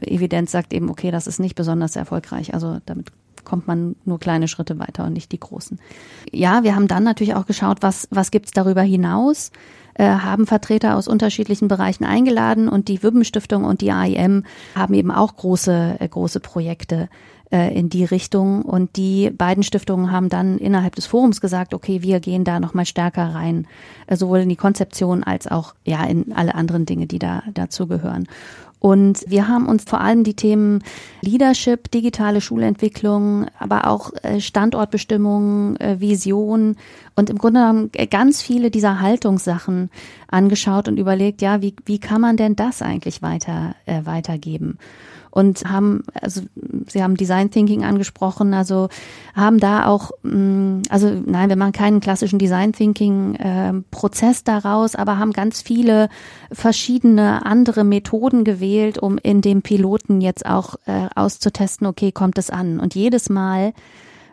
[0.00, 2.54] Evidenz sagt eben, okay, das ist nicht besonders erfolgreich.
[2.54, 3.12] Also damit
[3.44, 5.78] kommt man nur kleine Schritte weiter und nicht die großen.
[6.30, 9.50] Ja, wir haben dann natürlich auch geschaut, was, was gibt's darüber hinaus,
[9.94, 14.44] äh, haben Vertreter aus unterschiedlichen Bereichen eingeladen und die Wibben-Stiftung und die AIM
[14.74, 17.08] haben eben auch große, äh, große Projekte
[17.52, 18.62] äh, in die Richtung.
[18.62, 22.86] Und die beiden Stiftungen haben dann innerhalb des Forums gesagt, okay, wir gehen da nochmal
[22.86, 23.66] stärker rein,
[24.06, 27.86] äh, sowohl in die Konzeption als auch ja in alle anderen Dinge, die da dazu
[27.86, 28.26] gehören.
[28.82, 30.82] Und wir haben uns vor allem die Themen
[31.20, 36.74] Leadership, digitale Schulentwicklung, aber auch äh, Standortbestimmung, äh, Vision
[37.14, 39.88] und im Grunde genommen ganz viele dieser Haltungssachen
[40.26, 44.78] angeschaut und überlegt, ja, wie, wie kann man denn das eigentlich weiter, äh, weitergeben?
[45.32, 46.42] Und haben, also
[46.88, 48.88] Sie haben Design Thinking angesprochen, also
[49.34, 54.94] haben da auch, mm, also nein, wir machen keinen klassischen Design Thinking äh, Prozess daraus,
[54.94, 56.10] aber haben ganz viele
[56.52, 62.50] verschiedene andere Methoden gewählt, um in dem Piloten jetzt auch äh, auszutesten, okay, kommt es
[62.50, 62.78] an?
[62.78, 63.72] Und jedes Mal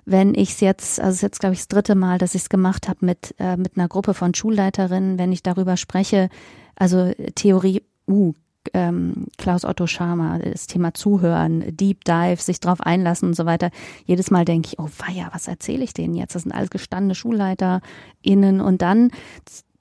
[0.06, 2.42] wenn ich es jetzt, also es ist jetzt glaube ich das dritte Mal, dass ich
[2.42, 6.30] es gemacht habe mit äh, mit einer Gruppe von Schulleiterinnen, wenn ich darüber spreche,
[6.76, 8.34] also Theorie, uh,
[8.74, 13.72] ähm, Klaus Otto Schama, das Thema Zuhören, Deep Dive, sich drauf einlassen und so weiter.
[14.06, 16.36] Jedes Mal denke ich, oh weia, was erzähle ich denen jetzt?
[16.36, 19.12] Das sind alles gestandene SchulleiterInnen und dann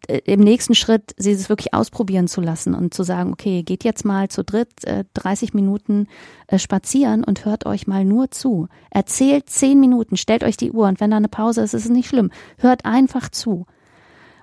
[0.07, 3.85] äh, im nächsten Schritt sie es wirklich ausprobieren zu lassen und zu sagen, okay, geht
[3.85, 6.07] jetzt mal zu dritt äh, 30 Minuten
[6.47, 8.69] äh, spazieren und hört euch mal nur zu.
[8.91, 11.91] Erzählt 10 Minuten, stellt euch die Uhr und wenn da eine Pause ist, ist es
[11.91, 12.31] nicht schlimm.
[12.59, 13.67] Hört einfach zu.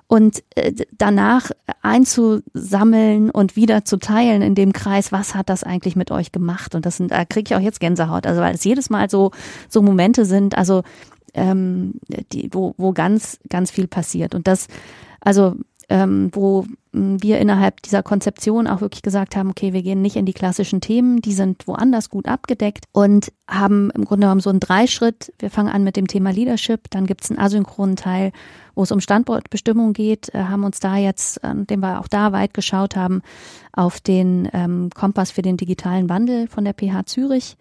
[0.08, 1.52] Und äh, danach
[1.82, 6.76] einzusammeln und wieder zu teilen in dem Kreis, was hat das eigentlich mit euch gemacht?
[6.76, 9.32] Und das sind, da kriege ich auch jetzt Gänsehaut, also weil es jedes Mal so
[9.70, 10.84] so Momente sind, also
[11.34, 11.96] ähm,
[12.32, 14.68] die, wo, wo ganz ganz viel passiert und das,
[15.22, 15.56] also
[15.90, 20.26] ähm, wo wir innerhalb dieser Konzeption auch wirklich gesagt haben, okay, wir gehen nicht in
[20.26, 24.62] die klassischen Themen, die sind woanders gut abgedeckt und haben im Grunde genommen so einen
[24.62, 25.34] Dreischritt.
[25.40, 28.32] Wir fangen an mit dem Thema Leadership, dann gibt es einen asynchronen Teil,
[28.76, 32.54] wo es um Standortbestimmung geht, äh, haben uns da jetzt, dem wir auch da weit
[32.54, 33.22] geschaut haben,
[33.74, 37.58] auf den ähm, Kompass für den digitalen Wandel von der PH Zürich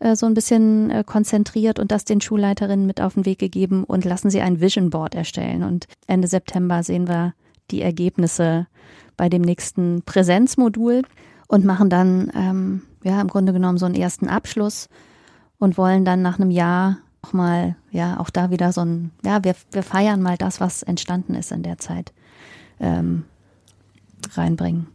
[0.00, 3.84] äh, so ein bisschen äh, konzentriert und das den Schulleiterinnen mit auf den Weg gegeben
[3.84, 5.62] und lassen sie ein Vision Board erstellen.
[5.62, 7.34] Und Ende September sehen wir
[7.70, 8.66] die Ergebnisse
[9.16, 11.02] bei dem nächsten Präsenzmodul
[11.48, 14.88] und machen dann ähm, ja im Grunde genommen so einen ersten Abschluss
[15.58, 19.42] und wollen dann nach einem Jahr auch mal ja auch da wieder so ein ja
[19.44, 22.12] wir wir feiern mal das was entstanden ist in der Zeit
[22.80, 23.24] ähm,
[24.34, 24.86] reinbringen.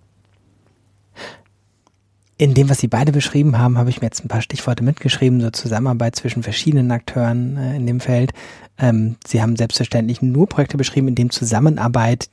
[2.37, 5.39] In dem, was Sie beide beschrieben haben, habe ich mir jetzt ein paar Stichworte mitgeschrieben,
[5.39, 8.33] so Zusammenarbeit zwischen verschiedenen Akteuren äh, in dem Feld.
[8.77, 12.29] Ähm, Sie haben selbstverständlich nur Projekte beschrieben, in dem Zusammenarbeit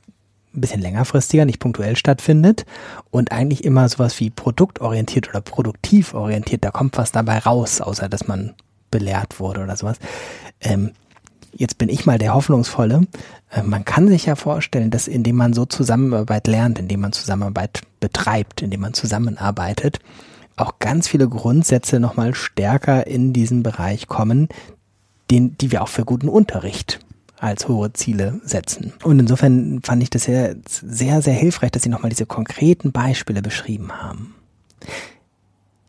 [0.53, 2.65] ein bisschen längerfristiger, nicht punktuell stattfindet
[3.09, 8.09] und eigentlich immer sowas wie produktorientiert oder produktiv orientiert, da kommt was dabei raus, außer
[8.09, 8.53] dass man
[8.91, 9.97] belehrt wurde oder sowas.
[10.59, 10.91] Ähm,
[11.53, 13.07] jetzt bin ich mal der Hoffnungsvolle.
[13.49, 17.81] Äh, man kann sich ja vorstellen, dass indem man so Zusammenarbeit lernt, indem man Zusammenarbeit
[17.99, 19.99] betreibt, indem man zusammenarbeitet,
[20.55, 24.49] auch ganz viele Grundsätze nochmal stärker in diesen Bereich kommen,
[25.31, 26.99] den, die wir auch für guten Unterricht
[27.37, 28.93] als hohe Ziele setzen.
[29.03, 33.41] Und insofern fand ich das sehr, sehr, sehr hilfreich, dass Sie nochmal diese konkreten Beispiele
[33.41, 34.35] beschrieben haben.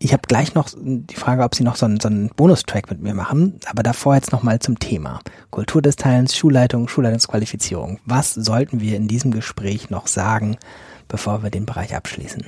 [0.05, 3.01] Ich habe gleich noch die Frage, ob Sie noch so einen, so einen Bonustrack mit
[3.01, 5.21] mir machen, aber davor jetzt nochmal zum Thema.
[5.51, 8.01] Kultur des Teilens, Schulleitung, Schulleitungsqualifizierung.
[8.05, 10.57] Was sollten wir in diesem Gespräch noch sagen,
[11.07, 12.45] bevor wir den Bereich abschließen?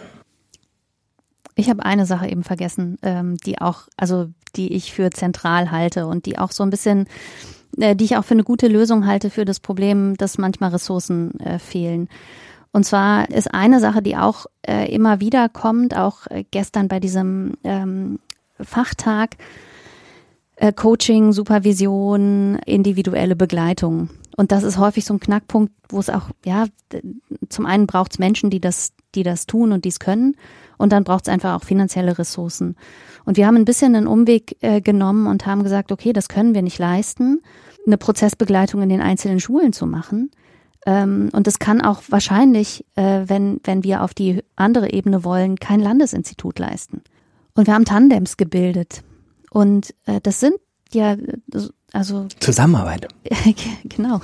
[1.54, 6.08] Ich habe eine Sache eben vergessen, ähm, die auch, also die ich für zentral halte
[6.08, 7.06] und die auch so ein bisschen
[7.78, 11.38] äh, die ich auch für eine gute Lösung halte für das Problem, dass manchmal Ressourcen
[11.38, 12.08] äh, fehlen.
[12.74, 16.98] Und zwar ist eine Sache, die auch äh, immer wieder kommt, auch äh, gestern bei
[16.98, 18.18] diesem ähm,
[18.60, 19.36] Fachtag,
[20.56, 24.10] äh, Coaching, Supervision, individuelle Begleitung.
[24.36, 26.66] Und das ist häufig so ein Knackpunkt, wo es auch, ja,
[27.48, 30.34] zum einen braucht es Menschen, die das, die das tun und dies können.
[30.76, 32.74] Und dann braucht es einfach auch finanzielle Ressourcen.
[33.24, 36.56] Und wir haben ein bisschen einen Umweg äh, genommen und haben gesagt, okay, das können
[36.56, 37.38] wir nicht leisten
[37.86, 40.30] eine Prozessbegleitung in den einzelnen Schulen zu machen.
[40.86, 45.56] Ähm, und das kann auch wahrscheinlich, äh, wenn, wenn wir auf die andere Ebene wollen,
[45.56, 47.02] kein Landesinstitut leisten.
[47.54, 49.02] Und wir haben Tandems gebildet.
[49.50, 50.56] Und äh, das sind
[50.92, 51.16] ja,
[51.92, 52.26] also.
[52.40, 53.08] Zusammenarbeit.
[53.84, 54.20] genau.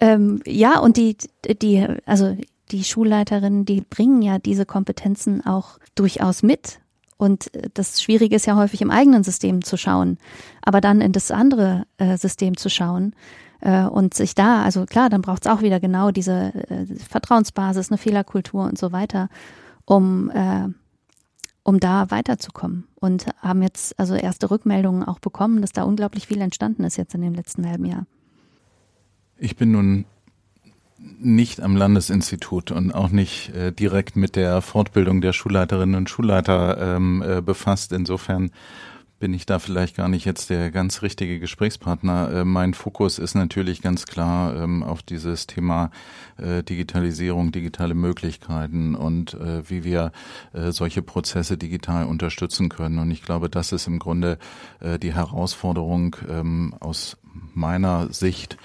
[0.00, 1.16] Ähm, ja, und die,
[1.62, 2.36] die, also
[2.70, 6.80] die Schulleiterinnen, die bringen ja diese Kompetenzen auch durchaus mit.
[7.16, 10.18] Und äh, das Schwierige ist ja häufig im eigenen System zu schauen,
[10.62, 15.08] aber dann in das andere äh, System zu schauen äh, und sich da, also klar,
[15.08, 19.28] dann braucht es auch wieder genau diese äh, Vertrauensbasis, eine Fehlerkultur und so weiter,
[19.84, 20.68] um äh,
[21.66, 22.86] um da weiterzukommen.
[22.94, 27.14] Und haben jetzt also erste Rückmeldungen auch bekommen, dass da unglaublich viel entstanden ist jetzt
[27.14, 28.06] in dem letzten halben Jahr.
[29.36, 30.04] Ich bin nun
[31.18, 36.96] nicht am Landesinstitut und auch nicht äh, direkt mit der Fortbildung der Schulleiterinnen und Schulleiter
[36.96, 37.92] ähm, äh, befasst.
[37.92, 38.52] Insofern
[39.18, 42.30] bin ich da vielleicht gar nicht jetzt der ganz richtige Gesprächspartner.
[42.32, 45.90] Äh, mein Fokus ist natürlich ganz klar ähm, auf dieses Thema
[46.36, 50.12] äh, Digitalisierung, digitale Möglichkeiten und äh, wie wir
[50.52, 52.98] äh, solche Prozesse digital unterstützen können.
[52.98, 54.38] Und ich glaube, das ist im Grunde
[54.80, 57.16] äh, die Herausforderung ähm, aus
[57.54, 58.56] meiner Sicht,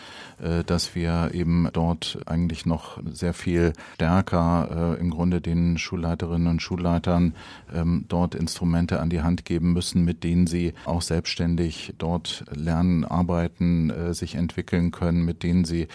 [0.66, 6.62] dass wir eben dort eigentlich noch sehr viel stärker äh, im Grunde den Schulleiterinnen und
[6.62, 7.36] Schulleitern
[7.74, 13.06] ähm, dort Instrumente an die Hand geben müssen, mit denen sie auch selbstständig dort lernen,
[13.06, 15.88] arbeiten, äh, sich entwickeln können, mit denen sie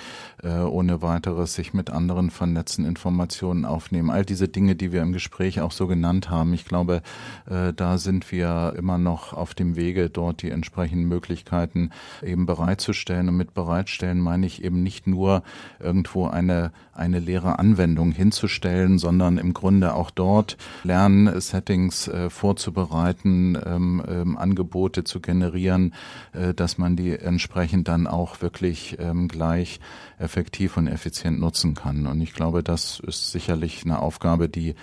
[0.42, 4.10] ohne weiteres sich mit anderen vernetzen, Informationen aufnehmen.
[4.10, 6.54] All diese Dinge, die wir im Gespräch auch so genannt haben.
[6.54, 7.02] Ich glaube,
[7.46, 11.90] da sind wir immer noch auf dem Wege, dort die entsprechenden Möglichkeiten
[12.22, 13.28] eben bereitzustellen.
[13.28, 15.42] Und mit bereitstellen meine ich eben nicht nur
[15.80, 24.02] irgendwo eine, eine leere Anwendung hinzustellen, sondern im Grunde auch dort Lernsettings äh, vorzubereiten, ähm,
[24.06, 25.94] ähm, Angebote zu generieren,
[26.34, 29.80] äh, dass man die entsprechend dann auch wirklich ähm, gleich
[30.18, 32.06] effektiv und effizient nutzen kann.
[32.06, 34.74] Und ich glaube, das ist sicherlich eine Aufgabe, die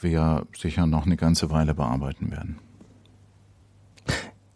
[0.00, 2.58] wir sicher noch eine ganze Weile bearbeiten werden.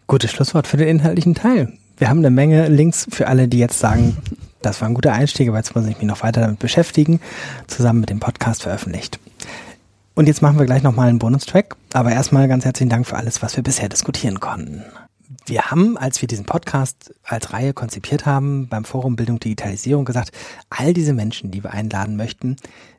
[0.07, 1.77] Gutes Schlusswort für den inhaltlichen Teil.
[1.99, 4.17] Wir haben eine Menge Links für alle, die jetzt sagen,
[4.63, 7.21] Das war ein guter Einstieg, aber jetzt muss ich mich noch weiter damit beschäftigen,
[7.69, 9.21] zusammen mit dem Podcast veröffentlicht.
[10.15, 13.43] Und jetzt machen wir gleich nochmal einen Bonustrack, aber erstmal ganz herzlichen Dank für alles,
[13.43, 14.83] was wir bisher diskutieren konnten.
[15.47, 20.33] Wir haben, als wir diesen Podcast als Reihe konzipiert haben, beim Forum Bildung Digitalisierung gesagt,
[20.69, 22.57] all diese Menschen, die wir einladen möchten,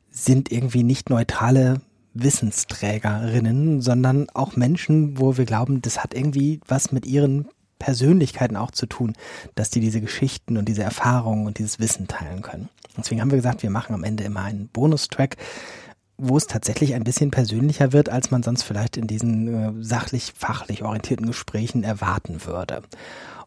[0.10, 1.82] sind irgendwie nicht neutrale
[2.14, 7.48] Wissensträgerinnen, sondern auch Menschen, wo wir glauben, das hat irgendwie was mit ihren
[7.80, 9.14] Persönlichkeiten auch zu tun,
[9.56, 12.70] dass die diese Geschichten und diese Erfahrungen und dieses Wissen teilen können.
[12.98, 15.38] Deswegen haben wir gesagt, wir machen am Ende immer einen Bonustrack,
[16.18, 20.84] wo es tatsächlich ein bisschen persönlicher wird, als man sonst vielleicht in diesen äh, sachlich-fachlich
[20.84, 22.82] orientierten Gesprächen erwarten würde.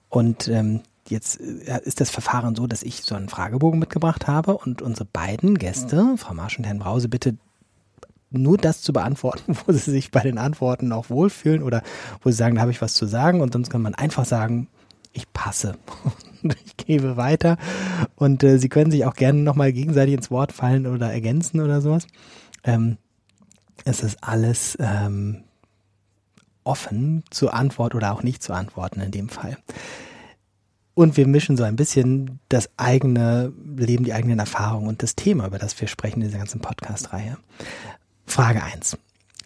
[0.08, 4.56] Und ähm, jetzt äh, ist das Verfahren so, dass ich so einen Fragebogen mitgebracht habe
[4.56, 7.36] und unsere beiden Gäste, Frau Marsch und Herrn Brause, bitte
[8.30, 11.82] nur das zu beantworten, wo sie sich bei den Antworten auch wohlfühlen oder
[12.22, 14.68] wo sie sagen, da habe ich was zu sagen und sonst kann man einfach sagen,
[15.12, 15.76] ich passe.
[16.64, 17.58] ich gebe weiter
[18.16, 21.80] und äh, sie können sich auch gerne nochmal gegenseitig ins Wort fallen oder ergänzen oder
[21.80, 22.06] sowas.
[22.64, 22.96] Ähm,
[23.84, 25.44] es ist alles ähm,
[26.64, 29.56] offen zur Antwort oder auch nicht zu antworten in dem Fall.
[30.94, 35.46] Und wir mischen so ein bisschen das eigene Leben, die eigenen Erfahrungen und das Thema,
[35.46, 37.38] über das wir sprechen in dieser ganzen Podcast-Reihe.
[38.30, 38.96] Frage eins: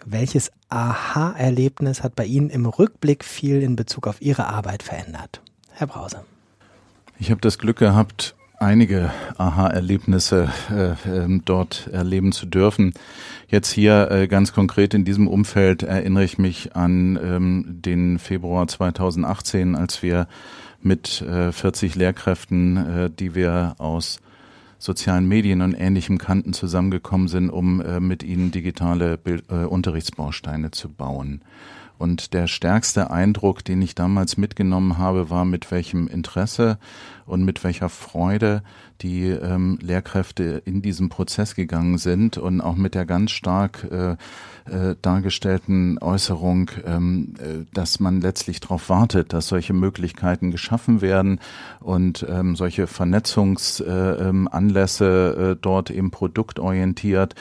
[0.05, 5.40] Welches Aha-Erlebnis hat bei Ihnen im Rückblick viel in Bezug auf Ihre Arbeit verändert?
[5.73, 6.24] Herr Brause.
[7.19, 12.93] Ich habe das Glück gehabt, einige Aha-Erlebnisse äh, äh, dort erleben zu dürfen.
[13.48, 18.66] Jetzt hier äh, ganz konkret in diesem Umfeld erinnere ich mich an ähm, den Februar
[18.66, 20.28] 2018, als wir
[20.82, 24.20] mit äh, 40 Lehrkräften, äh, die wir aus
[24.85, 30.73] sozialen Medien und ähnlichem kannten, zusammengekommen sind, um äh, mit ihnen digitale Bild, äh, Unterrichtsbausteine
[30.73, 31.40] zu bauen.
[31.97, 36.78] Und der stärkste Eindruck, den ich damals mitgenommen habe, war, mit welchem Interesse
[37.24, 38.62] und mit welcher Freude
[39.01, 44.16] die ähm, Lehrkräfte in diesem Prozess gegangen sind und auch mit der ganz stark äh,
[44.70, 51.41] äh, dargestellten Äußerung, ähm, äh, dass man letztlich darauf wartet, dass solche Möglichkeiten geschaffen werden
[51.81, 57.35] und ähm, solche Vernetzungsanlässe äh, äh, dort eben produktorientiert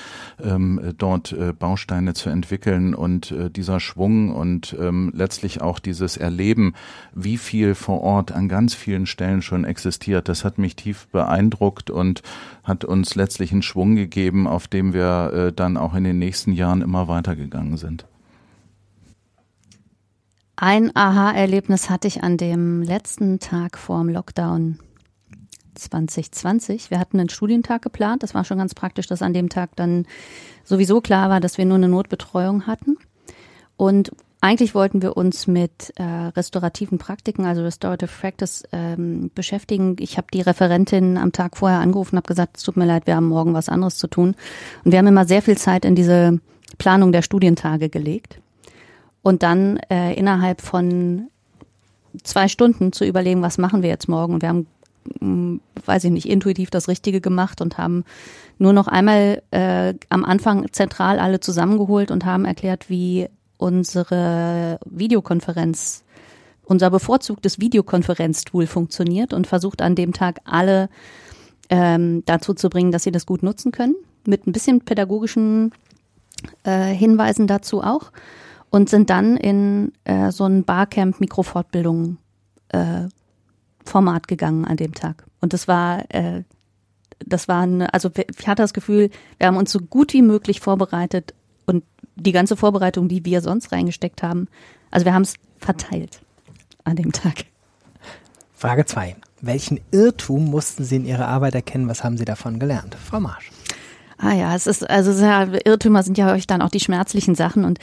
[0.44, 6.74] ähm, dort äh, Bausteine zu entwickeln und dieser Schwung und ähm, letztlich auch dieses Erleben,
[7.14, 11.90] wie viel vor Ort an ganz vielen Stellen schon existiert, das hat mich tief beeindruckt
[11.90, 12.22] und
[12.64, 16.54] hat uns letztlich einen Schwung gegeben, auf dem wir äh, dann auch in den nächsten
[16.54, 18.06] Jahren immer weitergegangen sind.
[20.56, 24.80] Ein Aha-Erlebnis hatte ich an dem letzten Tag vorm Lockdown
[25.76, 26.92] 2020.
[26.92, 28.24] Wir hatten einen Studientag geplant.
[28.24, 30.06] Das war schon ganz praktisch, dass an dem Tag dann
[30.64, 32.98] sowieso klar war, dass wir nur eine Notbetreuung hatten.
[33.76, 34.12] Und
[34.44, 39.96] eigentlich wollten wir uns mit äh, restaurativen Praktiken, also Restorative Practice, ähm, beschäftigen.
[40.00, 43.16] Ich habe die Referentin am Tag vorher angerufen habe gesagt, es tut mir leid, wir
[43.16, 44.36] haben morgen was anderes zu tun.
[44.84, 46.42] Und wir haben immer sehr viel Zeit in diese
[46.78, 48.42] Planung der Studientage gelegt.
[49.22, 51.30] Und dann äh, innerhalb von
[52.24, 54.34] zwei Stunden zu überlegen, was machen wir jetzt morgen.
[54.34, 54.68] Und wir haben,
[55.06, 58.04] mh, hm, weiß ich nicht, intuitiv das Richtige gemacht und haben
[58.58, 63.30] nur noch einmal äh, am Anfang zentral alle zusammengeholt und haben erklärt, wie
[63.64, 66.04] unsere Videokonferenz,
[66.66, 70.90] unser bevorzugtes Videokonferenztool funktioniert und versucht an dem Tag alle
[71.70, 73.96] ähm, dazu zu bringen, dass sie das gut nutzen können,
[74.28, 75.72] mit ein bisschen pädagogischen
[76.64, 78.12] äh, Hinweisen dazu auch
[78.70, 82.18] und sind dann in äh, so ein Barcamp Mikrofortbildung
[82.68, 83.08] äh,
[83.86, 85.24] Format gegangen an dem Tag.
[85.40, 86.44] Und das war, äh,
[87.26, 90.60] das war eine, also ich hatte das Gefühl, wir haben uns so gut wie möglich
[90.60, 91.34] vorbereitet
[91.66, 91.84] und
[92.16, 94.48] die ganze Vorbereitung, die wir sonst reingesteckt haben,
[94.92, 96.22] also wir haben es verteilt
[96.84, 97.46] an dem Tag.
[98.54, 101.88] Frage zwei: Welchen Irrtum mussten Sie in Ihrer Arbeit erkennen?
[101.88, 102.96] Was haben Sie davon gelernt?
[102.96, 103.52] Frau Marsch.
[104.18, 105.12] Ah ja, es ist, also
[105.66, 107.80] Irrtümer sind ja häufig dann auch die schmerzlichen Sachen und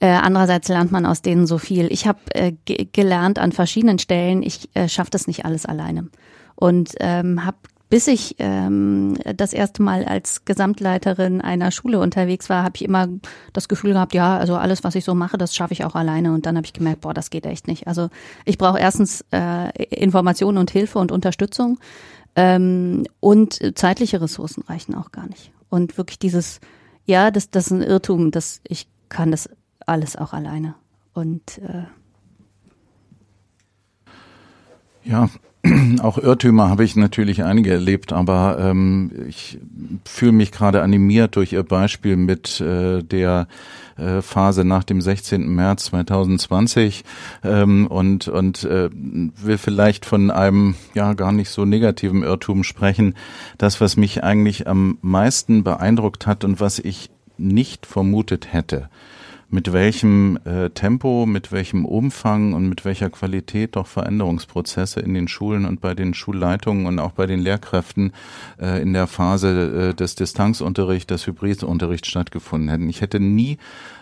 [0.00, 1.92] äh, andererseits lernt man aus denen so viel.
[1.92, 2.52] Ich habe äh,
[2.92, 6.08] gelernt an verschiedenen Stellen, ich äh, schaffe das nicht alles alleine.
[6.56, 7.56] Und ähm, habe
[7.94, 13.06] bis ich ähm, das erste Mal als Gesamtleiterin einer Schule unterwegs war, habe ich immer
[13.52, 16.32] das Gefühl gehabt, ja, also alles, was ich so mache, das schaffe ich auch alleine.
[16.32, 17.86] Und dann habe ich gemerkt, boah, das geht echt nicht.
[17.86, 18.08] Also
[18.46, 21.78] ich brauche erstens äh, Informationen und Hilfe und Unterstützung
[22.34, 25.52] ähm, und zeitliche Ressourcen reichen auch gar nicht.
[25.68, 26.58] Und wirklich dieses,
[27.04, 29.48] ja, das, das ist ein Irrtum, dass ich kann das
[29.86, 30.74] alles auch alleine.
[31.12, 31.84] Und äh,
[35.04, 35.30] ja,
[36.02, 39.58] auch Irrtümer habe ich natürlich einige erlebt, aber ähm, ich
[40.04, 43.48] fühle mich gerade animiert durch Ihr Beispiel mit äh, der
[43.96, 45.54] äh, Phase nach dem 16.
[45.54, 47.04] März 2020
[47.44, 53.14] ähm, und, und äh, will vielleicht von einem ja gar nicht so negativen Irrtum sprechen.
[53.56, 58.88] Das, was mich eigentlich am meisten beeindruckt hat und was ich nicht vermutet hätte,
[59.48, 65.28] mit welchem äh, Tempo, mit welchem Umfang und mit welcher Qualität doch Veränderungsprozesse in den
[65.28, 68.12] Schulen und bei den Schulleitungen und auch bei den Lehrkräften
[68.60, 72.88] äh, in der Phase äh, des Distanzunterrichts, des Hybridunterrichts stattgefunden hätten.
[72.88, 73.58] Ich hätte nie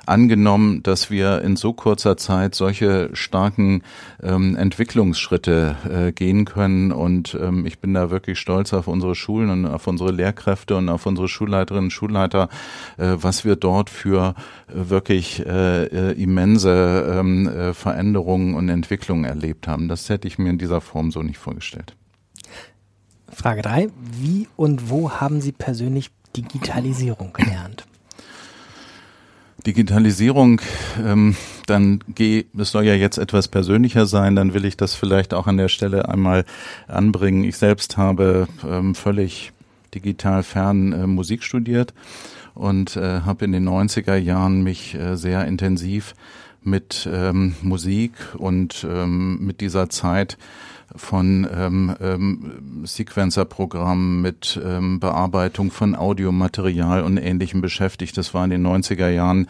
[0.07, 3.83] angenommen, dass wir in so kurzer Zeit solche starken
[4.23, 6.93] ähm, Entwicklungsschritte äh, gehen können.
[6.93, 10.89] Und ähm, ich bin da wirklich stolz auf unsere Schulen und auf unsere Lehrkräfte und
[10.89, 12.49] auf unsere Schulleiterinnen und Schulleiter,
[12.99, 14.35] äh, was wir dort für
[14.69, 19.89] äh, wirklich äh, äh, immense ähm, äh, Veränderungen und Entwicklungen erlebt haben.
[19.89, 21.95] Das hätte ich mir in dieser Form so nicht vorgestellt.
[23.29, 23.89] Frage drei:
[24.21, 27.87] Wie und wo haben Sie persönlich Digitalisierung gelernt?
[29.63, 30.61] Digitalisierung,
[31.03, 31.37] ähm,
[31.67, 35.47] dann geh, es soll ja jetzt etwas persönlicher sein, dann will ich das vielleicht auch
[35.47, 36.45] an der Stelle einmal
[36.89, 37.45] anbringen.
[37.45, 39.53] Ich selbst habe ähm, völlig
[39.95, 41.95] digital fern äh, Musik studiert
[42.55, 46.15] und äh, habe in den 90er Jahren mich äh, sehr intensiv
[46.63, 50.39] mit ähm, Musik und ähm, mit dieser Zeit
[50.97, 58.17] von ähm, ähm, Sequencer-Programmen mit ähm, Bearbeitung von Audiomaterial und Ähnlichem beschäftigt.
[58.17, 59.49] Das war in den 90er Jahren,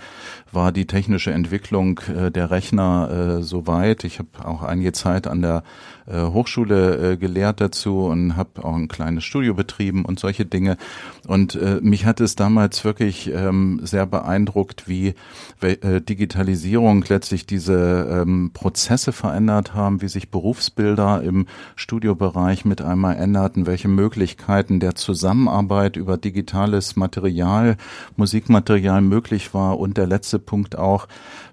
[0.52, 4.04] war die technische Entwicklung äh, der Rechner äh, so weit.
[4.04, 5.62] Ich habe auch einige Zeit an der
[6.06, 10.76] äh, Hochschule äh, gelehrt dazu und habe auch ein kleines Studio betrieben und solche Dinge.
[11.26, 15.14] Und äh, mich hat es damals wirklich ähm, sehr beeindruckt, wie
[15.60, 21.46] äh, Digitalisierung letztlich diese ähm, Prozesse verändert haben, wie sich Berufsbilder im
[21.76, 27.76] Studiobereich mit einmal änderten, welche Möglichkeiten der Zusammenarbeit über digitales Material,
[28.16, 31.06] Musikmaterial möglich war und der letzte Punkt auch,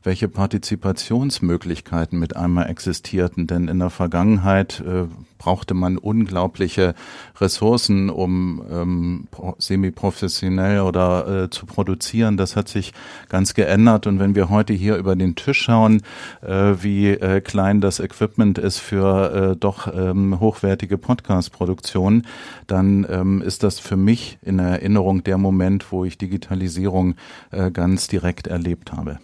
[0.04, 3.48] welche Partizipationsmöglichkeiten mit einmal existierten.
[3.48, 5.06] Denn in der Vergangenheit äh,
[5.40, 6.94] brauchte man unglaubliche
[7.40, 9.28] Ressourcen, um ähm,
[9.58, 12.38] semi-professionell oder äh, zu produzieren.
[12.38, 12.94] Das hat sich
[13.30, 14.06] ganz geändert.
[14.06, 16.04] Und wenn wir heute hier über den Tisch schauen,
[16.42, 22.28] äh, wie äh, klein das Equipment ist für äh, doch ähm, hochwertige Podcast-Produktionen,
[22.68, 27.16] dann ähm, ist das für mich in Erinnerung der Moment, wo ich Digitalisierung
[27.52, 29.20] äh, ganz direkt erlebt habe.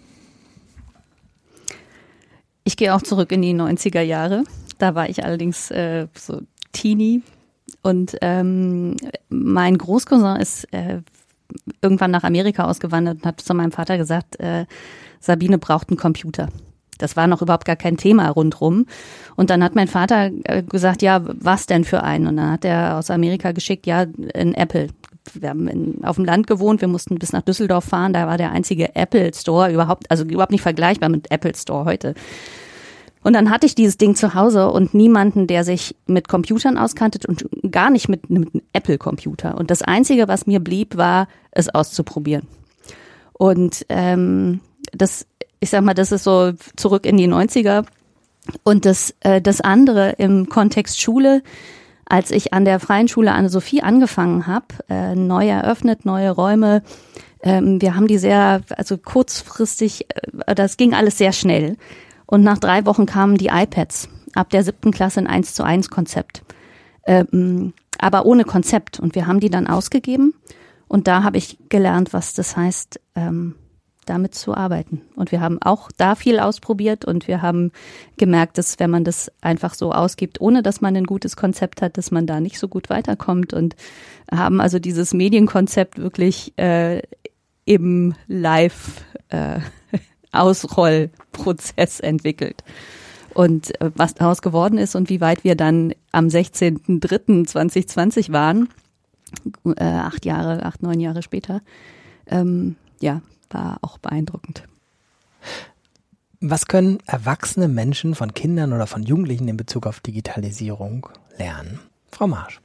[2.66, 4.42] Ich gehe auch zurück in die 90er Jahre.
[4.78, 6.40] Da war ich allerdings äh, so
[6.72, 7.22] Teenie.
[7.82, 8.96] Und ähm,
[9.28, 11.00] mein Großcousin ist äh,
[11.80, 14.66] irgendwann nach Amerika ausgewandert und hat zu meinem Vater gesagt, äh,
[15.20, 16.48] Sabine braucht einen Computer.
[16.98, 18.86] Das war noch überhaupt gar kein Thema rundrum.
[19.36, 22.26] Und dann hat mein Vater äh, gesagt, ja, was denn für einen?
[22.26, 24.88] Und dann hat er aus Amerika geschickt, ja, ein Apple.
[25.34, 28.38] Wir haben in, auf dem Land gewohnt, wir mussten bis nach Düsseldorf fahren, da war
[28.38, 32.14] der einzige Apple Store überhaupt, also überhaupt nicht vergleichbar mit Apple Store heute.
[33.26, 37.18] Und dann hatte ich dieses Ding zu Hause und niemanden, der sich mit Computern auskannte
[37.26, 39.58] und gar nicht mit, mit einem Apple-Computer.
[39.58, 42.46] Und das Einzige, was mir blieb, war, es auszuprobieren.
[43.32, 44.60] Und ähm,
[44.92, 45.26] das,
[45.58, 47.84] ich sag mal, das ist so zurück in die 90er.
[48.62, 51.42] Und das, äh, das andere im Kontext Schule,
[52.06, 56.82] als ich an der Freien Schule Anne-Sophie angefangen habe, äh, neu eröffnet, neue Räume,
[57.42, 60.06] ähm, wir haben die sehr, also kurzfristig,
[60.46, 61.76] äh, das ging alles sehr schnell.
[62.26, 64.08] Und nach drei Wochen kamen die iPads.
[64.34, 66.42] Ab der siebten Klasse ein 1 zu 1 Konzept.
[67.06, 68.98] Ähm, aber ohne Konzept.
[68.98, 70.34] Und wir haben die dann ausgegeben.
[70.88, 73.54] Und da habe ich gelernt, was das heißt, ähm,
[74.06, 75.02] damit zu arbeiten.
[75.14, 77.72] Und wir haben auch da viel ausprobiert und wir haben
[78.16, 81.98] gemerkt, dass wenn man das einfach so ausgibt, ohne dass man ein gutes Konzept hat,
[81.98, 83.76] dass man da nicht so gut weiterkommt und
[84.32, 87.02] haben also dieses Medienkonzept wirklich äh,
[87.64, 89.60] im Live äh,
[92.00, 92.64] entwickelt.
[93.34, 98.70] Und äh, was daraus geworden ist und wie weit wir dann am 16.03.2020 waren,
[99.76, 101.60] äh, acht Jahre, acht, neun Jahre später,
[102.28, 103.20] ähm, ja,
[103.50, 104.64] war auch beeindruckend.
[106.40, 111.08] Was können erwachsene Menschen von Kindern oder von Jugendlichen in Bezug auf Digitalisierung
[111.38, 111.80] lernen?
[112.10, 112.60] Frau Marsch.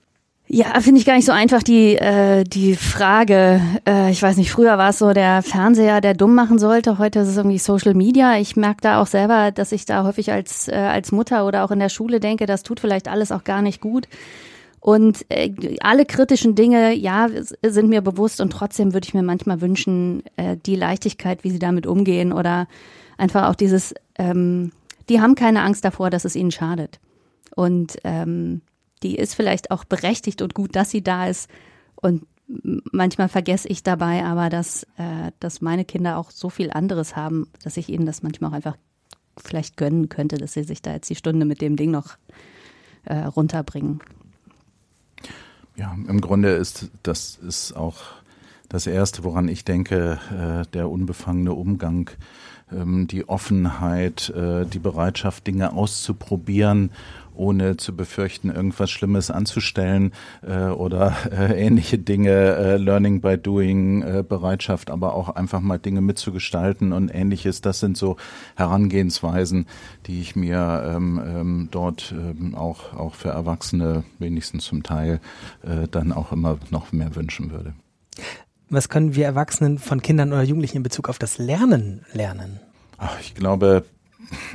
[0.53, 3.61] Ja, finde ich gar nicht so einfach die äh, die Frage.
[3.87, 6.97] Äh, ich weiß nicht, früher war es so der Fernseher, der dumm machen sollte.
[6.97, 8.37] Heute ist es irgendwie Social Media.
[8.37, 11.71] Ich merke da auch selber, dass ich da häufig als äh, als Mutter oder auch
[11.71, 14.09] in der Schule denke, das tut vielleicht alles auch gar nicht gut.
[14.81, 17.29] Und äh, alle kritischen Dinge, ja,
[17.63, 21.59] sind mir bewusst und trotzdem würde ich mir manchmal wünschen, äh, die Leichtigkeit, wie sie
[21.59, 22.67] damit umgehen oder
[23.17, 24.71] einfach auch dieses, ähm,
[25.07, 26.99] die haben keine Angst davor, dass es ihnen schadet.
[27.55, 28.61] Und ähm,
[29.03, 31.47] die ist vielleicht auch berechtigt und gut, dass sie da ist.
[31.95, 32.25] Und
[32.91, 37.47] manchmal vergesse ich dabei aber, dass, äh, dass meine Kinder auch so viel anderes haben,
[37.63, 38.77] dass ich ihnen das manchmal auch einfach
[39.37, 42.17] vielleicht gönnen könnte, dass sie sich da jetzt die Stunde mit dem Ding noch
[43.05, 44.01] äh, runterbringen.
[45.81, 47.97] Ja, im Grunde ist das ist auch
[48.69, 52.11] das Erste, woran ich denke, äh, der unbefangene Umgang,
[52.71, 56.91] ähm, die Offenheit, äh, die Bereitschaft, Dinge auszuprobieren
[57.35, 64.01] ohne zu befürchten, irgendwas Schlimmes anzustellen äh, oder äh, ähnliche Dinge, äh, Learning by Doing,
[64.01, 67.61] äh, Bereitschaft, aber auch einfach mal Dinge mitzugestalten und ähnliches.
[67.61, 68.17] Das sind so
[68.55, 69.67] Herangehensweisen,
[70.07, 75.19] die ich mir ähm, ähm, dort ähm, auch, auch für Erwachsene wenigstens zum Teil
[75.63, 77.73] äh, dann auch immer noch mehr wünschen würde.
[78.69, 82.61] Was können wir Erwachsenen von Kindern oder Jugendlichen in Bezug auf das Lernen lernen?
[82.97, 83.83] Ach, ich glaube,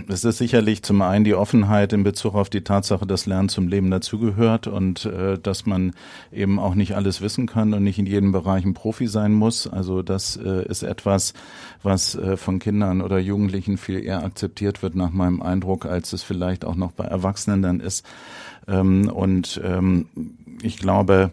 [0.08, 3.68] es ist sicherlich zum einen die Offenheit in Bezug auf die Tatsache, dass Lernen zum
[3.68, 5.92] Leben dazugehört und äh, dass man
[6.32, 9.66] eben auch nicht alles wissen kann und nicht in jedem Bereich ein Profi sein muss.
[9.66, 11.34] Also das äh, ist etwas,
[11.82, 16.22] was äh, von Kindern oder Jugendlichen viel eher akzeptiert wird nach meinem Eindruck, als es
[16.22, 18.04] vielleicht auch noch bei Erwachsenen dann ist.
[18.68, 20.06] Ähm, und ähm,
[20.62, 21.32] ich glaube,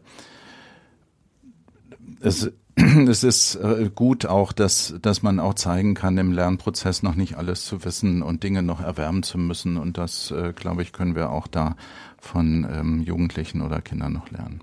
[2.19, 2.51] es
[3.07, 7.35] es ist äh, gut auch, dass, dass man auch zeigen kann, im Lernprozess noch nicht
[7.35, 9.77] alles zu wissen und Dinge noch erwärmen zu müssen.
[9.77, 11.75] Und das, äh, glaube ich, können wir auch da
[12.19, 14.61] von ähm, Jugendlichen oder Kindern noch lernen.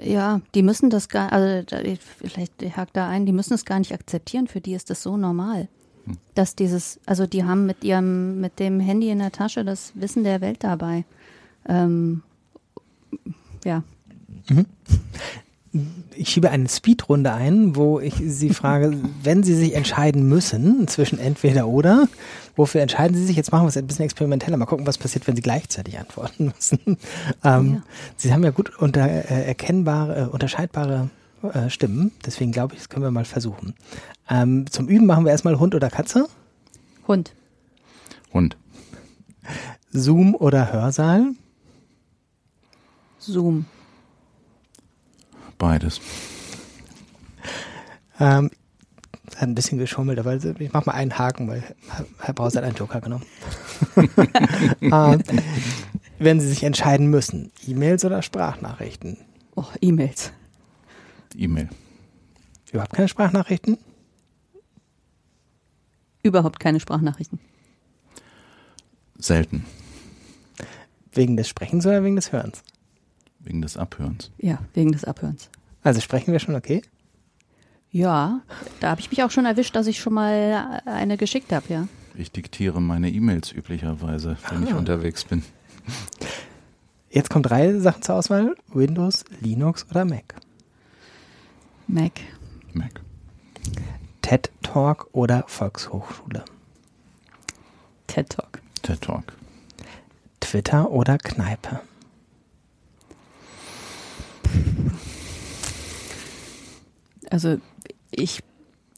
[0.00, 1.64] Ja, die müssen das gar, also
[2.20, 4.46] vielleicht hakt da ein, die müssen es gar nicht akzeptieren.
[4.46, 5.68] Für die ist das so normal,
[6.04, 6.16] hm.
[6.34, 10.24] dass dieses, also die haben mit ihrem, mit dem Handy in der Tasche das Wissen
[10.24, 11.04] der Welt dabei.
[11.66, 12.22] Ähm,
[13.64, 13.82] ja.
[14.48, 14.66] Mhm
[16.14, 21.18] ich schiebe eine Speedrunde ein, wo ich Sie frage, wenn Sie sich entscheiden müssen zwischen
[21.18, 22.08] entweder oder,
[22.56, 23.36] wofür entscheiden Sie sich?
[23.36, 24.56] Jetzt machen wir es ein bisschen experimenteller.
[24.56, 26.98] Mal gucken, was passiert, wenn Sie gleichzeitig antworten müssen.
[27.44, 27.82] Ähm, ja.
[28.16, 31.10] Sie haben ja gut unter, äh, erkennbare, äh, unterscheidbare
[31.42, 32.12] äh, Stimmen.
[32.26, 33.74] Deswegen glaube ich, das können wir mal versuchen.
[34.28, 36.28] Ähm, zum Üben machen wir erstmal Hund oder Katze?
[37.06, 37.32] Hund.
[38.32, 38.56] Hund.
[39.90, 41.32] Zoom oder Hörsaal?
[43.18, 43.66] Zoom.
[45.58, 46.00] Beides.
[48.20, 48.50] Ähm,
[49.36, 51.62] hat ein bisschen geschummelt, aber ich mach mal einen Haken, weil
[52.20, 53.26] Herr Braus hat einen Joker genommen.
[54.80, 55.22] ähm,
[56.18, 59.18] wenn Sie sich entscheiden müssen, E-Mails oder Sprachnachrichten?
[59.54, 60.32] Oh, E-Mails.
[61.36, 61.68] E-Mail.
[62.72, 63.78] Überhaupt keine Sprachnachrichten?
[66.22, 67.38] Überhaupt keine Sprachnachrichten.
[69.18, 69.64] Selten.
[71.12, 72.62] Wegen des Sprechens oder wegen des Hörens?
[73.48, 74.30] Wegen des Abhörens.
[74.36, 75.48] Ja, wegen des Abhörens.
[75.82, 76.82] Also sprechen wir schon okay?
[77.90, 78.42] Ja,
[78.80, 81.88] da habe ich mich auch schon erwischt, dass ich schon mal eine geschickt habe, ja.
[82.14, 84.66] Ich diktiere meine E-Mails üblicherweise, wenn ah.
[84.66, 85.42] ich unterwegs bin.
[87.08, 90.34] Jetzt kommen drei Sachen zur Auswahl: Windows, Linux oder Mac.
[91.86, 92.20] Mac.
[92.74, 93.00] Mac.
[94.20, 96.44] TED Talk oder Volkshochschule.
[98.08, 98.60] TED Talk.
[98.82, 99.32] TED Talk.
[100.40, 101.80] Twitter oder Kneipe.
[107.30, 107.58] Also
[108.10, 108.42] ich,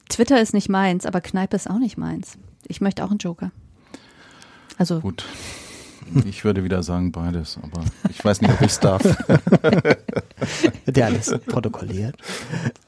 [0.09, 2.39] Twitter ist nicht meins, aber Kneipe ist auch nicht meins.
[2.67, 3.51] Ich möchte auch einen Joker.
[4.79, 5.01] Also.
[5.01, 5.25] Gut.
[6.25, 9.03] Ich würde wieder sagen beides, aber ich weiß nicht, ob ich es darf.
[10.85, 12.17] Wird ja alles protokolliert.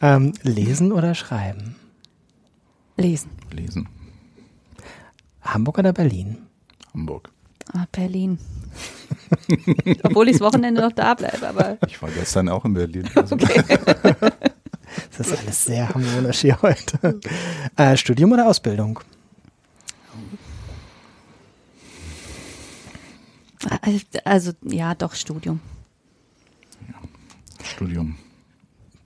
[0.01, 1.77] Ähm, lesen oder schreiben?
[2.97, 3.31] Lesen.
[3.53, 3.89] Lesen.
[5.43, 6.39] Hamburg oder Berlin?
[6.93, 7.31] Hamburg.
[7.73, 8.39] Ah, Berlin.
[10.03, 11.79] Obwohl ich das Wochenende noch da bleibe, aber.
[11.87, 13.09] Ich war gestern auch in Berlin.
[13.15, 13.35] Also.
[13.37, 13.63] Okay.
[15.17, 17.21] Das ist alles sehr harmonisch hier heute.
[17.77, 19.01] Äh, Studium oder Ausbildung?
[24.25, 25.61] Also ja, doch Studium.
[26.89, 26.95] Ja,
[27.65, 28.17] Studium.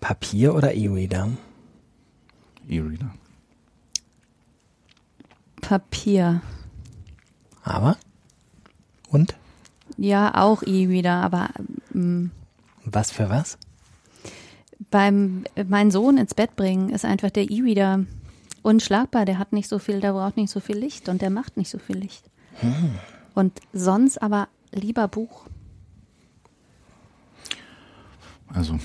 [0.01, 1.31] Papier oder E-Reader?
[2.69, 3.15] E-Reader.
[5.61, 6.43] Papier.
[7.63, 7.97] Aber?
[9.11, 9.35] Und?
[9.97, 11.51] Ja, auch E-Reader, aber.
[11.95, 12.31] Ähm,
[12.85, 13.59] was für was?
[14.91, 18.05] beim meinen Sohn ins Bett bringen ist einfach der E-Reader
[18.63, 19.25] unschlagbar.
[19.25, 21.71] Der hat nicht so viel, der braucht nicht so viel Licht und der macht nicht
[21.71, 22.25] so viel Licht.
[22.61, 22.93] Hm.
[23.35, 25.47] Und sonst aber lieber Buch.
[28.49, 28.79] Also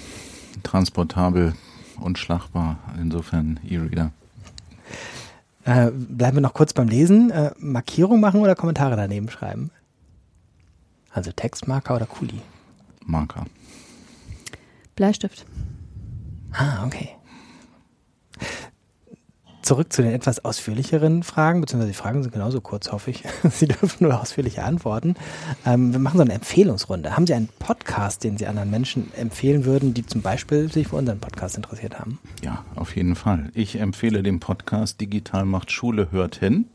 [0.64, 1.54] transportabel,
[2.00, 4.12] unschlagbar, insofern E-Reader.
[5.64, 7.30] Äh, bleiben wir noch kurz beim Lesen.
[7.30, 9.70] Äh, Markierung machen oder Kommentare daneben schreiben?
[11.14, 12.42] Also Textmarker oder Kuli?
[13.06, 13.46] Marker.
[14.96, 15.46] Bleistift.
[16.54, 17.10] Ah, okay.
[19.62, 23.24] zurück zu den etwas ausführlicheren Fragen, beziehungsweise die Fragen sind genauso kurz, hoffe ich.
[23.52, 25.16] Sie dürfen nur ausführliche antworten.
[25.66, 27.16] Ähm, wir machen so eine Empfehlungsrunde.
[27.16, 30.98] Haben Sie einen Podcast, den Sie anderen Menschen empfehlen würden, die zum Beispiel sich für
[30.98, 32.20] unseren Podcast interessiert haben?
[32.44, 33.50] Ja, auf jeden Fall.
[33.54, 36.66] Ich empfehle den Podcast Digital macht Schule hört hin.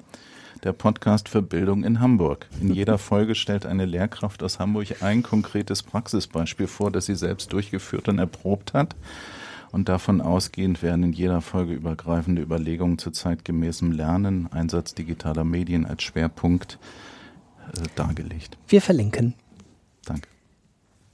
[0.67, 2.49] Der Podcast für Bildung in Hamburg.
[2.61, 7.53] In jeder Folge stellt eine Lehrkraft aus Hamburg ein konkretes Praxisbeispiel vor, das sie selbst
[7.53, 8.97] durchgeführt und erprobt hat.
[9.71, 15.87] Und davon ausgehend werden in jeder Folge übergreifende Überlegungen zu zeitgemäßem Lernen, Einsatz digitaler Medien
[15.87, 16.81] als Schwerpunkt
[17.73, 18.59] äh, dargelegt.
[18.67, 19.35] Wir verlinken.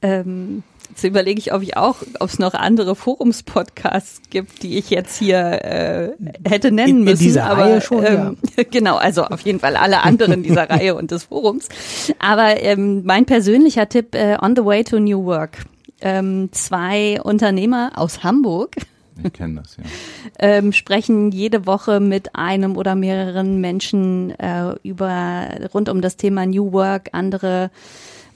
[0.03, 4.91] Ähm, jetzt überlege ich, ob ich auch, ob es noch andere Forumspodcasts gibt, die ich
[4.91, 6.11] jetzt hier äh,
[6.49, 7.23] hätte nennen In- in müssen.
[7.23, 8.37] dieser aber, Reihe schon, ähm,
[8.71, 11.69] Genau, also auf jeden Fall alle anderen dieser Reihe und des Forums.
[12.19, 15.59] Aber ähm, mein persönlicher Tipp, äh, On the Way to New Work.
[16.01, 18.75] Ähm, zwei Unternehmer aus Hamburg
[19.23, 19.85] Ich kenne das, ja.
[20.41, 26.45] ähm, sprechen jede Woche mit einem oder mehreren Menschen äh, über rund um das Thema
[26.45, 27.71] New Work, andere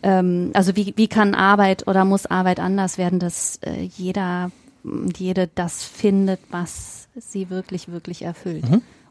[0.07, 4.51] ähm, also wie, wie kann Arbeit oder muss Arbeit anders werden, dass äh, jeder
[4.85, 8.65] und jede das findet, was sie wirklich, wirklich erfüllt.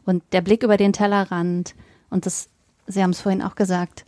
[0.06, 1.74] Und der Blick über den Tellerrand
[2.08, 2.48] und das,
[2.86, 4.04] Sie haben es vorhin auch gesagt,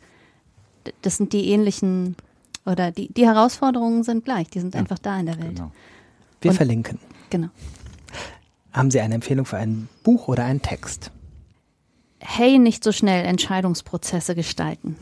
[1.02, 2.16] das sind die ähnlichen
[2.64, 5.56] oder die, die Herausforderungen sind gleich, die sind Ja, einfach da in der Welt.
[5.56, 5.72] Genau.
[6.40, 6.98] Wir Und- verlinken.
[7.28, 7.48] genau.
[8.72, 11.10] Haben Sie eine Empfehlung für ein Buch oder einen Text?
[12.20, 14.96] Hey, nicht so schnell Entscheidungsprozesse gestalten.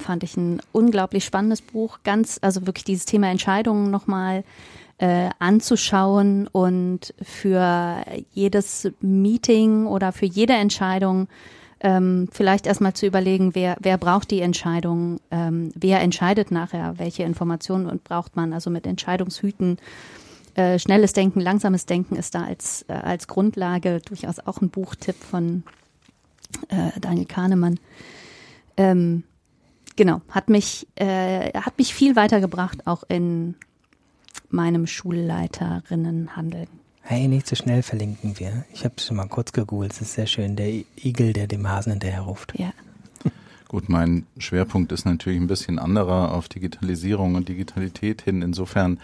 [0.00, 1.98] Fand ich ein unglaublich spannendes Buch.
[2.04, 4.44] Ganz, also wirklich dieses Thema Entscheidungen nochmal
[4.98, 11.28] äh, anzuschauen und für jedes Meeting oder für jede Entscheidung
[11.80, 17.22] ähm, vielleicht erstmal zu überlegen, wer, wer braucht die Entscheidung, ähm, wer entscheidet nachher, welche
[17.22, 19.78] Informationen und braucht man, also mit Entscheidungshüten.
[20.54, 25.16] Äh, schnelles Denken, langsames Denken ist da als, äh, als Grundlage durchaus auch ein Buchtipp
[25.22, 25.62] von
[26.68, 27.78] äh, Daniel Kahnemann.
[28.76, 29.22] Ähm,
[29.98, 33.56] genau, hat mich, äh, hat mich viel weitergebracht, auch in
[34.48, 36.68] meinem Schulleiterinnenhandeln.
[37.02, 38.64] Hey, nicht so schnell verlinken wir.
[38.72, 39.92] Ich habe es schon mal kurz gegoogelt.
[39.92, 40.56] Es ist sehr schön.
[40.56, 40.68] Der
[41.02, 42.58] Igel, der dem Hasen hinterher ruft.
[42.58, 42.72] Ja.
[43.68, 48.40] Gut, mein Schwerpunkt ist natürlich ein bisschen anderer auf Digitalisierung und Digitalität hin.
[48.42, 49.00] Insofern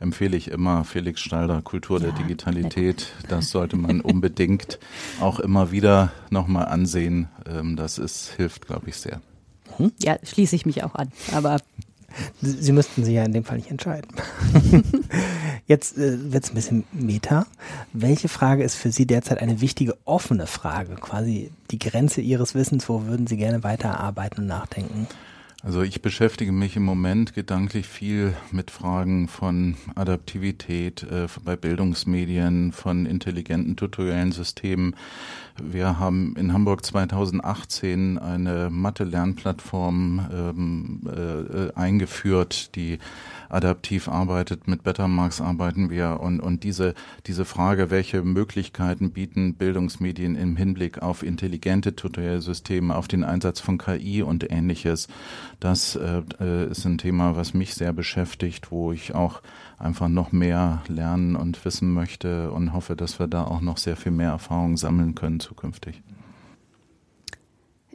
[0.00, 3.12] empfehle ich immer Felix Stalder, Kultur der Ja, Digitalität.
[3.28, 4.78] Das sollte man unbedingt
[5.20, 7.28] auch immer wieder nochmal ansehen.
[7.46, 9.20] Ähm, Das ist, hilft, glaube ich, sehr.
[10.02, 11.10] Ja, schließe ich mich auch an.
[11.32, 11.58] Aber
[12.40, 14.08] Sie Sie müssten sich ja in dem Fall nicht entscheiden.
[15.66, 17.46] Jetzt äh, wird es ein bisschen meta.
[17.92, 20.94] Welche Frage ist für Sie derzeit eine wichtige offene Frage?
[20.94, 25.08] Quasi die Grenze Ihres Wissens, wo würden Sie gerne weiterarbeiten und nachdenken?
[25.62, 32.72] Also ich beschäftige mich im Moment gedanklich viel mit Fragen von Adaptivität äh, bei Bildungsmedien,
[32.72, 34.94] von intelligenten tutoriellen Systemen.
[35.62, 42.98] Wir haben in Hamburg 2018 eine Mathe-Lernplattform ähm, äh, eingeführt, die
[43.48, 44.66] adaptiv arbeitet.
[44.66, 46.94] Mit Bettermarks arbeiten wir und, und diese,
[47.26, 53.60] diese Frage, welche Möglichkeiten bieten Bildungsmedien im Hinblick auf intelligente tutorielle Systeme, auf den Einsatz
[53.60, 55.06] von KI und ähnliches,
[55.60, 59.40] das äh, äh, ist ein Thema, was mich sehr beschäftigt, wo ich auch
[59.78, 63.96] einfach noch mehr lernen und wissen möchte und hoffe, dass wir da auch noch sehr
[63.96, 66.02] viel mehr Erfahrung sammeln können zukünftig.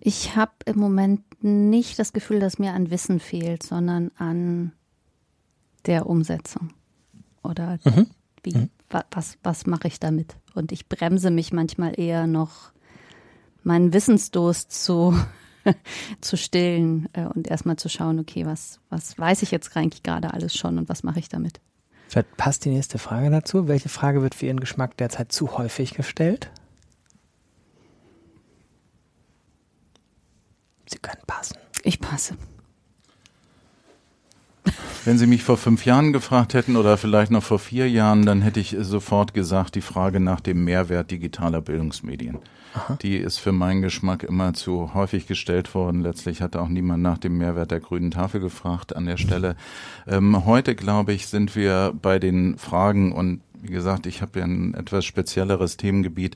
[0.01, 4.71] ich habe im Moment nicht das Gefühl, dass mir an Wissen fehlt, sondern an
[5.85, 6.69] der Umsetzung.
[7.43, 7.79] Oder
[8.43, 10.35] wie, wa, was, was mache ich damit?
[10.55, 12.71] Und ich bremse mich manchmal eher noch,
[13.63, 15.13] meinen Wissensdurst zu,
[16.21, 20.33] zu stillen äh, und erstmal zu schauen, okay, was, was weiß ich jetzt eigentlich gerade
[20.33, 21.59] alles schon und was mache ich damit?
[22.07, 23.67] Vielleicht passt die nächste Frage dazu.
[23.67, 26.49] Welche Frage wird für Ihren Geschmack derzeit zu häufig gestellt?
[30.87, 31.57] Sie können passen.
[31.83, 32.35] Ich passe.
[35.05, 38.41] Wenn Sie mich vor fünf Jahren gefragt hätten oder vielleicht noch vor vier Jahren, dann
[38.41, 42.39] hätte ich sofort gesagt, die Frage nach dem Mehrwert digitaler Bildungsmedien.
[43.01, 46.01] Die ist für meinen Geschmack immer zu häufig gestellt worden.
[46.01, 49.55] Letztlich hat auch niemand nach dem Mehrwert der grünen Tafel gefragt an der Stelle.
[50.07, 54.45] Ähm, heute, glaube ich, sind wir bei den Fragen und wie gesagt, ich habe ja
[54.45, 56.35] ein etwas spezielleres Themengebiet,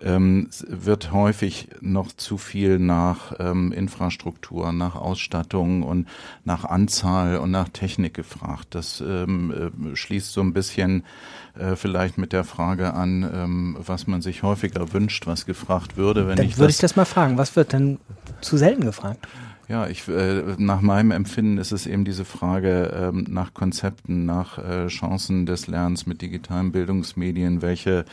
[0.00, 6.08] ähm, es wird häufig noch zu viel nach ähm, Infrastruktur, nach Ausstattung und
[6.44, 8.68] nach Anzahl und nach Technik gefragt.
[8.70, 11.04] Das ähm, äh, schließt so ein bisschen
[11.58, 16.26] äh, vielleicht mit der Frage an, ähm, was man sich häufiger wünscht, was gefragt würde,
[16.28, 17.38] wenn Dann ich würde ich das mal fragen.
[17.38, 17.98] Was wird denn
[18.40, 19.26] zu selten gefragt?
[19.70, 24.58] Ja, ich, äh, nach meinem Empfinden ist es eben diese Frage ähm, nach Konzepten, nach
[24.58, 28.04] äh, Chancen des Lernens mit digitalen Bildungsmedien, welche,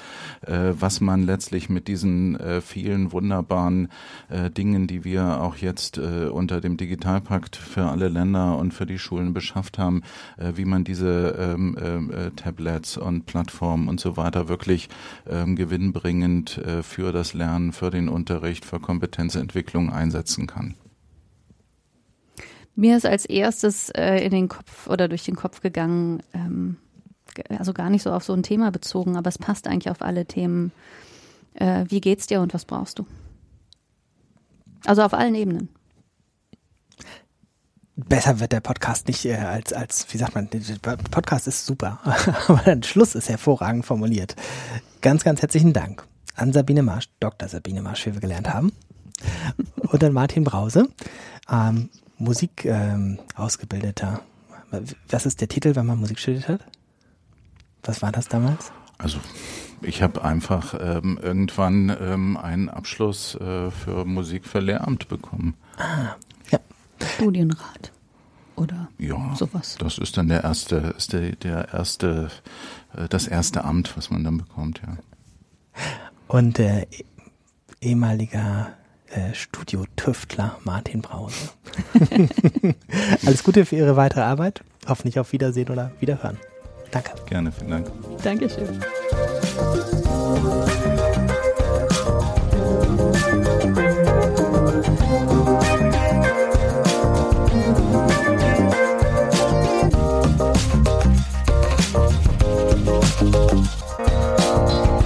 [0.41, 3.87] äh, was man letztlich mit diesen äh, vielen wunderbaren
[4.29, 8.85] äh, Dingen, die wir auch jetzt äh, unter dem Digitalpakt für alle Länder und für
[8.85, 10.03] die Schulen beschafft haben,
[10.37, 14.89] äh, wie man diese ähm, äh, Tablets und Plattformen und so weiter wirklich
[15.27, 20.75] ähm, gewinnbringend äh, für das Lernen, für den Unterricht, für Kompetenzentwicklung einsetzen kann.
[22.77, 26.77] Mir ist als erstes äh, in den Kopf oder durch den Kopf gegangen, ähm,
[27.49, 30.27] also gar nicht so auf so ein Thema bezogen, aber es passt eigentlich auf alle
[30.27, 30.71] Themen.
[31.55, 33.07] Äh, wie geht's dir und was brauchst du?
[34.85, 35.69] Also auf allen Ebenen.
[37.95, 41.99] Besser wird der Podcast nicht äh, als, als, wie sagt man, der Podcast ist super,
[42.47, 44.35] aber der Schluss ist hervorragend formuliert.
[45.01, 46.05] Ganz, ganz herzlichen Dank
[46.35, 47.49] an Sabine Marsch, Dr.
[47.49, 48.71] Sabine Marsch, wie wir gelernt haben,
[49.77, 50.89] und an Martin Brause.
[51.49, 54.21] Ähm, Musik ähm, ausgebildeter.
[55.09, 56.61] Was ist der Titel, wenn man Musik studiert hat?
[57.83, 58.71] Was war das damals?
[58.97, 59.19] Also
[59.81, 65.55] ich habe einfach ähm, irgendwann ähm, einen Abschluss äh, für Musik für Lehramt bekommen.
[65.77, 66.15] Ah,
[66.49, 66.59] ja.
[67.15, 67.91] Studienrat
[68.55, 69.77] oder ja, sowas.
[69.79, 72.29] Das ist dann der erste, ist der, der erste,
[72.95, 74.97] äh, das erste Amt, was man dann bekommt, ja.
[76.27, 76.87] Und der
[77.79, 78.73] ehemaliger
[79.11, 81.49] äh, Studio-Tüftler Martin Brause.
[83.25, 84.63] Alles Gute für Ihre weitere Arbeit.
[84.87, 86.37] Hoffentlich auf Wiedersehen oder Wiederhören.
[86.91, 87.11] Danke.
[87.25, 87.91] Gerne, vielen Dank.
[88.23, 88.79] Dankeschön.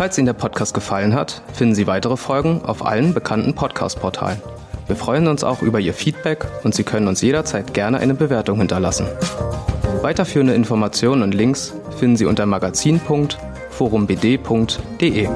[0.01, 4.41] Falls Ihnen der Podcast gefallen hat, finden Sie weitere Folgen auf allen bekannten Podcast-Portalen.
[4.87, 8.57] Wir freuen uns auch über Ihr Feedback und Sie können uns jederzeit gerne eine Bewertung
[8.57, 9.05] hinterlassen.
[10.01, 15.29] Weiterführende Informationen und Links finden Sie unter magazin.forumbd.de.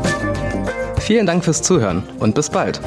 [1.00, 2.82] Vielen Dank fürs Zuhören und bis bald.